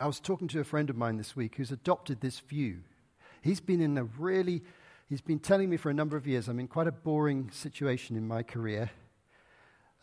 I 0.00 0.06
was 0.06 0.20
talking 0.20 0.48
to 0.48 0.60
a 0.60 0.64
friend 0.64 0.88
of 0.88 0.96
mine 0.96 1.18
this 1.18 1.36
week 1.36 1.56
who's 1.56 1.70
adopted 1.70 2.20
this 2.20 2.40
view. 2.40 2.78
He's 3.42 3.60
been 3.60 3.82
in 3.82 3.98
a 3.98 4.04
really 4.04 4.62
He's 5.10 5.20
been 5.20 5.40
telling 5.40 5.68
me 5.68 5.76
for 5.76 5.90
a 5.90 5.94
number 5.94 6.16
of 6.16 6.24
years 6.24 6.46
I'm 6.46 6.60
in 6.60 6.68
quite 6.68 6.86
a 6.86 6.92
boring 6.92 7.50
situation 7.50 8.16
in 8.16 8.28
my 8.28 8.44
career 8.44 8.92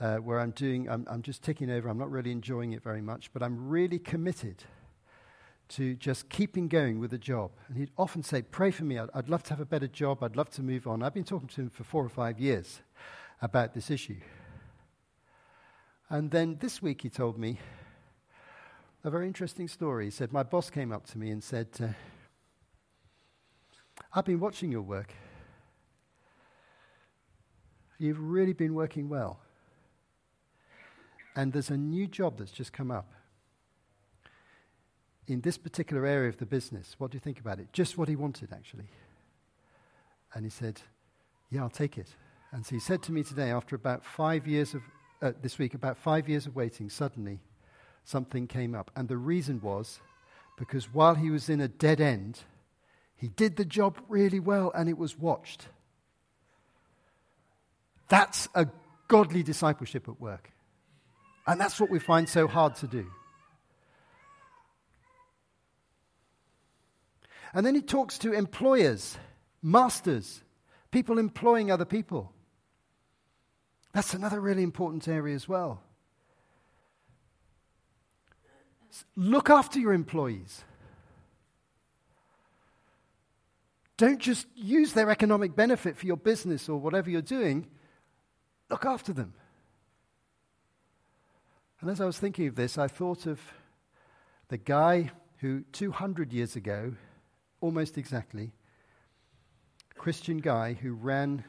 uh, 0.02 0.18
where 0.18 0.38
I'm 0.38 0.52
doing, 0.52 0.90
I'm, 0.90 1.08
I'm 1.10 1.22
just 1.22 1.42
ticking 1.42 1.72
over. 1.72 1.88
I'm 1.88 1.98
not 1.98 2.12
really 2.12 2.34
enjoying 2.34 2.74
it 2.74 2.84
very 2.84 3.00
much, 3.02 3.32
but 3.32 3.42
I'm 3.42 3.70
really 3.70 4.00
committed 4.00 4.66
to 5.70 5.96
just 5.96 6.28
keeping 6.28 6.68
going 6.68 7.00
with 7.00 7.12
the 7.12 7.18
job. 7.18 7.52
And 7.70 7.78
he'd 7.78 7.92
often 7.98 8.22
say, 8.22 8.42
Pray 8.42 8.70
for 8.70 8.84
me. 8.84 9.00
I'd, 9.00 9.08
I'd 9.14 9.30
love 9.30 9.44
to 9.44 9.52
have 9.52 9.62
a 9.62 9.66
better 9.66 9.88
job. 9.88 10.22
I'd 10.24 10.36
love 10.36 10.50
to 10.52 10.62
move 10.62 10.88
on. 10.88 11.02
I've 11.02 11.14
been 11.14 11.24
talking 11.24 11.48
to 11.48 11.62
him 11.62 11.70
for 11.70 11.86
four 11.86 12.04
or 12.04 12.10
five 12.10 12.38
years 12.38 12.82
about 13.42 13.74
this 13.74 13.90
issue. 13.90 14.20
And 16.10 16.32
then 16.32 16.58
this 16.60 16.82
week 16.82 17.04
he 17.04 17.10
told 17.10 17.40
me 17.40 17.60
a 19.06 19.10
very 19.10 19.28
interesting 19.28 19.70
story. 19.70 20.04
He 20.04 20.12
said, 20.12 20.34
My 20.34 20.44
boss 20.44 20.70
came 20.70 20.92
up 20.92 21.06
to 21.08 21.18
me 21.18 21.30
and 21.30 21.42
said, 21.42 21.70
uh, 21.82 21.88
I've 24.14 24.26
been 24.26 24.40
watching 24.40 24.72
your 24.72 24.82
work. 24.82 25.14
You've 28.00 28.20
really 28.20 28.54
been 28.54 28.74
working 28.74 29.10
well. 29.10 29.40
And 31.36 31.54
there's 31.54 31.70
a 31.70 31.78
new 31.78 32.08
job 32.08 32.38
that's 32.38 32.52
just 32.52 32.74
come 32.74 32.90
up 32.90 33.12
in 35.28 35.42
this 35.42 35.58
particular 35.58 36.06
area 36.06 36.30
of 36.30 36.38
the 36.38 36.46
business. 36.46 36.96
What 36.98 37.12
do 37.12 37.16
you 37.16 37.20
think 37.20 37.40
about 37.40 37.60
it? 37.60 37.72
Just 37.74 37.98
what 37.98 38.08
he 38.08 38.16
wanted, 38.16 38.54
actually. 38.54 38.88
And 40.34 40.46
he 40.46 40.50
said, 40.50 40.82
Yeah, 41.50 41.62
I'll 41.62 41.70
take 41.70 41.98
it. 41.98 42.08
And 42.52 42.66
so 42.66 42.76
he 42.76 42.80
said 42.80 43.04
to 43.04 43.12
me 43.12 43.24
today, 43.24 43.52
after 43.52 43.76
about 43.76 44.06
five 44.06 44.48
years 44.48 44.74
of, 44.74 44.82
uh, 45.22 45.34
this 45.42 45.60
week, 45.60 45.74
about 45.74 45.98
five 45.98 46.30
years 46.30 46.48
of 46.48 46.56
waiting, 46.56 46.90
suddenly 46.90 47.40
something 48.06 48.48
came 48.48 48.74
up. 48.74 48.90
And 48.96 49.10
the 49.10 49.18
reason 49.18 49.60
was 49.62 50.00
because 50.58 50.94
while 50.94 51.16
he 51.16 51.30
was 51.30 51.50
in 51.50 51.60
a 51.60 51.68
dead 51.68 52.00
end, 52.00 52.40
he 53.18 53.28
did 53.28 53.56
the 53.56 53.66
job 53.66 53.98
really 54.08 54.40
well 54.40 54.72
and 54.74 54.88
it 54.88 54.98
was 54.98 55.18
watched. 55.18 55.68
That's 58.10 58.48
a 58.56 58.68
godly 59.08 59.44
discipleship 59.44 60.08
at 60.08 60.22
work. 60.22 60.52
And 61.46 61.60
that's 61.60 61.80
what 61.80 61.90
we 61.90 62.00
find 62.00 62.30
so 62.30 62.48
hard 62.48 62.76
to 62.76 62.88
do. 62.88 63.08
And 67.54 67.66
then 67.66 67.74
he 67.74 67.82
talks 67.82 68.18
to 68.20 68.34
employers, 68.34 69.18
masters, 69.64 70.44
people 70.92 71.18
employing 71.18 71.72
other 71.72 71.86
people. 71.86 72.34
That's 73.94 74.14
another 74.14 74.40
really 74.40 74.64
important 74.64 75.08
area 75.08 75.34
as 75.34 75.48
well. 75.48 75.82
Look 79.16 79.50
after 79.50 79.80
your 79.80 79.94
employees. 79.94 80.64
Don't 83.98 84.20
just 84.20 84.46
use 84.56 84.94
their 84.94 85.10
economic 85.10 85.56
benefit 85.56 85.98
for 85.98 86.06
your 86.06 86.18
business 86.18 86.70
or 86.70 86.80
whatever 86.80 87.10
you're 87.10 87.22
doing. 87.22 87.68
Look 88.70 88.86
after 88.86 89.12
them. 89.12 89.34
And 91.82 91.90
as 91.90 92.00
I 92.00 92.06
was 92.06 92.20
thinking 92.20 92.48
of 92.48 92.56
this, 92.56 92.78
I 92.78 92.88
thought 92.88 93.26
of 93.26 93.40
the 94.50 94.58
guy 94.58 95.12
who 95.38 95.62
200 95.72 96.32
years 96.32 96.56
ago, 96.56 96.94
almost 97.60 97.98
exactly, 97.98 98.52
Christian 99.96 100.38
guy 100.38 100.74
who 100.74 100.94
ran 100.94 101.44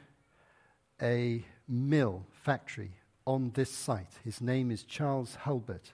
a 1.01 1.45
mill 1.69 2.27
factory 2.33 2.93
on 3.27 3.51
this 3.55 3.71
site. 3.71 4.13
His 4.25 4.41
name 4.41 4.71
is 4.71 4.85
Charles 4.85 5.35
Hulbert. 5.35 5.93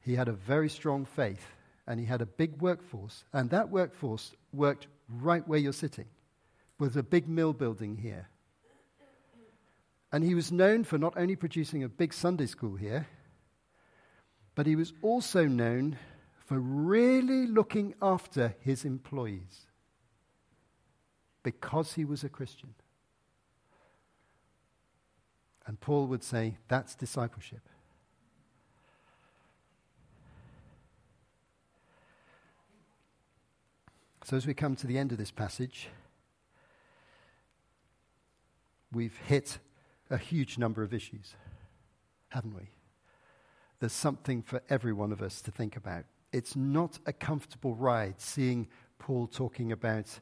He 0.00 0.14
had 0.14 0.28
a 0.28 0.32
very 0.32 0.68
strong 0.68 1.04
faith 1.04 1.46
and 1.86 1.98
he 1.98 2.06
had 2.06 2.20
a 2.20 2.26
big 2.26 2.60
workforce, 2.60 3.24
and 3.32 3.48
that 3.48 3.70
workforce 3.70 4.32
worked 4.52 4.86
right 5.08 5.46
where 5.46 5.58
you're 5.58 5.72
sitting. 5.72 6.06
With 6.78 6.96
a 6.96 7.02
big 7.02 7.28
mill 7.28 7.52
building 7.52 7.96
here. 7.96 8.28
And 10.12 10.24
he 10.24 10.34
was 10.34 10.52
known 10.52 10.84
for 10.84 10.96
not 10.96 11.14
only 11.16 11.36
producing 11.36 11.82
a 11.84 11.88
big 11.88 12.14
Sunday 12.14 12.46
school 12.46 12.76
here, 12.76 13.06
but 14.54 14.66
he 14.66 14.74
was 14.74 14.92
also 15.02 15.46
known 15.46 15.98
for 16.46 16.58
really 16.58 17.46
looking 17.46 17.94
after 18.00 18.54
his 18.60 18.84
employees 18.84 19.66
because 21.42 21.92
he 21.92 22.04
was 22.04 22.24
a 22.24 22.28
Christian. 22.28 22.74
And 25.66 25.78
Paul 25.78 26.06
would 26.06 26.24
say 26.24 26.56
that's 26.68 26.94
discipleship. 26.94 27.60
So, 34.28 34.36
as 34.36 34.46
we 34.46 34.52
come 34.52 34.76
to 34.76 34.86
the 34.86 34.98
end 34.98 35.10
of 35.10 35.16
this 35.16 35.30
passage, 35.30 35.88
we've 38.92 39.16
hit 39.26 39.58
a 40.10 40.18
huge 40.18 40.58
number 40.58 40.82
of 40.82 40.92
issues, 40.92 41.34
haven't 42.28 42.54
we? 42.54 42.68
There's 43.80 43.94
something 43.94 44.42
for 44.42 44.60
every 44.68 44.92
one 44.92 45.12
of 45.12 45.22
us 45.22 45.40
to 45.40 45.50
think 45.50 45.78
about. 45.78 46.04
It's 46.30 46.54
not 46.54 46.98
a 47.06 47.12
comfortable 47.14 47.74
ride 47.74 48.20
seeing 48.20 48.68
Paul 48.98 49.28
talking 49.28 49.72
about 49.72 50.20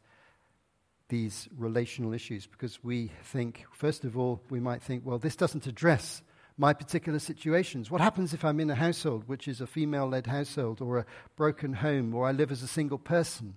these 1.09 1.49
relational 1.59 2.13
issues 2.13 2.47
because 2.47 2.85
we 2.85 3.11
think, 3.25 3.67
first 3.73 4.05
of 4.05 4.17
all, 4.17 4.41
we 4.51 4.61
might 4.61 4.83
think, 4.83 5.05
well, 5.05 5.19
this 5.19 5.35
doesn't 5.35 5.67
address 5.67 6.23
my 6.57 6.73
particular 6.73 7.19
situations. 7.19 7.91
What 7.91 8.01
happens 8.01 8.33
if 8.33 8.45
I'm 8.45 8.61
in 8.61 8.71
a 8.71 8.77
household 8.77 9.25
which 9.27 9.49
is 9.49 9.61
a 9.61 9.67
female 9.67 10.07
led 10.07 10.29
household 10.29 10.81
or 10.81 10.99
a 10.99 11.07
broken 11.35 11.73
home 11.73 12.15
or 12.15 12.25
I 12.25 12.31
live 12.31 12.53
as 12.53 12.63
a 12.63 12.69
single 12.69 12.99
person? 12.99 13.57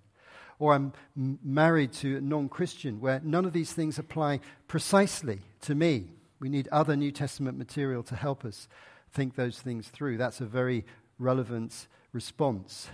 Or 0.60 0.74
I'm 0.74 0.94
married 1.16 1.94
to 1.94 2.18
a 2.18 2.22
non 2.22 2.50
Christian, 2.50 3.00
where 3.00 3.22
none 3.24 3.46
of 3.46 3.54
these 3.54 3.74
things 3.74 3.98
apply 3.98 4.42
precisely 4.68 5.40
to 5.62 5.74
me. 5.74 6.10
We 6.40 6.50
need 6.50 6.68
other 6.68 6.96
New 6.96 7.12
Testament 7.12 7.58
material 7.58 8.04
to 8.04 8.16
help 8.16 8.46
us 8.46 8.68
think 9.12 9.36
those 9.36 9.60
things 9.60 9.88
through. 9.88 10.18
That's 10.18 10.42
a 10.42 10.46
very 10.46 10.86
relevant 11.18 11.88
response. 12.14 12.90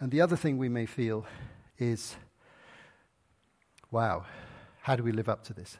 And 0.00 0.10
the 0.10 0.20
other 0.20 0.36
thing 0.36 0.58
we 0.58 0.68
may 0.68 0.86
feel 0.86 1.26
is 1.78 2.16
wow, 3.92 4.24
how 4.80 4.96
do 4.96 5.02
we 5.02 5.12
live 5.12 5.28
up 5.28 5.44
to 5.44 5.52
this? 5.52 5.76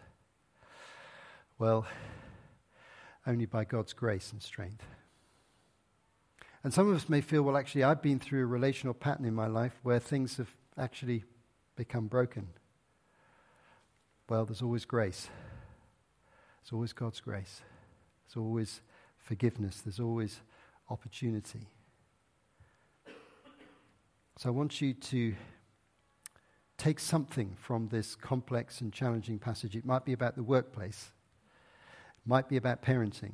Well, 1.58 1.86
only 3.26 3.46
by 3.46 3.64
God's 3.64 3.92
grace 3.92 4.32
and 4.32 4.42
strength. 4.42 4.84
And 6.64 6.72
some 6.72 6.88
of 6.88 6.96
us 6.96 7.08
may 7.08 7.20
feel, 7.20 7.42
well, 7.42 7.56
actually, 7.56 7.84
I've 7.84 8.02
been 8.02 8.18
through 8.18 8.42
a 8.42 8.46
relational 8.46 8.94
pattern 8.94 9.24
in 9.24 9.34
my 9.34 9.46
life 9.46 9.78
where 9.82 9.98
things 9.98 10.36
have 10.36 10.54
actually 10.78 11.24
become 11.76 12.06
broken. 12.06 12.48
Well, 14.28 14.44
there's 14.44 14.62
always 14.62 14.84
grace. 14.84 15.28
There's 16.62 16.72
always 16.72 16.92
God's 16.92 17.20
grace. 17.20 17.62
There's 18.24 18.42
always 18.42 18.80
forgiveness. 19.18 19.80
There's 19.80 20.00
always 20.00 20.40
opportunity. 20.88 21.68
So 24.38 24.48
I 24.48 24.52
want 24.52 24.80
you 24.80 24.94
to 24.94 25.34
take 26.78 26.98
something 26.98 27.54
from 27.60 27.88
this 27.88 28.16
complex 28.16 28.80
and 28.80 28.92
challenging 28.92 29.38
passage. 29.38 29.76
It 29.76 29.84
might 29.84 30.04
be 30.04 30.12
about 30.12 30.36
the 30.36 30.42
workplace, 30.42 31.10
might 32.24 32.48
be 32.48 32.56
about 32.56 32.82
parenting, 32.82 33.32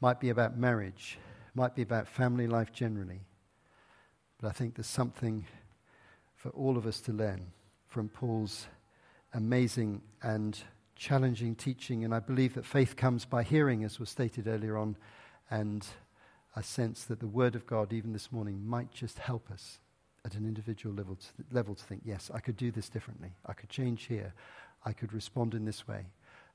might 0.00 0.20
be 0.20 0.30
about 0.30 0.56
marriage, 0.56 1.18
might 1.54 1.74
be 1.74 1.82
about 1.82 2.08
family 2.08 2.46
life 2.46 2.72
generally. 2.72 3.20
But 4.40 4.48
I 4.48 4.52
think 4.52 4.74
there's 4.74 4.86
something 4.86 5.46
for 6.36 6.50
all 6.50 6.76
of 6.78 6.86
us 6.86 7.00
to 7.02 7.12
learn 7.12 7.52
from 7.88 8.08
Paul's 8.08 8.66
amazing 9.34 10.00
and 10.22 10.58
challenging 10.96 11.54
teaching. 11.54 12.04
And 12.04 12.14
I 12.14 12.20
believe 12.20 12.54
that 12.54 12.64
faith 12.64 12.96
comes 12.96 13.24
by 13.24 13.42
hearing, 13.42 13.84
as 13.84 13.98
was 13.98 14.08
stated 14.08 14.46
earlier 14.46 14.76
on, 14.76 14.96
and 15.50 15.86
I 16.56 16.62
sense 16.62 17.04
that 17.04 17.20
the 17.20 17.26
Word 17.26 17.54
of 17.54 17.66
God, 17.66 17.92
even 17.92 18.12
this 18.12 18.32
morning, 18.32 18.66
might 18.66 18.92
just 18.92 19.18
help 19.18 19.50
us 19.50 19.80
at 20.24 20.34
an 20.34 20.44
individual 20.46 20.94
level 20.94 21.16
to, 21.16 21.26
level 21.50 21.74
to 21.74 21.84
think, 21.84 22.02
yes, 22.04 22.30
I 22.32 22.40
could 22.40 22.56
do 22.56 22.70
this 22.70 22.88
differently. 22.88 23.32
I 23.46 23.52
could 23.52 23.68
change 23.68 24.04
here. 24.04 24.34
I 24.84 24.92
could 24.92 25.12
respond 25.12 25.54
in 25.54 25.64
this 25.64 25.86
way. 25.86 26.06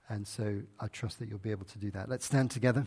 And 0.07 0.27
so 0.27 0.61
I 0.79 0.87
trust 0.87 1.19
that 1.19 1.29
you'll 1.29 1.39
be 1.39 1.51
able 1.51 1.65
to 1.65 1.77
do 1.77 1.91
that. 1.91 2.09
Let's 2.09 2.25
stand 2.25 2.51
together. 2.51 2.85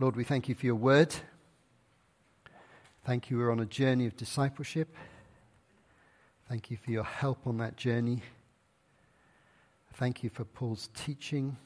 Lord, 0.00 0.14
we 0.14 0.22
thank 0.22 0.48
you 0.48 0.54
for 0.54 0.64
your 0.64 0.76
word. 0.76 1.12
Thank 3.04 3.30
you, 3.30 3.38
we're 3.38 3.50
on 3.50 3.58
a 3.58 3.66
journey 3.66 4.06
of 4.06 4.16
discipleship. 4.16 4.94
Thank 6.48 6.70
you 6.70 6.76
for 6.76 6.90
your 6.90 7.04
help 7.04 7.46
on 7.46 7.58
that 7.58 7.76
journey. 7.76 8.22
Thank 9.94 10.22
you 10.22 10.30
for 10.30 10.44
Paul's 10.44 10.88
teaching. 10.94 11.56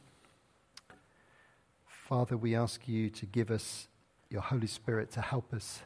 Father, 2.13 2.37
we 2.37 2.55
ask 2.55 2.87
you 2.87 3.09
to 3.09 3.25
give 3.25 3.51
us 3.51 3.89
your 4.29 4.43
Holy 4.43 4.67
Spirit 4.67 5.11
to 5.13 5.23
help 5.23 5.55
us 5.55 5.81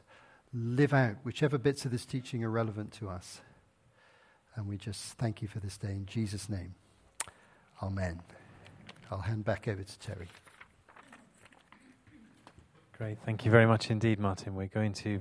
live 0.53 0.93
out 0.93 1.15
whichever 1.23 1.57
bits 1.57 1.85
of 1.85 1.93
this 1.93 2.05
teaching 2.05 2.43
are 2.43 2.51
relevant 2.51 2.91
to 2.95 3.09
us. 3.09 3.43
And 4.57 4.67
we 4.67 4.77
just 4.77 5.13
thank 5.19 5.41
you 5.41 5.47
for 5.47 5.61
this 5.61 5.79
day 5.79 5.93
in 5.93 6.05
Jesus' 6.05 6.49
name. 6.49 6.75
Amen. 7.81 8.21
I'll 9.09 9.21
hand 9.21 9.45
back 9.45 9.69
over 9.69 9.85
to 9.85 9.99
Terry. 10.01 10.27
Great. 12.99 13.19
Thank 13.25 13.45
you 13.45 13.53
very 13.53 13.67
much 13.67 13.93
indeed, 13.93 14.19
Martin. 14.19 14.57
We're 14.57 14.67
going 14.67 14.95
to 14.95 15.09